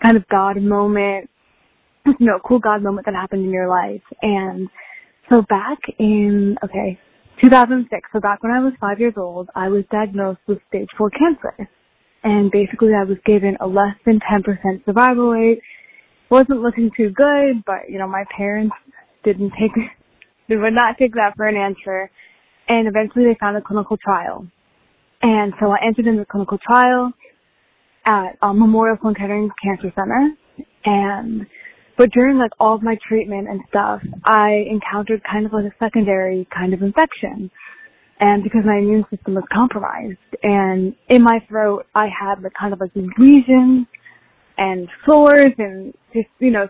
kind 0.03 0.17
of 0.17 0.27
God 0.29 0.61
moment, 0.61 1.31
you 2.07 2.27
know, 2.27 2.39
cool 2.45 2.59
God 2.59 2.83
moment 2.83 3.07
that 3.07 3.15
happened 3.15 3.45
in 3.45 3.51
your 3.51 3.69
life. 3.69 4.03
And 4.23 4.69
so 5.29 5.43
back 5.43 5.79
in, 5.99 6.57
okay, 6.65 6.99
2006, 7.43 8.09
so 8.13 8.21
back 8.21 8.43
when 8.43 8.53
I 8.53 8.61
was 8.61 8.73
five 8.81 8.99
years 8.99 9.15
old, 9.17 9.49
I 9.55 9.69
was 9.69 9.85
diagnosed 9.91 10.41
with 10.47 10.59
stage 10.69 10.89
four 10.97 11.11
cancer. 11.11 11.69
And 12.25 12.51
basically 12.51 12.91
I 12.95 13.05
was 13.05 13.19
given 13.25 13.57
a 13.61 13.67
less 13.67 13.95
than 14.05 14.21
10% 14.21 14.85
survival 14.85 15.31
rate. 15.31 15.61
Wasn't 16.31 16.61
looking 16.61 16.91
too 16.97 17.11
good, 17.11 17.65
but 17.65 17.89
you 17.89 17.99
know, 17.99 18.09
my 18.09 18.25
parents 18.37 18.75
didn't 19.25 19.51
take, 19.51 19.73
they 20.49 20.57
would 20.57 20.75
not 20.75 20.97
take 20.99 21.15
that 21.15 21.35
for 21.37 21.47
an 21.47 21.57
answer. 21.57 22.11
And 22.69 22.89
eventually 22.89 23.25
they 23.25 23.37
found 23.39 23.57
a 23.57 23.63
clinical 23.63 23.97
trial. 23.97 24.47
And 25.23 25.53
so 25.61 25.71
I 25.71 25.79
entered 25.87 26.07
in 26.07 26.17
the 26.17 26.27
clinical 26.27 26.59
trial 26.59 27.13
at 28.05 28.37
um, 28.43 28.59
Memorial 28.59 28.97
Sloan 29.01 29.15
Kettering 29.15 29.51
Cancer 29.63 29.93
Center. 29.95 30.31
And 30.85 31.47
but 31.99 32.13
during 32.13 32.39
like 32.39 32.53
all 32.61 32.77
of 32.77 32.83
my 32.83 32.97
treatment 33.09 33.49
and 33.49 33.61
stuff, 33.71 34.03
I 34.25 34.65
encountered 34.71 35.23
kind 35.31 35.47
of 35.47 35.53
like 35.53 35.67
a 35.67 35.77
secondary 35.85 36.49
kind 36.57 36.75
of 36.75 36.83
infection. 36.83 37.51
and 38.21 38.45
because 38.45 38.63
my 38.65 38.79
immune 38.79 39.05
system 39.11 39.35
was 39.35 39.45
compromised. 39.53 40.19
And 40.43 40.95
in 41.09 41.23
my 41.23 41.41
throat, 41.49 41.87
I 41.95 42.07
had 42.09 42.43
like 42.43 42.53
kind 42.61 42.73
of 42.73 42.81
like 42.81 42.95
these 42.95 43.11
lesions 43.19 43.87
and 44.59 44.89
sores 45.07 45.55
and 45.59 45.95
just, 46.15 46.29
you 46.41 46.51
know, 46.53 46.69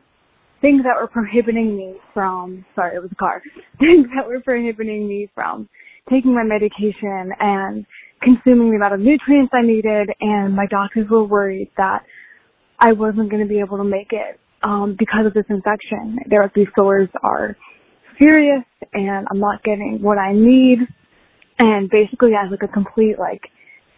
things 0.63 0.83
that 0.85 1.01
were 1.01 1.09
prohibiting 1.09 1.77
me 1.77 1.97
from, 2.15 2.65
sorry, 2.75 2.97
it 2.97 3.01
was 3.03 3.13
a 3.13 3.17
car, 3.17 3.43
things 3.81 4.07
that 4.17 4.27
were 4.29 4.41
prohibiting 4.41 5.09
me 5.09 5.31
from 5.35 5.69
taking 6.11 6.35
my 6.35 6.45
medication 6.45 7.33
and 7.41 7.87
consuming 8.23 8.71
the 8.71 8.77
amount 8.77 8.95
of 8.95 9.01
nutrients 9.01 9.53
I 9.55 9.63
needed. 9.63 10.11
And 10.21 10.57
my 10.57 10.67
doctors 10.67 11.09
were 11.11 11.25
worried 11.25 11.71
that 11.79 12.05
I 12.81 12.93
wasn't 12.93 13.31
going 13.31 13.43
to 13.43 13.49
be 13.49 13.61
able 13.61 13.79
to 13.79 13.85
make 13.85 14.13
it 14.13 14.41
um, 14.63 14.97
because 14.99 15.27
of 15.27 15.35
this 15.35 15.45
infection. 15.49 16.19
Their 16.29 16.51
these 16.55 16.69
sores 16.77 17.09
are 17.23 17.57
serious 18.21 18.65
and 18.93 19.27
I'm 19.31 19.41
not 19.41 19.63
getting 19.63 19.99
what 20.03 20.19
I 20.19 20.33
need. 20.33 20.79
And 21.59 21.91
basically 21.91 22.33
as 22.33 22.51
like 22.51 22.63
a 22.63 22.73
complete 22.73 23.19
like, 23.19 23.43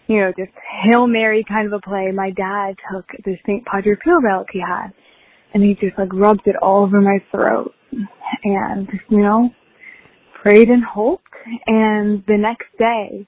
you 0.07 0.21
know, 0.21 0.33
just 0.37 0.53
Hail 0.83 1.07
Mary 1.07 1.45
kind 1.47 1.67
of 1.67 1.73
a 1.73 1.81
play, 1.81 2.11
my 2.13 2.31
dad 2.31 2.77
took 2.93 3.07
the 3.25 3.37
St. 3.47 3.65
Padre 3.65 3.95
Pio 4.03 4.21
relic 4.21 4.49
he 4.53 4.61
had 4.61 4.89
and 5.55 5.63
he 5.63 5.75
just 5.75 5.99
like 5.99 6.13
rubbed 6.13 6.47
it 6.47 6.57
all 6.63 6.85
over 6.85 7.01
my 7.01 7.19
throat 7.31 7.75
and 8.45 8.89
you 9.09 9.23
know, 9.23 9.51
prayed 10.43 10.69
and 10.69 10.85
hoped. 10.85 11.27
And 11.67 12.23
the 12.27 12.37
next 12.37 12.67
day, 12.79 13.27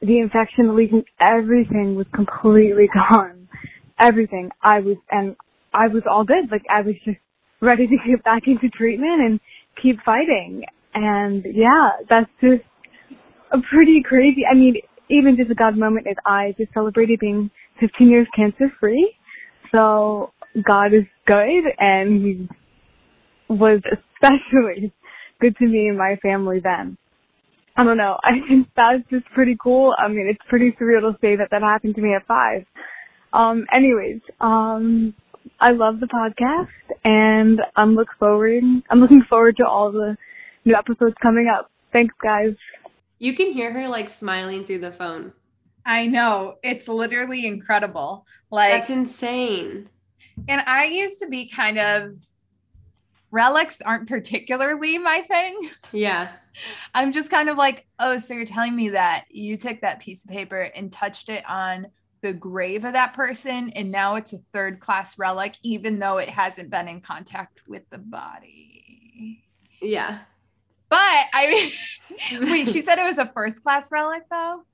the 0.00 0.18
infection, 0.18 0.66
the 0.68 0.72
lesion, 0.72 1.04
everything 1.20 1.94
was 1.94 2.06
completely 2.14 2.88
gone. 2.94 3.48
Everything. 3.98 4.50
I 4.62 4.80
was, 4.80 4.96
and 5.10 5.36
I 5.72 5.88
was 5.88 6.02
all 6.10 6.24
good. 6.24 6.50
Like 6.50 6.64
I 6.68 6.82
was 6.82 6.94
just 7.04 7.18
ready 7.60 7.86
to 7.86 7.96
get 8.06 8.24
back 8.24 8.42
into 8.46 8.68
treatment 8.68 9.20
and 9.22 9.40
keep 9.82 10.00
fighting. 10.04 10.64
And 10.94 11.44
yeah, 11.54 11.90
that's 12.08 12.30
just 12.40 12.62
a 13.52 13.58
pretty 13.72 14.02
crazy, 14.02 14.42
I 14.50 14.54
mean, 14.54 14.76
even 15.08 15.36
just 15.36 15.50
a 15.50 15.54
God 15.54 15.76
moment 15.76 16.06
is 16.08 16.16
I 16.24 16.54
just 16.58 16.72
celebrated 16.72 17.18
being 17.20 17.50
15 17.80 18.08
years 18.08 18.26
cancer 18.34 18.72
free. 18.78 19.14
So 19.72 20.32
God 20.64 20.94
is 20.94 21.04
good 21.26 21.64
and 21.78 22.22
he 22.24 22.48
was 23.48 23.80
especially 23.92 24.92
good 25.40 25.56
to 25.56 25.66
me 25.66 25.88
and 25.88 25.98
my 25.98 26.16
family 26.22 26.60
then. 26.62 26.96
I 27.76 27.84
don't 27.84 27.96
know. 27.96 28.18
I 28.24 28.32
think 28.48 28.68
that's 28.76 29.02
just 29.10 29.26
pretty 29.34 29.56
cool. 29.62 29.94
I 29.98 30.08
mean, 30.08 30.28
it's 30.28 30.40
pretty 30.48 30.72
surreal 30.80 31.00
to 31.00 31.16
say 31.20 31.36
that 31.36 31.48
that 31.50 31.62
happened 31.62 31.94
to 31.96 32.00
me 32.00 32.14
at 32.14 32.26
five. 32.26 32.64
Um, 33.32 33.66
anyways, 33.72 34.20
um, 34.40 35.14
I 35.60 35.72
love 35.72 36.00
the 36.00 36.06
podcast 36.06 36.68
and 37.04 37.60
I'm 37.76 37.94
look 37.94 38.08
forward, 38.18 38.62
I'm 38.90 39.00
looking 39.00 39.22
forward 39.22 39.56
to 39.58 39.66
all 39.66 39.92
the 39.92 40.16
new 40.64 40.74
episodes 40.74 41.14
coming 41.22 41.48
up. 41.48 41.70
Thanks 41.92 42.14
guys. 42.22 42.54
You 43.18 43.34
can 43.34 43.52
hear 43.52 43.72
her 43.72 43.88
like 43.88 44.08
smiling 44.08 44.64
through 44.64 44.78
the 44.78 44.92
phone. 44.92 45.32
I 45.84 46.06
know. 46.06 46.56
It's 46.62 46.88
literally 46.88 47.46
incredible. 47.46 48.26
Like 48.50 48.72
That's 48.72 48.90
insane. 48.90 49.88
And 50.48 50.62
I 50.66 50.84
used 50.84 51.20
to 51.20 51.28
be 51.28 51.48
kind 51.48 51.78
of 51.78 52.14
relics 53.30 53.80
aren't 53.80 54.08
particularly 54.08 54.98
my 54.98 55.22
thing. 55.22 55.70
Yeah. 55.92 56.32
I'm 56.94 57.12
just 57.12 57.30
kind 57.30 57.48
of 57.48 57.56
like, 57.56 57.86
oh, 57.98 58.18
so 58.18 58.34
you're 58.34 58.44
telling 58.44 58.74
me 58.74 58.90
that 58.90 59.26
you 59.30 59.56
took 59.56 59.80
that 59.80 60.00
piece 60.00 60.24
of 60.24 60.30
paper 60.30 60.60
and 60.60 60.92
touched 60.92 61.28
it 61.28 61.48
on 61.48 61.86
the 62.22 62.32
grave 62.32 62.84
of 62.84 62.92
that 62.92 63.14
person 63.14 63.70
and 63.70 63.90
now 63.90 64.16
it's 64.16 64.32
a 64.32 64.38
third 64.52 64.80
class 64.80 65.18
relic 65.18 65.56
even 65.62 65.98
though 65.98 66.18
it 66.18 66.28
hasn't 66.28 66.70
been 66.70 66.88
in 66.88 67.00
contact 67.00 67.60
with 67.66 67.82
the 67.90 67.98
body. 67.98 69.44
Yeah. 69.80 70.18
But 70.88 70.98
I 71.32 71.46
mean 71.48 72.42
wait, 72.50 72.68
she 72.68 72.82
said 72.82 72.98
it 72.98 73.04
was 73.04 73.18
a 73.18 73.26
first 73.26 73.62
class 73.62 73.90
relic 73.90 74.22
though? 74.30 74.64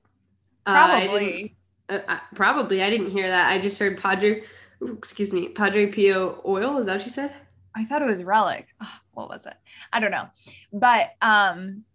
Probably. 0.65 1.55
Uh, 1.89 1.99
I 2.07 2.15
uh, 2.15 2.19
probably. 2.35 2.83
I 2.83 2.89
didn't 2.89 3.11
hear 3.11 3.29
that. 3.29 3.49
I 3.49 3.59
just 3.59 3.79
heard 3.79 3.97
Padre 3.97 4.43
ooh, 4.83 4.93
excuse 4.97 5.31
me, 5.31 5.49
Padre 5.49 5.87
Pio 5.87 6.41
oil. 6.45 6.77
Is 6.77 6.85
that 6.87 6.93
what 6.93 7.01
she 7.01 7.09
said? 7.09 7.33
I 7.75 7.85
thought 7.85 8.01
it 8.01 8.07
was 8.07 8.23
relic. 8.23 8.67
Oh, 8.81 8.93
what 9.13 9.29
was 9.29 9.45
it? 9.45 9.53
I 9.93 9.99
don't 9.99 10.11
know. 10.11 10.27
But 10.73 11.11
um 11.21 11.85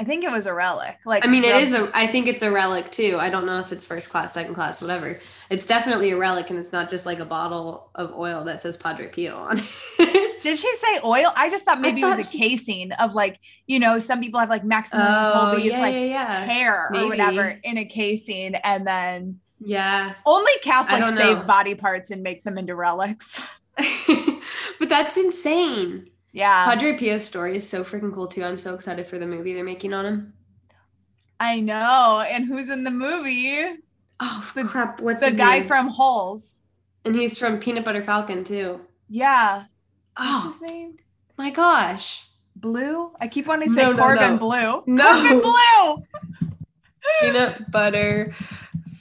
I 0.00 0.04
think 0.04 0.24
it 0.24 0.30
was 0.30 0.46
a 0.46 0.54
relic. 0.54 0.96
Like 1.04 1.26
I 1.26 1.28
mean, 1.28 1.44
it 1.44 1.54
is 1.56 1.74
a. 1.74 1.90
I 1.94 2.06
think 2.06 2.26
it's 2.26 2.40
a 2.40 2.50
relic 2.50 2.90
too. 2.90 3.18
I 3.20 3.28
don't 3.28 3.44
know 3.44 3.60
if 3.60 3.70
it's 3.70 3.84
first 3.84 4.08
class, 4.08 4.32
second 4.32 4.54
class, 4.54 4.80
whatever. 4.80 5.20
It's 5.50 5.66
definitely 5.66 6.10
a 6.12 6.16
relic, 6.16 6.48
and 6.48 6.58
it's 6.58 6.72
not 6.72 6.88
just 6.88 7.04
like 7.04 7.18
a 7.18 7.26
bottle 7.26 7.90
of 7.94 8.14
oil 8.14 8.42
that 8.44 8.62
says 8.62 8.78
Padre 8.78 9.08
Pio 9.08 9.36
on. 9.36 9.58
it. 9.58 10.42
Did 10.42 10.58
she 10.58 10.74
say 10.76 11.00
oil? 11.04 11.34
I 11.36 11.50
just 11.50 11.66
thought 11.66 11.82
maybe 11.82 12.00
thought 12.00 12.14
it 12.14 12.16
was 12.16 12.34
a 12.34 12.38
casing 12.38 12.92
of 12.92 13.14
like 13.14 13.40
you 13.66 13.78
know 13.78 13.98
some 13.98 14.22
people 14.22 14.40
have 14.40 14.48
like 14.48 14.64
maximum 14.64 15.04
oh, 15.06 15.32
Kolbe's 15.34 15.66
yeah, 15.66 15.80
like 15.80 15.92
yeah, 15.92 16.00
yeah. 16.00 16.44
hair 16.46 16.88
maybe. 16.90 17.04
or 17.04 17.08
whatever 17.08 17.60
in 17.62 17.76
a 17.76 17.84
casing, 17.84 18.54
and 18.54 18.86
then 18.86 19.38
yeah, 19.60 20.14
only 20.24 20.52
Catholics 20.62 21.14
save 21.14 21.46
body 21.46 21.74
parts 21.74 22.10
and 22.10 22.22
make 22.22 22.42
them 22.42 22.56
into 22.56 22.74
relics. 22.74 23.42
but 24.78 24.88
that's 24.88 25.18
insane. 25.18 26.09
Yeah. 26.32 26.64
Padre 26.64 26.96
Pio's 26.96 27.24
story 27.24 27.56
is 27.56 27.68
so 27.68 27.84
freaking 27.84 28.14
cool 28.14 28.26
too. 28.26 28.44
I'm 28.44 28.58
so 28.58 28.74
excited 28.74 29.06
for 29.06 29.18
the 29.18 29.26
movie 29.26 29.52
they're 29.54 29.64
making 29.64 29.92
on 29.92 30.06
him. 30.06 30.32
I 31.40 31.60
know. 31.60 32.20
And 32.20 32.44
who's 32.44 32.68
in 32.68 32.84
the 32.84 32.90
movie? 32.90 33.78
Oh 34.20 34.52
the, 34.54 34.64
crap! 34.64 35.00
What's 35.00 35.22
the 35.22 35.34
guy 35.34 35.60
name? 35.60 35.68
from 35.68 35.88
Holes? 35.88 36.58
And 37.04 37.14
he's 37.14 37.38
from 37.38 37.58
Peanut 37.58 37.84
Butter 37.84 38.04
Falcon 38.04 38.44
too. 38.44 38.80
Yeah. 39.08 39.64
Oh, 40.16 40.42
What's 40.44 40.60
his 40.60 40.70
name? 40.70 40.96
My 41.38 41.50
gosh. 41.50 42.26
Bleu. 42.54 43.12
I 43.18 43.28
keep 43.28 43.46
wanting 43.46 43.70
to 43.70 43.74
say 43.74 43.82
no, 43.82 43.96
Corbin 43.96 44.32
no. 44.32 44.38
Bleu. 44.38 44.82
No. 44.86 45.22
Corbin 45.22 45.40
Bleu. 45.40 46.50
Peanut 47.22 47.70
Butter 47.70 48.34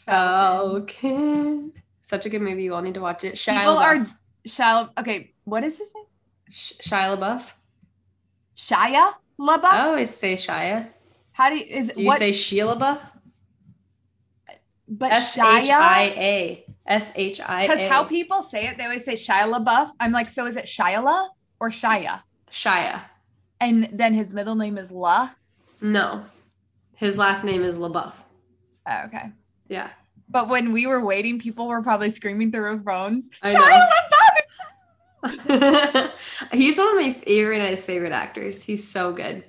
Falcon. 0.06 1.74
Such 2.02 2.26
a 2.26 2.30
good 2.30 2.42
movie. 2.42 2.64
You 2.64 2.74
all 2.74 2.82
need 2.82 2.94
to 2.94 3.02
watch 3.02 3.26
it. 3.26 3.36
Shia 3.36 3.58
People 3.58 3.78
are 3.78 3.98
LaBeouf. 3.98 4.16
Shia. 4.48 4.90
Okay, 4.98 5.34
what 5.44 5.66
is 5.66 5.78
his 5.78 5.92
name? 5.94 6.06
Sh- 6.50 6.74
Shia 6.82 7.18
LaBeouf. 7.18 7.52
Shia 8.56 9.14
LaBeouf. 9.40 9.64
I 9.64 9.88
always 9.88 10.10
say 10.10 10.34
Shia. 10.36 10.88
How 11.32 11.50
do 11.50 11.58
you 11.58 11.66
is 11.66 11.90
Do 11.90 12.02
you 12.02 12.12
say 12.18 12.32
Shia 12.32 12.76
LaBeouf? 12.76 13.00
but 14.90 15.12
S 15.12 15.38
H 15.38 15.44
I 15.44 15.66
Shia. 15.66 16.18
A. 16.18 16.66
S 16.88 17.12
H 17.16 17.42
I 17.42 17.64
A. 17.64 17.68
Because 17.68 17.88
how 17.90 18.04
people 18.04 18.42
say 18.42 18.68
it, 18.68 18.78
they 18.78 18.84
always 18.86 19.06
say 19.06 19.14
Shia 19.14 19.44
LaBeouf. 19.44 19.92
I'm 20.00 20.12
like, 20.12 20.30
so 20.30 20.46
is 20.48 20.58
it 20.58 20.66
Shia 20.66 21.30
or 21.60 21.70
Shia? 21.70 22.22
Shia. 22.52 23.02
And 23.62 23.90
then 23.94 24.14
his 24.14 24.34
middle 24.34 24.56
name 24.56 24.78
is 24.78 24.92
La. 24.92 25.30
No. 25.82 26.26
His 26.96 27.18
last 27.18 27.44
name 27.44 27.64
is 27.64 27.78
LaBeouf. 27.78 28.14
Oh, 28.88 29.02
okay. 29.06 29.32
Yeah. 29.68 29.90
But 30.28 30.50
when 30.50 30.72
we 30.74 30.88
were 30.88 31.04
waiting, 31.04 31.40
people 31.40 31.68
were 31.68 31.82
probably 31.84 32.10
screaming 32.10 32.52
through 32.52 32.64
their 32.64 32.80
phones. 32.80 33.30
I 33.44 33.54
Shia 33.54 33.54
know. 33.54 33.62
LaBeouf! 33.62 34.40
He's 36.52 36.78
one 36.78 36.90
of 36.90 36.96
my 36.96 37.14
favorite, 37.26 37.80
favorite 37.80 38.14
actors. 38.14 38.62
He's 38.62 38.88
so 38.88 39.12
good. 39.14 39.44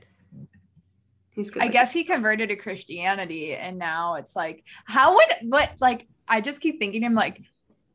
He's 1.30 1.50
good. 1.50 1.62
I 1.62 1.68
guess 1.68 1.92
he 1.92 2.04
converted 2.04 2.48
to 2.48 2.56
Christianity 2.56 3.54
and 3.54 3.78
now 3.78 4.14
it's 4.14 4.34
like, 4.34 4.64
how 4.84 5.14
would 5.14 5.28
what 5.42 5.70
like 5.80 6.08
I 6.28 6.40
just 6.40 6.60
keep 6.60 6.78
thinking 6.78 7.02
him 7.02 7.14
like 7.14 7.40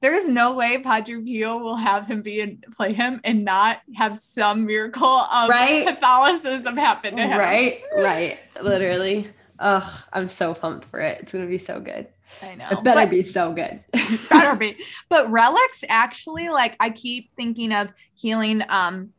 there's 0.02 0.28
no 0.28 0.54
way 0.54 0.78
Padre 0.80 1.22
Pio 1.22 1.58
will 1.58 1.76
have 1.76 2.06
him 2.06 2.22
be 2.22 2.42
and 2.42 2.64
play 2.76 2.94
him 2.94 3.22
and 3.24 3.44
not 3.44 3.80
have 3.96 4.18
some 4.18 4.66
miracle 4.66 5.08
of 5.08 5.50
Right? 5.50 5.88
Catholicism 5.88 6.78
happen 6.78 7.16
to 7.16 7.24
him. 7.24 7.40
Right, 7.40 7.82
right. 7.98 8.38
Literally. 8.62 9.30
Ugh, 9.60 10.04
I'm 10.14 10.30
so 10.30 10.54
pumped 10.54 10.86
for 10.86 11.00
it. 11.00 11.22
It's 11.22 11.34
gonna 11.34 11.48
be 11.48 11.58
so 11.58 11.80
good. 11.80 12.08
I 12.42 12.56
know. 12.56 12.68
It 12.72 12.84
better 12.84 13.02
But- 13.02 13.10
be 13.10 13.24
so 13.24 13.54
good. 13.54 13.84
better 14.30 14.56
be. 14.56 14.78
But 15.10 15.32
relics 15.32 15.84
actually, 15.90 16.50
like 16.50 16.76
I 16.80 16.90
keep 16.90 17.32
thinking 17.36 17.72
of 17.72 17.92
healing. 18.16 18.62
Um, 18.68 19.12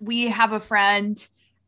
we 0.00 0.28
have 0.28 0.52
a 0.52 0.60
friend, 0.60 1.18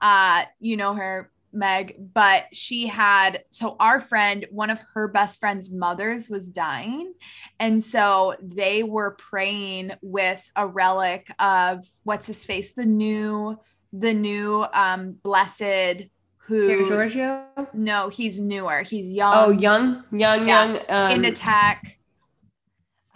uh, 0.00 0.44
you 0.60 0.76
know 0.76 0.94
her, 0.94 1.30
Meg, 1.52 1.96
but 2.14 2.44
she 2.52 2.86
had 2.86 3.42
so 3.50 3.74
our 3.80 3.98
friend, 3.98 4.46
one 4.52 4.70
of 4.70 4.78
her 4.94 5.08
best 5.08 5.40
friend's 5.40 5.70
mothers 5.72 6.30
was 6.30 6.52
dying. 6.52 7.12
And 7.58 7.82
so 7.82 8.36
they 8.40 8.84
were 8.84 9.12
praying 9.12 9.92
with 10.00 10.48
a 10.54 10.66
relic 10.66 11.28
of 11.40 11.84
what's 12.04 12.28
his 12.28 12.44
face, 12.44 12.72
the 12.74 12.86
new, 12.86 13.58
the 13.92 14.14
new 14.14 14.64
um 14.72 15.18
blessed 15.24 16.04
who 16.50 16.66
Pier 16.66 16.84
Giorgio. 16.88 17.44
no, 17.72 18.08
he's 18.08 18.40
newer. 18.40 18.82
He's 18.82 19.12
young. 19.12 19.32
Oh, 19.36 19.50
young, 19.50 20.02
young, 20.10 20.46
Yeah. 20.48 20.64
young. 20.74 20.80
Um, 20.88 21.10
in 21.12 21.24
attack. 21.24 21.98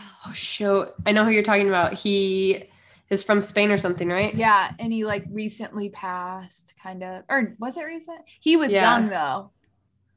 Oh, 0.00 0.32
shoot. 0.32 0.88
I 1.04 1.10
know 1.12 1.24
who 1.24 1.30
you're 1.32 1.42
talking 1.42 1.68
about. 1.68 1.94
He 1.94 2.64
is 3.10 3.22
from 3.24 3.40
Spain 3.40 3.70
or 3.72 3.76
something, 3.76 4.08
right? 4.08 4.32
Yeah, 4.34 4.70
and 4.78 4.92
he 4.92 5.04
like 5.04 5.24
recently 5.30 5.88
passed, 5.90 6.74
kind 6.80 7.02
of, 7.02 7.24
or 7.28 7.54
was 7.58 7.76
it 7.76 7.82
recent? 7.82 8.20
He 8.40 8.56
was 8.56 8.72
Yeah. 8.72 8.98
young 8.98 9.08
though, 9.08 9.50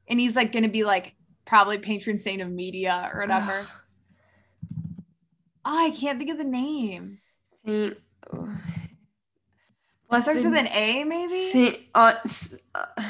and 0.08 0.20
he's 0.20 0.36
like 0.36 0.52
going 0.52 0.64
to 0.64 0.70
be 0.70 0.84
like 0.84 1.14
probably 1.46 1.80
patron 1.80 2.18
saint 2.20 2.42
of 2.44 2.50
media 2.52 3.10
or 3.14 3.22
whatever. 3.22 3.66
oh, 4.72 4.88
I 5.66 5.90
can't 5.90 6.20
think 6.20 6.30
of 6.30 6.38
the 6.38 6.44
name. 6.44 7.20
Saint. 7.66 7.98
oh. 8.32 8.50
It 10.10 10.24
starts 10.24 10.42
Blessed 10.42 10.46
with 10.46 10.58
an 10.58 10.68
A, 10.68 11.04
maybe. 11.04 11.90
Uh, 11.94 12.14
uh, 12.74 12.86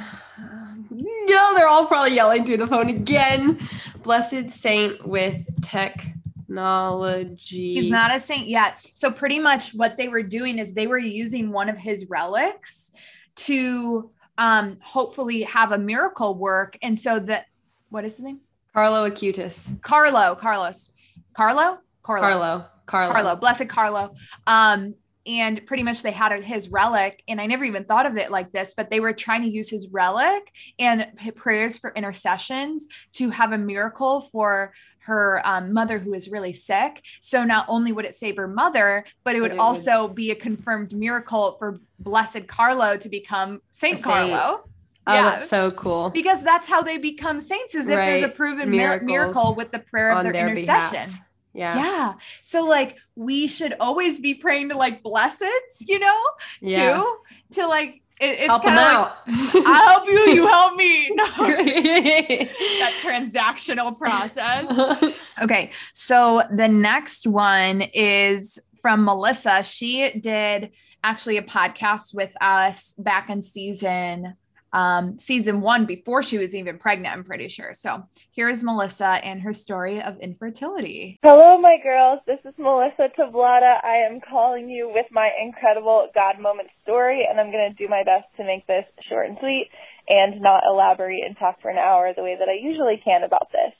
know 1.28 1.54
they're 1.56 1.68
all 1.68 1.86
probably 1.86 2.16
yelling 2.16 2.46
through 2.46 2.58
the 2.58 2.68
phone 2.68 2.90
again. 2.90 3.60
Blessed 4.04 4.50
saint 4.50 5.08
with 5.08 5.46
technology. 5.62 7.76
He's 7.76 7.92
not 7.92 8.16
a 8.16 8.20
saint 8.20 8.48
yet. 8.48 8.90
So 8.94 9.12
pretty 9.12 9.40
much 9.40 9.74
what 9.74 9.98
they 9.98 10.08
were 10.08 10.24
doing 10.24 10.60
is 10.60 10.74
they 10.74 10.88
were 10.88 10.98
using 10.98 11.52
one 11.52 11.70
of 11.70 11.78
his 11.78 12.06
relics 12.10 12.92
to 13.36 14.10
um 14.40 14.78
hopefully 14.82 15.44
have 15.44 15.72
a 15.72 15.78
miracle 15.78 16.36
work. 16.36 16.78
And 16.82 16.98
so 16.98 17.20
that 17.20 17.46
what 17.90 18.06
is 18.06 18.18
his 18.18 18.26
name? 18.26 18.40
Carlo 18.74 19.10
Acutis. 19.10 19.82
Carlo, 19.82 20.36
Carlos. 20.36 20.92
Carlo? 21.36 21.80
Carlos. 22.04 22.04
Carlo. 22.04 22.66
Carlo. 22.86 23.14
Carlo, 23.14 23.36
blessed 23.36 23.68
Carlo. 23.68 24.16
Um, 24.46 24.94
and 25.28 25.66
pretty 25.66 25.84
much 25.84 26.02
they 26.02 26.12
had 26.12 26.32
his 26.44 26.70
relic 26.70 27.22
and 27.28 27.40
i 27.40 27.46
never 27.46 27.64
even 27.64 27.84
thought 27.84 28.06
of 28.06 28.18
it 28.18 28.32
like 28.32 28.52
this 28.52 28.74
but 28.76 28.90
they 28.90 29.00
were 29.00 29.14
trying 29.14 29.42
to 29.42 29.50
use 29.50 29.70
his 29.70 29.88
relic 29.90 30.52
and 30.80 31.08
prayers 31.36 31.78
for 31.78 31.92
intercessions 31.96 32.88
to 33.14 33.30
have 33.30 33.52
a 33.52 33.58
miracle 33.58 34.22
for 34.22 34.74
her 35.00 35.42
um, 35.46 35.74
mother 35.74 36.00
who 36.00 36.14
is 36.14 36.28
really 36.30 36.54
sick 36.54 37.04
so 37.22 37.44
not 37.44 37.66
only 37.70 37.92
would 37.92 38.06
it 38.06 38.16
save 38.16 38.38
her 38.38 38.48
mother 38.48 39.06
but 39.24 39.36
it 39.36 39.42
would 39.42 39.54
it 39.54 39.60
also 39.60 40.08
be 40.08 40.32
a 40.32 40.36
confirmed 40.36 40.96
miracle 40.96 41.54
for 41.60 41.80
blessed 42.00 42.48
carlo 42.48 42.98
to 42.98 43.10
become 43.10 43.62
saint, 43.72 44.00
saint. 44.00 44.04
carlo 44.04 44.64
Oh, 45.10 45.14
Yeah. 45.14 45.24
that's 45.30 45.50
so 45.50 45.72
cool. 45.72 46.10
because 46.10 46.44
that's 46.44 46.68
how 46.68 46.82
they 46.82 46.98
become 46.98 47.40
saints 47.40 47.76
is 47.76 47.88
if 47.88 47.96
there's 47.96 48.24
a 48.24 48.28
proven 48.28 48.70
Miracles 48.70 49.08
miracle 49.08 49.56
with 49.56 49.72
the 49.72 49.80
prayer 49.80 50.12
of 50.12 50.24
their, 50.24 50.34
their 50.34 50.50
intercession 50.50 50.90
behalf. 50.92 51.27
Yeah. 51.54 51.76
yeah. 51.76 52.14
So 52.42 52.66
like 52.66 52.98
we 53.16 53.48
should 53.48 53.74
always 53.80 54.20
be 54.20 54.36
praying 54.36 54.70
to 54.70 54.78
like 54.78 55.02
blesseds, 55.04 55.82
you 55.88 56.00
know, 56.00 56.22
Yeah. 56.62 56.98
too, 56.98 57.18
to 57.54 57.68
like 57.68 58.02
it, 58.20 58.32
it's 58.40 58.48
Help 58.48 58.64
them 58.64 58.76
kind 58.76 58.80
of 58.80 58.94
out. 58.96 59.28
like 59.54 59.66
I 59.68 59.92
help 59.92 60.08
you, 60.08 60.20
you 60.34 60.48
help 60.48 60.76
me. 60.76 61.10
No, 61.16 61.26
that 61.38 62.94
transactional 63.02 63.98
process. 63.98 65.14
Okay, 65.44 65.70
so 65.94 66.42
the 66.56 66.68
next 66.68 67.28
one 67.28 67.82
is 67.94 68.60
from 68.82 69.06
Melissa. 69.06 69.62
She 69.64 70.20
did 70.20 70.72
actually 71.04 71.38
a 71.38 71.44
podcast 71.44 72.14
with 72.16 72.34
us 72.42 72.94
back 72.98 73.30
in 73.30 73.42
season 73.44 74.36
um 74.74 75.18
season 75.18 75.62
1 75.62 75.86
before 75.86 76.22
she 76.22 76.38
was 76.38 76.54
even 76.54 76.78
pregnant, 76.78 77.14
I'm 77.14 77.24
pretty 77.24 77.48
sure. 77.48 77.74
So, 77.74 78.04
here's 78.32 78.64
Melissa 78.64 79.20
and 79.24 79.42
her 79.42 79.54
story 79.54 80.02
of 80.02 80.20
infertility. 80.20 81.20
Hello, 81.24 81.60
my 81.60 81.78
girls. 81.82 82.20
This 82.28 82.40
is 82.46 82.54
Melissa 82.58 83.10
Tablata. 83.18 83.84
I 83.84 84.08
am 84.10 84.20
calling 84.20 84.70
you 84.70 84.92
with 84.94 85.06
my 85.12 85.30
incredible 85.42 86.10
God 86.14 86.40
moment 86.40 86.70
story, 86.84 87.28
and 87.30 87.40
I'm 87.40 87.52
going 87.52 87.70
to 87.70 87.76
do 87.76 87.90
my 87.90 88.04
best 88.04 88.26
to 88.38 88.44
make 88.44 88.68
this 88.68 88.86
short 89.10 89.28
and 89.28 89.38
sweet 89.40 89.70
and 90.10 90.42
not 90.42 90.64
elaborate 90.70 91.24
and 91.26 91.38
talk 91.38 91.62
for 91.62 91.70
an 91.70 91.78
hour 91.78 92.14
the 92.16 92.24
way 92.24 92.36
that 92.40 92.48
I 92.48 92.56
usually 92.62 93.02
can 93.04 93.24
about 93.24 93.52
this. 93.52 93.74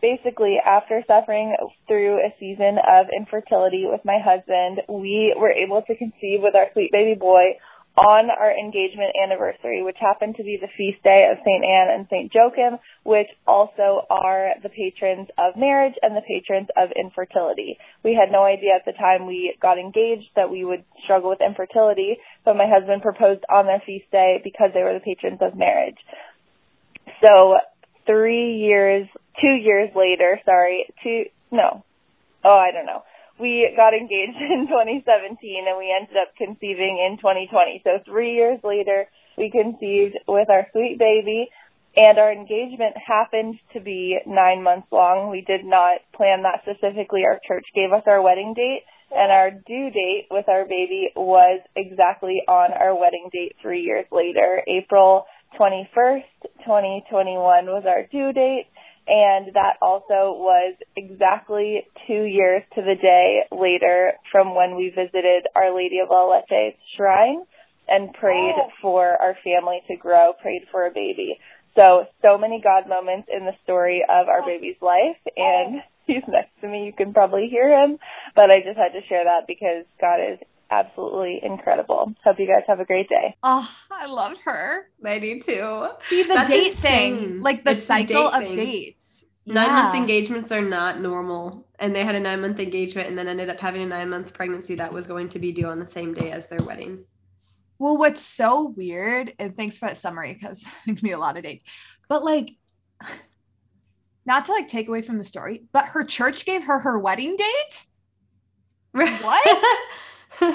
Basically, 0.00 0.56
after 0.64 1.02
suffering 1.06 1.54
through 1.86 2.18
a 2.18 2.34
season 2.40 2.78
of 2.88 3.06
infertility 3.14 3.84
with 3.86 4.00
my 4.04 4.18
husband, 4.18 4.80
we 4.88 5.34
were 5.38 5.52
able 5.52 5.82
to 5.82 5.96
conceive 5.96 6.40
with 6.40 6.54
our 6.54 6.68
sweet 6.72 6.90
baby 6.90 7.18
boy 7.18 7.58
on 8.00 8.30
our 8.30 8.50
engagement 8.56 9.12
anniversary, 9.22 9.82
which 9.82 9.98
happened 10.00 10.34
to 10.36 10.42
be 10.42 10.56
the 10.58 10.72
feast 10.74 11.02
day 11.04 11.28
of 11.30 11.36
St. 11.44 11.64
Anne 11.64 11.90
and 11.92 12.06
St. 12.08 12.32
Joachim, 12.32 12.78
which 13.04 13.28
also 13.46 14.06
are 14.08 14.54
the 14.62 14.70
patrons 14.70 15.28
of 15.36 15.56
marriage 15.56 15.92
and 16.00 16.16
the 16.16 16.24
patrons 16.24 16.68
of 16.80 16.88
infertility. 16.96 17.76
We 18.02 18.14
had 18.14 18.32
no 18.32 18.42
idea 18.42 18.72
at 18.74 18.86
the 18.86 18.96
time 18.96 19.26
we 19.26 19.54
got 19.60 19.78
engaged 19.78 20.32
that 20.34 20.50
we 20.50 20.64
would 20.64 20.82
struggle 21.04 21.28
with 21.28 21.44
infertility, 21.44 22.16
but 22.42 22.56
my 22.56 22.66
husband 22.66 23.02
proposed 23.02 23.44
on 23.50 23.66
their 23.66 23.82
feast 23.84 24.10
day 24.10 24.40
because 24.42 24.70
they 24.72 24.82
were 24.82 24.94
the 24.94 25.04
patrons 25.04 25.40
of 25.42 25.54
marriage. 25.54 25.98
So 27.22 27.58
three 28.06 28.56
years, 28.56 29.08
two 29.42 29.52
years 29.52 29.90
later, 29.94 30.40
sorry, 30.46 30.86
two, 31.02 31.24
no, 31.50 31.84
oh, 32.44 32.56
I 32.56 32.72
don't 32.72 32.86
know. 32.86 33.02
We 33.40 33.72
got 33.76 33.94
engaged 33.94 34.36
in 34.40 34.68
2017 34.68 35.64
and 35.66 35.78
we 35.78 35.94
ended 35.94 36.16
up 36.16 36.36
conceiving 36.36 37.00
in 37.00 37.16
2020. 37.18 37.82
So 37.84 37.98
three 38.04 38.34
years 38.34 38.60
later, 38.62 39.06
we 39.38 39.50
conceived 39.50 40.18
with 40.28 40.50
our 40.50 40.66
sweet 40.72 40.98
baby 40.98 41.48
and 41.96 42.18
our 42.18 42.30
engagement 42.30 42.94
happened 42.96 43.58
to 43.72 43.80
be 43.80 44.18
nine 44.26 44.62
months 44.62 44.86
long. 44.92 45.30
We 45.30 45.40
did 45.40 45.64
not 45.64 46.00
plan 46.14 46.42
that 46.42 46.62
specifically. 46.62 47.22
Our 47.24 47.40
church 47.46 47.66
gave 47.74 47.92
us 47.92 48.04
our 48.06 48.22
wedding 48.22 48.54
date 48.54 48.82
and 49.10 49.32
our 49.32 49.50
due 49.50 49.90
date 49.90 50.26
with 50.30 50.48
our 50.48 50.64
baby 50.64 51.10
was 51.16 51.60
exactly 51.74 52.42
on 52.46 52.72
our 52.72 52.94
wedding 52.94 53.28
date 53.32 53.56
three 53.60 53.82
years 53.82 54.06
later. 54.12 54.62
April 54.68 55.24
21st, 55.58 56.22
2021 56.62 57.66
was 57.66 57.84
our 57.86 58.06
due 58.06 58.32
date 58.32 58.66
and 59.10 59.54
that 59.54 59.76
also 59.82 60.38
was 60.38 60.76
exactly 60.96 61.82
two 62.06 62.22
years 62.22 62.62
to 62.76 62.80
the 62.80 62.94
day 62.94 63.42
later 63.50 64.12
from 64.30 64.54
when 64.54 64.76
we 64.76 64.90
visited 64.90 65.48
Our 65.56 65.74
Lady 65.74 65.98
of 65.98 66.10
La 66.10 66.30
Leche's 66.30 66.78
shrine 66.96 67.42
and 67.88 68.14
prayed 68.14 68.54
oh. 68.56 68.70
for 68.80 69.04
our 69.20 69.36
family 69.42 69.80
to 69.88 69.96
grow, 69.96 70.32
prayed 70.40 70.62
for 70.70 70.86
a 70.86 70.92
baby. 70.92 71.40
So, 71.74 72.06
so 72.22 72.38
many 72.38 72.60
God 72.62 72.88
moments 72.88 73.28
in 73.32 73.46
the 73.46 73.54
story 73.64 74.04
of 74.08 74.28
our 74.28 74.42
oh. 74.42 74.46
baby's 74.46 74.80
life, 74.80 75.18
oh. 75.26 75.30
and 75.36 75.82
he's 76.06 76.22
next 76.28 76.52
to 76.60 76.68
me. 76.68 76.86
You 76.86 76.92
can 76.92 77.12
probably 77.12 77.48
hear 77.50 77.82
him, 77.82 77.98
but 78.36 78.48
I 78.48 78.60
just 78.64 78.78
had 78.78 78.92
to 78.92 79.04
share 79.08 79.24
that 79.24 79.48
because 79.48 79.86
God 80.00 80.20
is 80.20 80.38
absolutely 80.70 81.40
incredible. 81.42 82.14
Hope 82.24 82.38
you 82.38 82.46
guys 82.46 82.62
have 82.68 82.80
a 82.80 82.84
great 82.84 83.08
day. 83.08 83.36
Oh, 83.42 83.68
I 83.90 84.06
love 84.06 84.38
her. 84.44 84.86
I 85.04 85.18
do 85.18 85.40
too. 85.40 85.88
See 86.08 86.22
the 86.22 86.34
That's 86.34 86.50
date 86.50 86.66
insane. 86.68 87.18
thing, 87.18 87.42
like 87.42 87.64
the 87.64 87.72
It's 87.72 87.80
the 87.80 87.86
cycle 87.86 88.30
date 88.30 88.36
of 88.36 88.42
thing. 88.42 88.54
dates. 88.54 88.99
Nine 89.54 89.72
month 89.72 89.94
engagements 89.94 90.52
are 90.52 90.62
not 90.62 91.00
normal. 91.00 91.66
And 91.78 91.94
they 91.94 92.04
had 92.04 92.14
a 92.14 92.20
nine 92.20 92.40
month 92.40 92.60
engagement 92.60 93.08
and 93.08 93.16
then 93.18 93.28
ended 93.28 93.48
up 93.48 93.60
having 93.60 93.82
a 93.82 93.86
nine 93.86 94.10
month 94.10 94.34
pregnancy 94.34 94.74
that 94.76 94.92
was 94.92 95.06
going 95.06 95.28
to 95.30 95.38
be 95.38 95.52
due 95.52 95.66
on 95.66 95.78
the 95.80 95.86
same 95.86 96.14
day 96.14 96.30
as 96.30 96.46
their 96.46 96.62
wedding. 96.64 97.04
Well, 97.78 97.96
what's 97.96 98.20
so 98.20 98.74
weird, 98.76 99.32
and 99.38 99.56
thanks 99.56 99.78
for 99.78 99.86
that 99.86 99.96
summary 99.96 100.34
because 100.34 100.66
it 100.86 100.96
can 100.96 101.02
be 101.02 101.12
a 101.12 101.18
lot 101.18 101.36
of 101.38 101.42
dates, 101.42 101.64
but 102.08 102.22
like, 102.22 102.52
not 104.26 104.44
to 104.44 104.52
like 104.52 104.68
take 104.68 104.88
away 104.88 105.00
from 105.02 105.16
the 105.18 105.24
story, 105.24 105.64
but 105.72 105.86
her 105.86 106.04
church 106.04 106.44
gave 106.44 106.64
her 106.64 106.78
her 106.78 106.98
wedding 106.98 107.36
date. 107.36 107.86
What? 109.22 110.46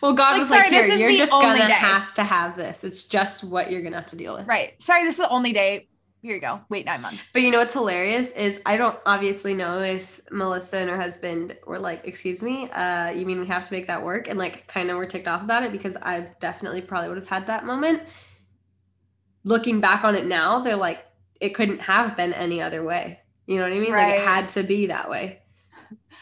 well, 0.00 0.12
God 0.12 0.32
Like, 0.32 0.38
was 0.40 0.48
sorry, 0.48 0.62
like, 0.70 0.72
here, 0.72 0.86
you're 0.86 1.18
just 1.18 1.32
gonna 1.32 1.58
day." 1.58 1.72
have 1.72 2.14
to 2.14 2.22
have 2.24 2.56
this. 2.56 2.84
It's 2.84 3.02
just 3.02 3.44
what 3.44 3.70
you're 3.70 3.82
gonna 3.82 3.96
have 3.96 4.10
to 4.10 4.16
deal 4.16 4.36
with. 4.36 4.46
Right. 4.46 4.80
Sorry, 4.80 5.04
this 5.04 5.18
is 5.18 5.20
the 5.26 5.30
only 5.30 5.52
day. 5.52 5.88
Here 6.22 6.36
you 6.36 6.40
go. 6.40 6.60
Wait 6.68 6.86
nine 6.86 7.00
months. 7.02 7.30
But 7.32 7.42
you 7.42 7.50
know 7.50 7.58
what's 7.58 7.74
hilarious 7.74 8.30
is 8.32 8.62
I 8.64 8.76
don't 8.76 8.96
obviously 9.04 9.54
know 9.54 9.80
if 9.80 10.20
Melissa 10.30 10.78
and 10.78 10.88
her 10.88 10.96
husband 10.96 11.58
were 11.66 11.80
like, 11.80 12.06
"Excuse 12.06 12.44
me, 12.44 12.70
uh, 12.70 13.10
you 13.10 13.26
mean 13.26 13.40
we 13.40 13.46
have 13.48 13.66
to 13.66 13.72
make 13.74 13.88
that 13.88 14.04
work?" 14.04 14.28
and 14.28 14.38
like 14.38 14.68
kind 14.68 14.88
of 14.88 14.96
were 14.98 15.06
ticked 15.06 15.26
off 15.26 15.42
about 15.42 15.64
it 15.64 15.72
because 15.72 15.96
I 15.96 16.28
definitely 16.40 16.80
probably 16.80 17.08
would 17.08 17.18
have 17.18 17.26
had 17.28 17.48
that 17.48 17.66
moment. 17.66 18.02
Looking 19.42 19.80
back 19.80 20.04
on 20.04 20.14
it 20.14 20.24
now, 20.26 20.60
they're 20.60 20.76
like, 20.76 21.04
it 21.40 21.56
couldn't 21.56 21.80
have 21.80 22.16
been 22.16 22.32
any 22.32 22.62
other 22.62 22.84
way. 22.84 23.18
You 23.48 23.56
know 23.56 23.64
what 23.64 23.72
I 23.72 23.80
mean? 23.80 23.90
Like 23.90 24.06
Right. 24.06 24.18
it 24.20 24.24
had 24.24 24.48
to 24.50 24.62
be 24.62 24.86
that 24.86 25.10
way. 25.10 25.40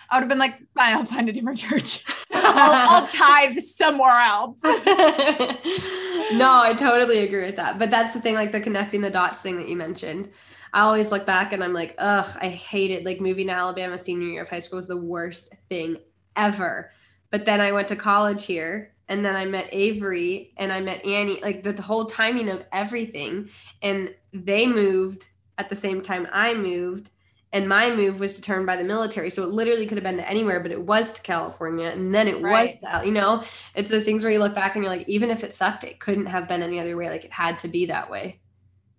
I 0.09 0.17
would 0.17 0.23
have 0.23 0.29
been 0.31 0.39
like, 0.39 0.59
fine, 0.75 0.97
I'll 0.97 1.05
find 1.05 1.29
a 1.29 1.33
different 1.33 1.59
church. 1.59 2.03
I'll, 2.55 3.03
I'll 3.03 3.07
tithe 3.09 3.59
somewhere 3.59 4.21
else. 4.21 4.63
no, 4.65 6.61
I 6.63 6.75
totally 6.77 7.21
agree 7.21 7.45
with 7.45 7.57
that. 7.57 7.79
But 7.79 7.91
that's 7.91 8.13
the 8.13 8.21
thing, 8.21 8.35
like 8.35 8.53
the 8.53 8.61
connecting 8.61 9.01
the 9.01 9.11
dots 9.11 9.41
thing 9.41 9.57
that 9.57 9.69
you 9.69 9.77
mentioned. 9.77 10.31
I 10.73 10.83
always 10.83 11.11
look 11.11 11.27
back 11.27 11.53
and 11.53 11.65
I'm 11.65 11.73
like, 11.73 11.95
ugh, 11.99 12.29
I 12.41 12.49
hate 12.49 12.91
it. 12.91 13.05
Like 13.05 13.21
moving 13.21 13.49
to 13.49 13.53
Alabama 13.53 13.99
senior 13.99 14.29
year 14.29 14.43
of 14.43 14.49
high 14.49 14.61
school 14.61 14.77
was 14.77 14.87
the 14.87 14.97
worst 14.97 15.55
thing 15.69 15.97
ever. 16.37 16.93
But 17.31 17.45
then 17.45 17.61
I 17.61 17.73
went 17.73 17.89
to 17.89 17.97
college 17.97 18.47
here 18.47 18.95
and 19.09 19.25
then 19.25 19.35
I 19.35 19.45
met 19.45 19.69
Avery 19.73 20.53
and 20.57 20.73
I 20.73 20.81
met 20.81 21.05
Annie, 21.05 21.41
like 21.43 21.65
the, 21.65 21.73
the 21.73 21.83
whole 21.83 22.05
timing 22.05 22.49
of 22.49 22.65
everything. 22.73 23.49
And 23.83 24.15
they 24.33 24.67
moved 24.67 25.27
at 25.59 25.69
the 25.69 25.77
same 25.77 26.01
time 26.01 26.29
I 26.33 26.55
moved. 26.55 27.11
And 27.53 27.69
my 27.69 27.91
move 27.95 28.21
was 28.21 28.33
determined 28.35 28.67
by 28.69 28.77
the 28.77 28.85
military. 28.85 29.29
So 29.29 29.43
it 29.43 29.49
literally 29.51 29.85
could 29.87 29.99
have 29.99 30.05
been 30.05 30.19
to 30.19 30.31
anywhere, 30.31 30.61
but 30.61 30.71
it 30.71 30.81
was 30.81 31.13
to 31.15 31.23
California. 31.23 31.89
And 31.89 32.15
then 32.15 32.29
it 32.29 32.41
Right. 32.41 32.71
was, 32.71 32.79
to- 32.81 33.05
you 33.07 33.11
know, 33.13 33.43
it's 33.75 33.91
those 33.91 34.05
things 34.05 34.23
where 34.23 34.33
you 34.33 34.39
look 34.39 34.55
back 34.55 34.77
and 34.77 34.85
you're 34.85 34.95
like, 34.95 35.09
even 35.09 35.31
if 35.31 35.43
it 35.43 35.53
sucked, 35.53 35.83
it 35.83 35.99
couldn't 35.99 36.27
have 36.27 36.47
been 36.47 36.63
any 36.63 36.79
other 36.79 36.97
way. 36.97 37.11
Like 37.11 37.25
it 37.25 37.33
had 37.33 37.59
to 37.61 37.69
be 37.69 37.87
that 37.87 38.09
way 38.09 38.39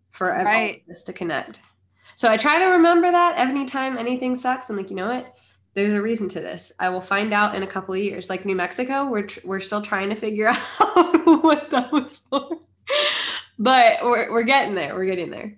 for 0.10 0.28
Right. 0.28 0.84
of 0.90 1.04
to 1.06 1.14
connect. 1.14 1.62
So 2.18 2.30
I 2.30 2.36
try 2.36 2.60
to 2.60 2.66
remember 2.66 3.10
that 3.10 3.40
anytime 3.40 3.98
anything 3.98 4.36
sucks. 4.36 4.70
I'm 4.70 4.76
like, 4.76 4.90
you 4.90 4.98
know 4.98 5.08
what? 5.08 5.34
There's 5.74 5.94
a 5.94 6.02
reason 6.02 6.28
to 6.30 6.42
this. 6.42 6.74
I 6.78 6.90
will 6.90 7.00
find 7.00 7.34
out 7.34 7.56
in 7.56 7.64
a 7.64 7.68
couple 7.68 7.94
of 7.94 8.02
years. 8.02 8.30
Like 8.30 8.44
New 8.46 8.58
Mexico, 8.58 9.06
we're 9.10 9.28
tr- 9.28 9.40
we're 9.46 9.62
still 9.62 9.82
trying 9.82 10.10
to 10.10 10.16
figure 10.16 10.48
out 10.50 10.58
what 11.42 11.70
that 11.72 11.94
was 11.94 12.18
for, 12.18 12.50
but 13.58 14.04
we're 14.04 14.30
we're 14.32 14.44
getting 14.44 14.76
there. 14.76 14.94
We're 14.94 15.06
getting 15.06 15.30
there. 15.32 15.56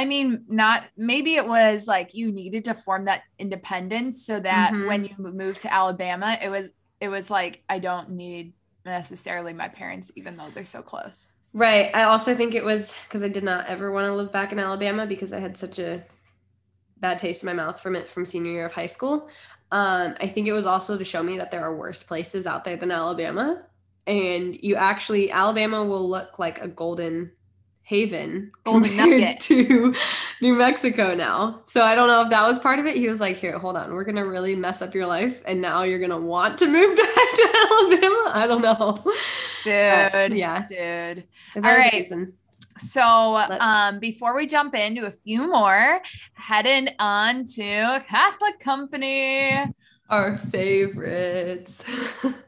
I 0.00 0.06
mean, 0.06 0.44
not 0.48 0.84
maybe 0.96 1.34
it 1.34 1.46
was 1.46 1.86
like 1.86 2.14
you 2.14 2.32
needed 2.32 2.64
to 2.64 2.74
form 2.74 3.04
that 3.04 3.20
independence 3.38 4.24
so 4.24 4.40
that 4.40 4.72
Mhm. 4.72 4.88
when 4.88 5.04
you 5.04 5.14
moved 5.18 5.60
to 5.62 5.72
Alabama, 5.72 6.38
it 6.40 6.48
was 6.48 6.70
it 7.00 7.08
was 7.10 7.30
like 7.30 7.62
I 7.68 7.80
don't 7.80 8.10
need 8.10 8.54
necessarily 8.86 9.52
my 9.52 9.68
parents, 9.68 10.10
even 10.16 10.38
though 10.38 10.48
they're 10.54 10.64
so 10.64 10.80
close. 10.80 11.32
Right. 11.52 11.94
I 11.94 12.04
also 12.04 12.34
think 12.34 12.54
it 12.54 12.64
was 12.64 12.94
because 13.04 13.22
I 13.22 13.28
did 13.28 13.44
not 13.44 13.66
ever 13.66 13.92
want 13.92 14.06
to 14.06 14.14
live 14.14 14.32
back 14.32 14.52
in 14.52 14.58
Alabama 14.58 15.06
because 15.06 15.34
I 15.34 15.40
had 15.40 15.54
such 15.58 15.78
a 15.78 16.02
bad 16.96 17.18
taste 17.18 17.42
in 17.42 17.46
my 17.46 17.52
mouth 17.52 17.78
from 17.78 17.94
it 17.94 18.08
from 18.08 18.24
senior 18.24 18.52
year 18.52 18.66
of 18.66 18.72
high 18.72 18.86
school. 18.86 19.28
Um, 19.70 20.14
I 20.18 20.28
think 20.28 20.48
it 20.48 20.54
was 20.54 20.64
also 20.64 20.96
to 20.96 21.04
show 21.04 21.22
me 21.22 21.36
that 21.36 21.50
there 21.50 21.62
are 21.62 21.76
worse 21.76 22.02
places 22.02 22.46
out 22.46 22.64
there 22.64 22.76
than 22.76 22.90
Alabama. 22.90 23.66
And 24.06 24.58
you 24.62 24.76
actually, 24.76 25.30
Alabama 25.30 25.84
will 25.84 26.08
look 26.08 26.38
like 26.38 26.58
a 26.62 26.68
golden 26.68 27.32
haven 27.90 28.52
Golden 28.62 28.96
nugget. 28.96 29.40
to 29.40 29.92
New 30.40 30.54
Mexico 30.54 31.12
now. 31.12 31.60
So 31.64 31.82
I 31.82 31.96
don't 31.96 32.06
know 32.06 32.22
if 32.22 32.30
that 32.30 32.46
was 32.46 32.56
part 32.56 32.78
of 32.78 32.86
it. 32.86 32.94
He 32.96 33.08
was 33.08 33.20
like, 33.20 33.36
here, 33.36 33.58
hold 33.58 33.76
on. 33.76 33.92
We're 33.92 34.04
going 34.04 34.14
to 34.14 34.22
really 34.22 34.54
mess 34.54 34.80
up 34.80 34.94
your 34.94 35.06
life. 35.06 35.42
And 35.44 35.60
now 35.60 35.82
you're 35.82 35.98
going 35.98 36.12
to 36.12 36.16
want 36.16 36.56
to 36.58 36.66
move 36.68 36.96
back 36.96 37.06
to 37.06 37.66
Alabama. 37.72 38.30
I 38.32 38.46
don't 38.46 38.62
know. 38.62 38.96
Dude. 39.64 40.38
yeah. 40.38 40.66
Dude. 40.68 41.24
All 41.56 41.62
right. 41.62 41.92
right. 41.92 42.28
So, 42.78 43.02
um, 43.02 43.98
before 43.98 44.36
we 44.36 44.46
jump 44.46 44.76
into 44.76 45.06
a 45.06 45.10
few 45.10 45.48
more, 45.48 46.00
heading 46.34 46.90
on 47.00 47.44
to 47.56 48.04
Catholic 48.08 48.60
Company. 48.60 49.64
Our 50.08 50.38
favorites. 50.38 51.82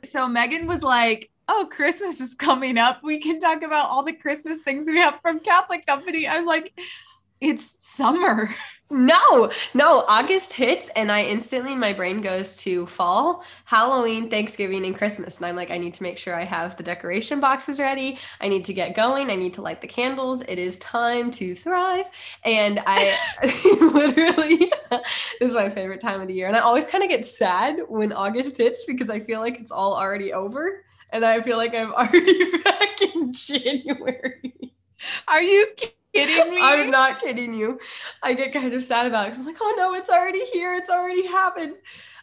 So 0.04 0.28
Megan 0.28 0.66
was 0.66 0.82
like, 0.82 1.31
"Oh, 1.48 1.68
Christmas 1.70 2.20
is 2.20 2.34
coming 2.34 2.78
up. 2.78 3.02
We 3.02 3.20
can 3.20 3.40
talk 3.40 3.62
about 3.62 3.90
all 3.90 4.02
the 4.02 4.12
Christmas 4.12 4.60
things 4.60 4.86
we 4.86 4.98
have 4.98 5.20
from 5.22 5.40
Catholic 5.40 5.86
Company." 5.86 6.26
I'm 6.28 6.46
like, 6.46 6.72
"It's 7.40 7.74
summer." 7.78 8.54
no, 8.92 9.50
no, 9.72 10.04
August 10.06 10.52
hits 10.52 10.90
and 10.94 11.10
I 11.10 11.22
instantly, 11.22 11.74
my 11.74 11.94
brain 11.94 12.20
goes 12.20 12.56
to 12.58 12.86
fall, 12.86 13.42
Halloween, 13.64 14.28
Thanksgiving, 14.28 14.84
and 14.84 14.94
Christmas. 14.94 15.38
And 15.38 15.46
I'm 15.46 15.56
like, 15.56 15.70
I 15.70 15.78
need 15.78 15.94
to 15.94 16.02
make 16.02 16.18
sure 16.18 16.34
I 16.34 16.44
have 16.44 16.76
the 16.76 16.82
decoration 16.82 17.40
boxes 17.40 17.80
ready. 17.80 18.18
I 18.40 18.48
need 18.48 18.66
to 18.66 18.74
get 18.74 18.94
going. 18.94 19.30
I 19.30 19.34
need 19.34 19.54
to 19.54 19.62
light 19.62 19.80
the 19.80 19.86
candles. 19.86 20.42
It 20.42 20.58
is 20.58 20.78
time 20.78 21.30
to 21.32 21.54
thrive. 21.54 22.06
And 22.44 22.82
I 22.86 23.16
literally, 23.94 24.70
this 24.90 25.48
is 25.48 25.54
my 25.54 25.70
favorite 25.70 26.00
time 26.00 26.20
of 26.20 26.28
the 26.28 26.34
year. 26.34 26.48
And 26.48 26.56
I 26.56 26.60
always 26.60 26.84
kind 26.84 27.02
of 27.02 27.08
get 27.08 27.24
sad 27.24 27.80
when 27.88 28.12
August 28.12 28.58
hits 28.58 28.84
because 28.84 29.08
I 29.08 29.20
feel 29.20 29.40
like 29.40 29.58
it's 29.58 29.72
all 29.72 29.94
already 29.94 30.34
over. 30.34 30.84
And 31.12 31.24
I 31.24 31.42
feel 31.42 31.56
like 31.58 31.74
I'm 31.74 31.92
already 31.94 32.58
back 32.62 33.00
in 33.02 33.32
January. 33.32 34.74
Are 35.28 35.42
you 35.42 35.68
kidding 36.14 36.50
me? 36.54 36.60
I'm 36.62 36.90
not 36.90 37.20
kidding 37.20 37.54
you. 37.54 37.80
I 38.22 38.34
get 38.34 38.52
kind 38.52 38.72
of 38.74 38.84
sad 38.84 39.06
about 39.06 39.26
it 39.26 39.30
because 39.30 39.40
I'm 39.40 39.46
like, 39.46 39.56
oh 39.60 39.74
no, 39.76 39.94
it's 39.94 40.10
already 40.10 40.44
here. 40.46 40.74
It's 40.74 40.90
already 40.90 41.26
happened. 41.26 41.74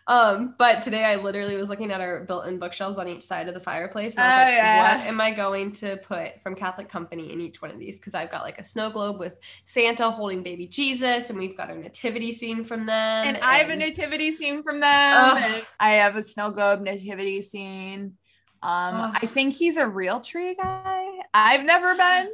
Um, 0.07 0.55
but 0.57 0.81
today 0.81 1.03
I 1.05 1.17
literally 1.17 1.55
was 1.55 1.69
looking 1.69 1.91
at 1.91 2.01
our 2.01 2.23
built-in 2.25 2.57
bookshelves 2.57 2.97
on 2.97 3.07
each 3.07 3.23
side 3.23 3.47
of 3.47 3.53
the 3.53 3.59
fireplace. 3.59 4.15
And 4.17 4.23
I 4.23 4.27
was 4.27 4.35
Oh, 4.35 4.37
like, 4.37 4.47
yeah. 4.49 4.77
what 4.97 5.07
am 5.07 5.21
I 5.21 5.31
going 5.31 5.71
to 5.73 5.97
put 5.97 6.41
from 6.41 6.55
Catholic 6.55 6.89
Company 6.89 7.31
in 7.31 7.39
each 7.41 7.61
one 7.61 7.69
of 7.69 7.77
these? 7.77 7.99
Because 7.99 8.15
I've 8.15 8.31
got 8.31 8.43
like 8.43 8.57
a 8.59 8.63
snow 8.63 8.89
globe 8.89 9.19
with 9.19 9.35
Santa 9.65 10.09
holding 10.09 10.41
baby 10.41 10.65
Jesus, 10.67 11.29
and 11.29 11.37
we've 11.37 11.55
got 11.55 11.69
our 11.69 11.77
nativity 11.77 12.31
scene 12.33 12.63
from 12.63 12.85
them. 12.87 13.27
and 13.27 13.37
I 13.37 13.57
have 13.57 13.69
a 13.69 13.75
nativity 13.75 14.31
scene 14.31 14.63
from 14.63 14.79
them. 14.79 15.61
I 15.79 15.91
have 15.91 16.15
a 16.15 16.23
snow 16.23 16.51
globe 16.51 16.81
nativity 16.81 17.41
scene. 17.41 18.17
Um. 18.61 19.13
I 19.15 19.25
think 19.25 19.53
he's 19.53 19.77
a 19.77 19.87
real 19.87 20.19
tree 20.19 20.55
guy. 20.55 21.07
I've 21.33 21.63
never 21.63 21.95
been. 21.95 22.29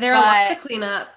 They're 0.00 0.14
a 0.14 0.20
lot 0.20 0.48
to 0.48 0.56
clean 0.56 0.82
up. 0.82 1.08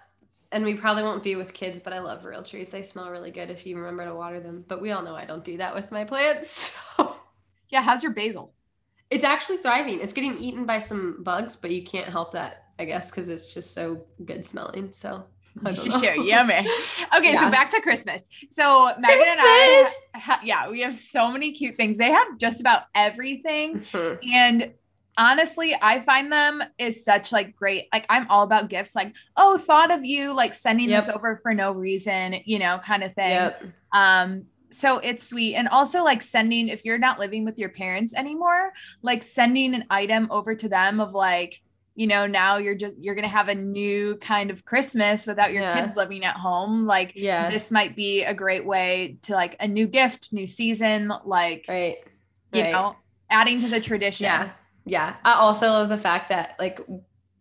And 0.51 0.65
we 0.65 0.73
probably 0.73 1.03
won't 1.03 1.21
be 1.21 1.35
with 1.35 1.53
kids, 1.53 1.79
but 1.79 1.93
I 1.93 1.99
love 1.99 2.25
real 2.25 2.41
trees. 2.41 2.69
They 2.69 2.81
smell 2.81 3.11
really 3.11 3.29
good 3.29 3.51
if 3.51 3.67
you 3.67 3.77
remember 3.77 4.05
to 4.05 4.15
water 4.15 4.39
them. 4.39 4.65
But 4.67 4.81
we 4.81 4.91
all 4.91 5.03
know 5.03 5.15
I 5.15 5.25
don't 5.25 5.43
do 5.43 5.57
that 5.57 5.75
with 5.75 5.91
my 5.91 6.03
plants. 6.05 6.75
So. 6.97 7.17
Yeah, 7.69 7.83
how's 7.83 8.01
your 8.01 8.13
basil? 8.13 8.51
It's 9.11 9.23
actually 9.23 9.57
thriving. 9.57 10.01
It's 10.01 10.11
getting 10.11 10.35
eaten 10.37 10.65
by 10.65 10.79
some 10.79 11.23
bugs, 11.23 11.55
but 11.55 11.69
you 11.69 11.83
can't 11.83 12.09
help 12.09 12.31
that, 12.33 12.63
I 12.79 12.85
guess, 12.85 13.11
because 13.11 13.29
it's 13.29 13.53
just 13.53 13.73
so 13.73 14.05
good 14.25 14.43
smelling. 14.43 14.91
So 14.91 15.25
Know. 15.61 15.73
Sure, 15.73 16.15
yummy. 16.15 16.65
Okay, 17.17 17.35
so 17.35 17.49
back 17.49 17.69
to 17.71 17.81
Christmas. 17.81 18.25
So 18.49 18.91
Megan 18.99 19.27
and 19.27 19.39
I, 19.41 19.91
ha- 20.15 20.41
yeah, 20.43 20.69
we 20.69 20.79
have 20.81 20.95
so 20.95 21.29
many 21.31 21.51
cute 21.51 21.75
things. 21.75 21.97
They 21.97 22.11
have 22.11 22.37
just 22.37 22.61
about 22.61 22.83
everything, 22.95 23.79
Mhm. 23.91 24.19
and 24.33 24.71
honestly, 25.17 25.75
I 25.81 25.99
find 26.01 26.31
them 26.31 26.63
is 26.77 27.03
such 27.03 27.33
like 27.33 27.55
great. 27.55 27.87
Like 27.91 28.05
I'm 28.09 28.25
all 28.29 28.43
about 28.43 28.69
gifts. 28.69 28.95
Like, 28.95 29.13
oh, 29.35 29.57
thought 29.57 29.91
of 29.91 30.05
you, 30.05 30.31
like 30.33 30.53
sending 30.55 30.87
this 30.89 31.09
over 31.09 31.39
for 31.43 31.53
no 31.53 31.73
reason, 31.73 32.37
you 32.45 32.57
know, 32.57 32.79
kind 32.85 33.03
of 33.03 33.13
thing. 33.15 33.31
Yep. 33.31 33.63
Um, 33.91 34.45
so 34.71 34.99
it's 34.99 35.27
sweet. 35.27 35.55
And 35.55 35.67
also 35.67 36.03
like 36.05 36.21
sending, 36.21 36.69
if 36.69 36.85
you're 36.85 36.97
not 36.99 37.19
living 37.19 37.43
with 37.43 37.57
your 37.57 37.69
parents 37.69 38.13
anymore, 38.15 38.71
like 39.01 39.23
sending 39.23 39.73
an 39.75 39.83
item 39.89 40.27
over 40.31 40.55
to 40.55 40.69
them 40.69 41.01
of 41.01 41.13
like, 41.13 41.59
you 41.95 42.07
know, 42.07 42.25
now 42.25 42.57
you're 42.57 42.75
just 42.75 42.93
you're 42.99 43.15
gonna 43.15 43.27
have 43.27 43.49
a 43.49 43.55
new 43.55 44.15
kind 44.17 44.51
of 44.51 44.63
Christmas 44.65 45.27
without 45.27 45.51
your 45.51 45.63
Yeah. 45.63 45.79
kids 45.81 45.95
living 45.95 46.23
at 46.23 46.35
home. 46.35 46.85
Like 46.85 47.13
Yeah. 47.15 47.49
this 47.49 47.71
might 47.71 47.95
be 47.95 48.23
a 48.23 48.33
great 48.33 48.65
way 48.65 49.17
to 49.23 49.33
like 49.33 49.55
a 49.59 49.67
new 49.67 49.87
gift, 49.87 50.31
new 50.31 50.47
season, 50.47 51.11
like 51.25 51.65
Right. 51.67 51.97
you 52.53 52.61
right. 52.63 52.71
know, 52.71 52.95
adding 53.29 53.61
to 53.61 53.67
the 53.67 53.81
tradition. 53.81 54.25
Yeah. 54.25 54.49
Yeah. 54.85 55.15
I 55.25 55.33
also 55.33 55.67
love 55.69 55.89
the 55.89 55.97
fact 55.97 56.29
that 56.29 56.55
like 56.59 56.79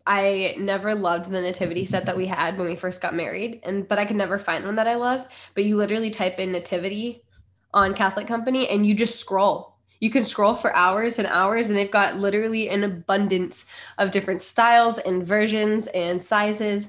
I 0.05 0.55
never 0.57 0.95
loved 0.95 1.29
the 1.29 1.41
nativity 1.41 1.85
set 1.85 2.05
that 2.07 2.17
we 2.17 2.25
had 2.25 2.57
when 2.57 2.67
we 2.67 2.75
first 2.75 2.99
got 2.99 3.13
married 3.15 3.61
and 3.63 3.87
but 3.87 3.99
I 3.99 4.05
could 4.05 4.15
never 4.17 4.37
find 4.37 4.65
one 4.65 4.75
that 4.75 4.87
I 4.87 4.95
loved, 4.95 5.27
but 5.55 5.63
you 5.63 5.77
literally 5.77 6.09
type 6.09 6.39
in 6.39 6.51
nativity 6.51 7.23
on 7.73 7.93
Catholic 7.93 8.27
Company 8.27 8.67
and 8.67 8.85
you 8.85 8.93
just 8.95 9.19
scroll. 9.19 9.75
You 9.99 10.09
can 10.09 10.23
scroll 10.23 10.55
for 10.55 10.73
hours 10.75 11.19
and 11.19 11.27
hours 11.27 11.67
and 11.69 11.77
they've 11.77 11.91
got 11.91 12.17
literally 12.17 12.69
an 12.69 12.83
abundance 12.83 13.65
of 13.97 14.11
different 14.11 14.41
styles 14.41 14.97
and 14.97 15.25
versions 15.27 15.87
and 15.87 16.21
sizes 16.21 16.87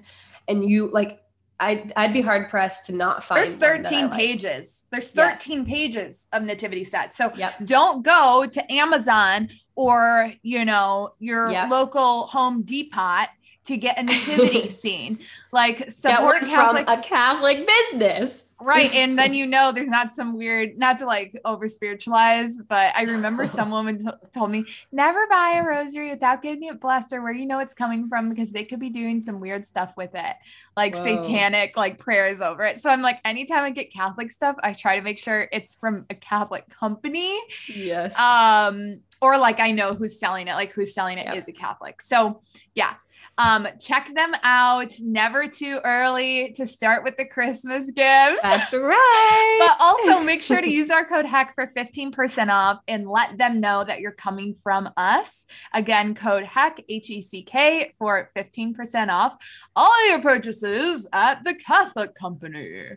and 0.48 0.64
you 0.64 0.90
like 0.92 1.20
I'd, 1.62 1.92
I'd 1.94 2.14
be 2.14 2.22
hard 2.22 2.48
pressed 2.48 2.86
to 2.86 2.92
not 2.94 3.22
find 3.22 3.38
There's 3.38 3.50
one 3.50 3.82
that 3.82 3.90
13 3.90 4.08
like. 4.08 4.18
pages. 4.18 4.86
There's 4.90 5.12
Yes. 5.14 5.44
13 5.44 5.66
pages 5.66 6.26
of 6.32 6.42
nativity 6.42 6.84
sets. 6.84 7.18
So 7.18 7.30
Yep. 7.36 7.66
don't 7.66 8.02
go 8.02 8.46
to 8.50 8.72
Amazon 8.72 9.50
or, 9.74 10.32
you 10.42 10.64
know, 10.64 11.10
your 11.18 11.50
Yep. 11.50 11.68
local 11.68 12.28
Home 12.28 12.62
Depot 12.62 13.26
to 13.66 13.76
get 13.76 13.98
a 13.98 14.02
nativity 14.02 14.70
scene. 14.80 15.18
Like 15.52 15.90
support 15.90 16.44
Catholic, 16.44 16.86
from 16.88 16.98
a 16.98 17.02
Catholic 17.02 17.68
business. 17.92 18.46
Right? 18.60 18.92
And 19.00 19.18
then 19.18 19.34
you 19.34 19.46
know 19.46 19.72
there's 19.72 19.88
not 19.88 20.12
some 20.12 20.36
weird, 20.36 20.78
not 20.78 20.98
to 20.98 21.06
like 21.06 21.38
over 21.44 21.68
spiritualize, 21.68 22.56
but 22.58 22.92
I 22.96 23.02
remember 23.02 23.46
some 23.58 23.70
woman 23.70 23.98
t- 23.98 24.10
told 24.34 24.50
me 24.50 24.64
never 24.92 25.26
buy 25.28 25.52
a 25.56 25.62
rosary 25.62 26.10
without 26.10 26.42
getting 26.42 26.64
it 26.64 26.80
blessed 26.80 27.12
or 27.12 27.22
where 27.22 27.32
you 27.32 27.46
know 27.46 27.58
it's 27.58 27.74
coming 27.74 28.08
from 28.08 28.28
because 28.28 28.52
they 28.52 28.64
could 28.64 28.80
be 28.80 28.90
doing 28.90 29.20
some 29.20 29.40
weird 29.40 29.64
stuff 29.64 29.94
with 29.96 30.10
it, 30.14 30.36
like 30.76 30.94
Whoa. 30.94 31.22
satanic 31.22 31.76
like 31.76 31.98
prayers 31.98 32.40
over 32.40 32.62
it. 32.64 32.78
So 32.78 32.90
I'm 32.90 33.02
like, 33.02 33.20
anytime 33.24 33.64
I 33.64 33.70
get 33.70 33.92
Catholic 33.92 34.30
stuff, 34.30 34.56
I 34.62 34.72
try 34.72 34.96
to 34.96 35.02
make 35.02 35.18
sure 35.18 35.48
it's 35.52 35.74
from 35.74 36.06
a 36.10 36.14
Catholic 36.14 36.64
company 36.70 37.38
Yes. 37.68 38.18
um 38.18 39.00
or 39.22 39.36
like 39.38 39.60
i 39.60 39.70
know 39.70 39.94
who's 39.94 40.18
selling 40.18 40.48
it 40.48 40.54
like 40.54 40.72
who's 40.72 40.94
selling 40.94 41.18
it 41.18 41.26
is 41.36 41.46
Yep. 41.48 41.56
a 41.56 41.60
catholic 41.60 42.00
so 42.02 42.40
yeah 42.74 42.94
um 43.40 43.66
check 43.80 44.10
them 44.14 44.32
out 44.42 44.92
never 45.00 45.48
too 45.48 45.80
early 45.84 46.52
to 46.56 46.66
start 46.66 47.04
with 47.04 47.16
the 47.16 47.24
christmas 47.24 47.90
gifts 47.90 48.42
That's 48.42 48.72
right. 48.72 49.56
but 49.66 49.76
also 49.84 50.20
make 50.24 50.42
sure 50.42 50.60
to 50.60 50.70
use 50.70 50.90
our 50.90 51.04
code 51.04 51.26
heck 51.26 51.54
for 51.54 51.72
15% 51.76 52.48
off 52.50 52.80
and 52.86 53.08
let 53.08 53.38
them 53.38 53.60
know 53.60 53.84
that 53.84 54.00
you're 54.00 54.12
coming 54.12 54.54
from 54.62 54.90
us 54.96 55.46
again 55.72 56.14
code 56.14 56.44
heck 56.44 56.82
h-e-c-k 56.88 57.92
for 57.98 58.30
15% 58.36 59.08
off 59.08 59.36
all 59.74 60.08
your 60.08 60.20
purchases 60.20 61.06
at 61.12 61.42
the 61.44 61.54
catholic 61.54 62.14
company 62.14 62.96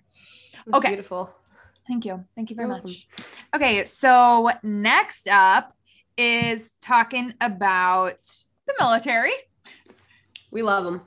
okay. 0.73 0.89
Beautiful. 0.89 1.33
Thank 1.87 2.05
you. 2.05 2.23
Thank 2.35 2.49
you 2.49 2.55
very 2.55 2.69
You're 2.69 2.77
much. 2.77 3.07
Okay, 3.55 3.85
so 3.85 4.51
next 4.63 5.27
up 5.27 5.73
is 6.17 6.75
talking 6.81 7.33
about 7.41 8.19
the 8.67 8.73
military. 8.79 9.33
We 10.53 10.61
love 10.61 10.83
them. 10.83 11.01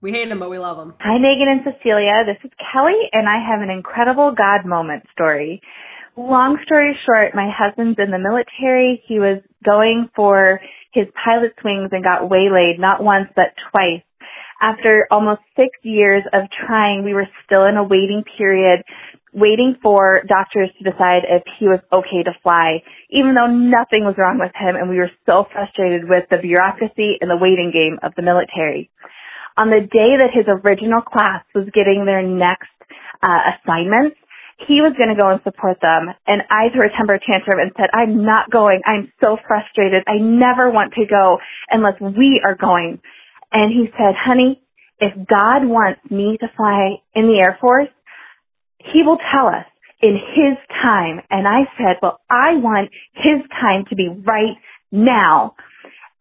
We 0.00 0.12
hate 0.12 0.28
them, 0.28 0.38
but 0.38 0.48
we 0.48 0.58
love 0.58 0.76
them. 0.76 0.94
Hi, 1.00 1.18
Megan 1.18 1.48
and 1.50 1.62
Cecilia. 1.66 2.22
This 2.24 2.38
is 2.44 2.52
Kelly, 2.72 2.94
and 3.10 3.28
I 3.28 3.42
have 3.42 3.60
an 3.60 3.68
incredible 3.68 4.30
God 4.30 4.64
moment 4.64 5.02
story. 5.10 5.60
Long 6.16 6.56
story 6.64 6.96
short, 7.04 7.34
my 7.34 7.50
husband's 7.50 7.98
in 7.98 8.12
the 8.12 8.22
military. 8.22 9.02
He 9.08 9.18
was 9.18 9.42
going 9.64 10.08
for 10.14 10.60
his 10.92 11.06
pilot's 11.18 11.58
wings 11.64 11.90
and 11.90 12.04
got 12.04 12.30
waylaid 12.30 12.78
not 12.78 13.02
once, 13.02 13.26
but 13.34 13.50
twice. 13.72 14.06
After 14.60 15.08
almost 15.10 15.40
six 15.56 15.70
years 15.82 16.22
of 16.32 16.42
trying, 16.64 17.02
we 17.02 17.12
were 17.12 17.26
still 17.44 17.66
in 17.66 17.76
a 17.76 17.82
waiting 17.82 18.22
period, 18.38 18.84
waiting 19.32 19.76
for 19.82 20.22
doctors 20.28 20.70
to 20.78 20.90
decide 20.90 21.24
if 21.28 21.42
he 21.58 21.66
was 21.66 21.80
okay 21.92 22.22
to 22.22 22.32
fly, 22.42 22.82
even 23.10 23.34
though 23.34 23.48
nothing 23.48 24.04
was 24.04 24.14
wrong 24.18 24.38
with 24.38 24.52
him, 24.54 24.76
and 24.76 24.88
we 24.88 24.98
were 24.98 25.10
so 25.26 25.46
frustrated 25.52 26.08
with 26.08 26.24
the 26.30 26.38
bureaucracy 26.38 27.16
and 27.20 27.30
the 27.30 27.40
waiting 27.40 27.72
game 27.72 27.98
of 28.02 28.12
the 28.16 28.22
military 28.22 28.90
on 29.56 29.68
the 29.68 29.80
day 29.80 30.16
that 30.16 30.32
his 30.32 30.46
original 30.48 31.02
class 31.02 31.44
was 31.54 31.68
getting 31.74 32.04
their 32.04 32.22
next 32.22 32.72
uh, 33.20 33.52
assignments, 33.52 34.16
he 34.66 34.80
was 34.80 34.94
going 34.96 35.10
to 35.10 35.18
go 35.18 35.28
and 35.30 35.40
support 35.42 35.78
them. 35.82 36.08
And 36.26 36.42
I 36.48 36.70
threw 36.70 36.86
a 36.86 36.96
temper 36.96 37.18
tantrum 37.18 37.58
and 37.60 37.72
said, 37.76 37.90
I'm 37.92 38.24
not 38.24 38.50
going. 38.50 38.80
I'm 38.86 39.12
so 39.22 39.36
frustrated. 39.46 40.04
I 40.06 40.16
never 40.18 40.70
want 40.70 40.94
to 40.94 41.04
go 41.06 41.38
unless 41.68 41.98
we 42.00 42.40
are 42.44 42.54
going. 42.54 43.00
And 43.52 43.72
he 43.72 43.90
said, 43.98 44.14
honey, 44.16 44.62
if 45.00 45.12
God 45.26 45.66
wants 45.66 46.00
me 46.10 46.38
to 46.40 46.46
fly 46.56 47.02
in 47.14 47.26
the 47.26 47.42
Air 47.42 47.58
Force, 47.60 47.90
he 48.92 49.02
will 49.02 49.18
tell 49.32 49.46
us 49.46 49.66
in 50.02 50.14
his 50.14 50.58
time. 50.82 51.20
And 51.30 51.46
I 51.46 51.70
said, 51.78 51.96
well, 52.02 52.20
I 52.30 52.54
want 52.54 52.90
his 53.14 53.40
time 53.60 53.84
to 53.90 53.96
be 53.96 54.08
right 54.08 54.56
now. 54.90 55.54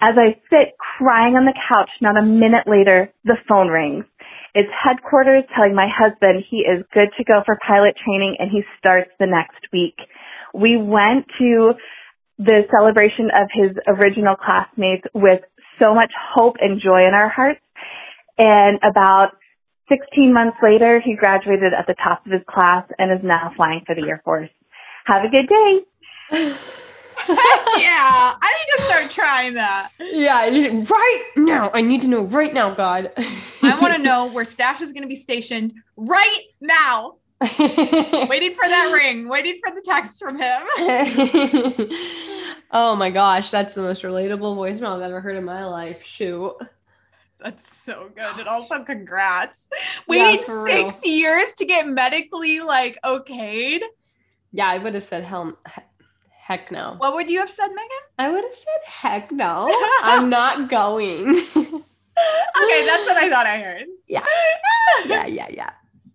As 0.01 0.15
I 0.17 0.39
sit 0.49 0.73
crying 0.97 1.35
on 1.35 1.45
the 1.45 1.53
couch, 1.53 1.89
not 2.01 2.17
a 2.17 2.25
minute 2.25 2.65
later, 2.65 3.13
the 3.23 3.37
phone 3.47 3.67
rings. 3.67 4.05
It's 4.53 4.69
headquarters 4.73 5.43
telling 5.55 5.75
my 5.75 5.87
husband 5.87 6.43
he 6.49 6.57
is 6.57 6.83
good 6.93 7.09
to 7.17 7.23
go 7.23 7.41
for 7.45 7.57
pilot 7.65 7.95
training 8.03 8.35
and 8.39 8.49
he 8.51 8.63
starts 8.79 9.11
the 9.19 9.27
next 9.27 9.61
week. 9.71 9.95
We 10.53 10.75
went 10.75 11.27
to 11.39 11.73
the 12.37 12.65
celebration 12.69 13.29
of 13.29 13.47
his 13.53 13.77
original 13.87 14.35
classmates 14.35 15.05
with 15.13 15.41
so 15.81 15.93
much 15.93 16.11
hope 16.35 16.55
and 16.59 16.81
joy 16.81 17.07
in 17.07 17.13
our 17.13 17.29
hearts. 17.29 17.61
And 18.37 18.79
about 18.81 19.37
16 19.91 20.33
months 20.33 20.57
later, 20.63 21.01
he 21.03 21.15
graduated 21.15 21.73
at 21.73 21.85
the 21.85 21.95
top 21.95 22.25
of 22.25 22.31
his 22.31 22.41
class 22.47 22.85
and 22.97 23.11
is 23.11 23.23
now 23.23 23.51
flying 23.55 23.81
for 23.85 23.93
the 23.93 24.07
Air 24.07 24.21
Force. 24.23 24.49
Have 25.05 25.23
a 25.25 25.29
good 25.29 25.47
day. 25.49 25.79
yeah, 27.27 28.35
I 28.41 28.55
need 28.57 28.77
to 28.77 28.83
start 28.83 29.11
trying 29.11 29.53
that. 29.55 29.89
Yeah, 29.99 30.45
right 30.45 31.23
now. 31.35 31.71
I 31.73 31.81
need 31.81 32.01
to 32.03 32.07
know 32.07 32.21
right 32.21 32.53
now, 32.53 32.73
God. 32.73 33.11
I 33.61 33.77
want 33.81 33.93
to 33.93 34.01
know 34.01 34.27
where 34.27 34.45
Stash 34.45 34.81
is 34.81 34.91
going 34.91 35.03
to 35.03 35.09
be 35.09 35.15
stationed 35.15 35.73
right 35.97 36.43
now. 36.61 37.15
waiting 37.41 38.53
for 38.53 38.67
that 38.67 38.91
ring, 38.93 39.27
waiting 39.27 39.59
for 39.65 39.73
the 39.73 39.81
text 39.83 40.19
from 40.19 40.37
him. 40.37 40.61
oh 42.71 42.95
my 42.95 43.09
gosh, 43.09 43.49
that's 43.49 43.73
the 43.73 43.81
most 43.81 44.03
relatable 44.03 44.55
voicemail 44.55 44.95
I've 44.95 45.01
ever 45.01 45.19
heard 45.21 45.35
in 45.35 45.43
my 45.43 45.65
life. 45.65 46.03
Shoot. 46.03 46.53
That's 47.43 47.75
so 47.75 48.09
good. 48.15 48.39
And 48.39 48.47
oh. 48.47 48.51
also 48.51 48.83
congrats. 48.83 49.67
Waiting 50.07 50.43
yeah, 50.47 50.65
six 50.65 51.01
real. 51.03 51.13
years 51.13 51.53
to 51.55 51.65
get 51.65 51.87
medically 51.87 52.59
like 52.61 52.97
okayed. 53.03 53.81
Yeah, 54.51 54.67
I 54.67 54.77
would 54.77 54.93
have 54.93 55.03
said 55.03 55.23
hell 55.23 55.57
heck 56.51 56.71
no. 56.71 56.95
What 56.97 57.13
would 57.13 57.29
you 57.29 57.39
have 57.39 57.49
said, 57.49 57.69
Megan? 57.69 58.03
I 58.19 58.29
would 58.29 58.43
have 58.43 58.53
said 58.53 58.81
heck 58.85 59.31
no. 59.31 59.69
I'm 60.03 60.29
not 60.29 60.69
going. 60.69 61.29
okay, 61.29 62.85
that's 62.85 63.05
what 63.07 63.17
I 63.17 63.29
thought 63.29 63.45
I 63.45 63.59
heard. 63.61 63.85
Yeah. 64.07 64.25
Yeah, 65.05 65.25
yeah, 65.25 65.47
yeah. 65.49 65.69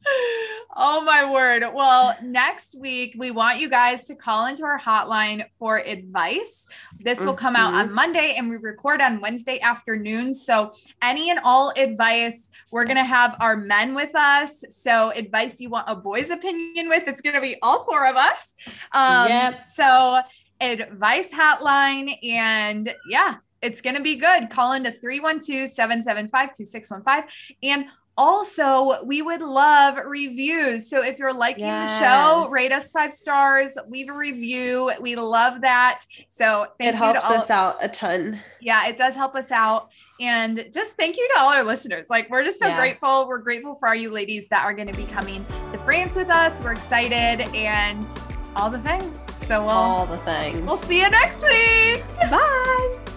Oh 0.78 1.00
my 1.00 1.30
word. 1.30 1.64
Well, 1.72 2.14
next 2.22 2.74
week 2.78 3.14
we 3.16 3.30
want 3.30 3.58
you 3.58 3.70
guys 3.70 4.06
to 4.08 4.14
call 4.14 4.44
into 4.44 4.62
our 4.62 4.78
hotline 4.78 5.46
for 5.58 5.78
advice. 5.78 6.68
This 7.00 7.24
will 7.24 7.32
come 7.32 7.56
out 7.56 7.72
on 7.72 7.86
mm-hmm. 7.86 7.94
Monday 7.94 8.34
and 8.36 8.50
we 8.50 8.56
record 8.56 9.00
on 9.00 9.22
Wednesday 9.22 9.58
afternoon. 9.60 10.34
So, 10.34 10.74
any 11.02 11.30
and 11.30 11.40
all 11.42 11.72
advice, 11.78 12.50
we're 12.70 12.84
going 12.84 12.98
to 12.98 13.04
have 13.04 13.36
our 13.40 13.56
men 13.56 13.94
with 13.94 14.14
us. 14.14 14.64
So, 14.68 15.12
advice 15.12 15.62
you 15.62 15.70
want 15.70 15.88
a 15.88 15.96
boy's 15.96 16.28
opinion 16.28 16.90
with, 16.90 17.08
it's 17.08 17.22
going 17.22 17.36
to 17.36 17.40
be 17.40 17.56
all 17.62 17.84
four 17.84 18.06
of 18.06 18.16
us. 18.16 18.54
Um, 18.92 19.28
yep. 19.28 19.64
So, 19.64 20.20
advice 20.60 21.32
hotline 21.32 22.18
and 22.22 22.94
yeah, 23.08 23.36
it's 23.62 23.80
going 23.80 23.96
to 23.96 24.02
be 24.02 24.16
good. 24.16 24.50
Call 24.50 24.72
into 24.72 24.92
312 24.92 25.70
775 25.70 26.54
2615 26.54 27.30
and 27.62 27.86
also, 28.16 29.04
we 29.04 29.20
would 29.22 29.42
love 29.42 29.96
reviews. 30.04 30.88
So 30.88 31.02
if 31.02 31.18
you're 31.18 31.32
liking 31.32 31.64
yeah. 31.64 31.86
the 31.86 31.98
show, 31.98 32.48
rate 32.48 32.72
us 32.72 32.90
five 32.90 33.12
stars, 33.12 33.76
leave 33.88 34.08
a 34.08 34.12
review. 34.12 34.90
We 35.00 35.16
love 35.16 35.60
that. 35.60 36.00
So 36.28 36.66
it 36.78 36.94
helps 36.94 37.26
all- 37.26 37.34
us 37.34 37.50
out 37.50 37.76
a 37.82 37.88
ton. 37.88 38.40
Yeah, 38.60 38.86
it 38.86 38.96
does 38.96 39.14
help 39.14 39.34
us 39.34 39.50
out. 39.50 39.90
And 40.18 40.70
just 40.72 40.96
thank 40.96 41.18
you 41.18 41.28
to 41.34 41.40
all 41.40 41.52
our 41.52 41.62
listeners. 41.62 42.08
Like, 42.08 42.30
we're 42.30 42.42
just 42.42 42.58
so 42.58 42.68
yeah. 42.68 42.78
grateful. 42.78 43.28
We're 43.28 43.38
grateful 43.38 43.74
for 43.74 43.88
all 43.88 43.94
you 43.94 44.10
ladies 44.10 44.48
that 44.48 44.64
are 44.64 44.72
going 44.72 44.88
to 44.88 44.96
be 44.96 45.04
coming 45.04 45.44
to 45.72 45.78
France 45.78 46.16
with 46.16 46.30
us. 46.30 46.62
We're 46.62 46.72
excited 46.72 47.54
and 47.54 48.06
all 48.54 48.70
the 48.70 48.80
things. 48.80 49.18
So 49.36 49.60
we'll 49.60 49.70
all 49.70 50.06
the 50.06 50.16
things. 50.18 50.60
We'll 50.62 50.78
see 50.78 51.02
you 51.02 51.10
next 51.10 51.44
week. 51.44 52.02
Bye. 52.30 53.15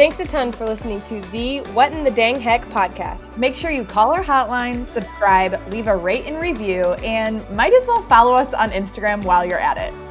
Thanks 0.00 0.18
a 0.18 0.24
ton 0.24 0.50
for 0.50 0.64
listening 0.64 1.02
to 1.02 1.20
the 1.30 1.60
What 1.74 1.92
in 1.92 2.04
the 2.04 2.10
Dang 2.10 2.40
Heck 2.40 2.64
podcast. 2.70 3.36
Make 3.36 3.54
sure 3.54 3.70
you 3.70 3.84
call 3.84 4.12
our 4.12 4.24
hotline, 4.24 4.86
subscribe, 4.86 5.62
leave 5.70 5.88
a 5.88 5.94
rate 5.94 6.24
and 6.24 6.40
review, 6.40 6.94
and 7.04 7.46
might 7.50 7.74
as 7.74 7.86
well 7.86 8.00
follow 8.04 8.32
us 8.32 8.54
on 8.54 8.70
Instagram 8.70 9.22
while 9.24 9.44
you're 9.44 9.60
at 9.60 9.76
it. 9.76 10.09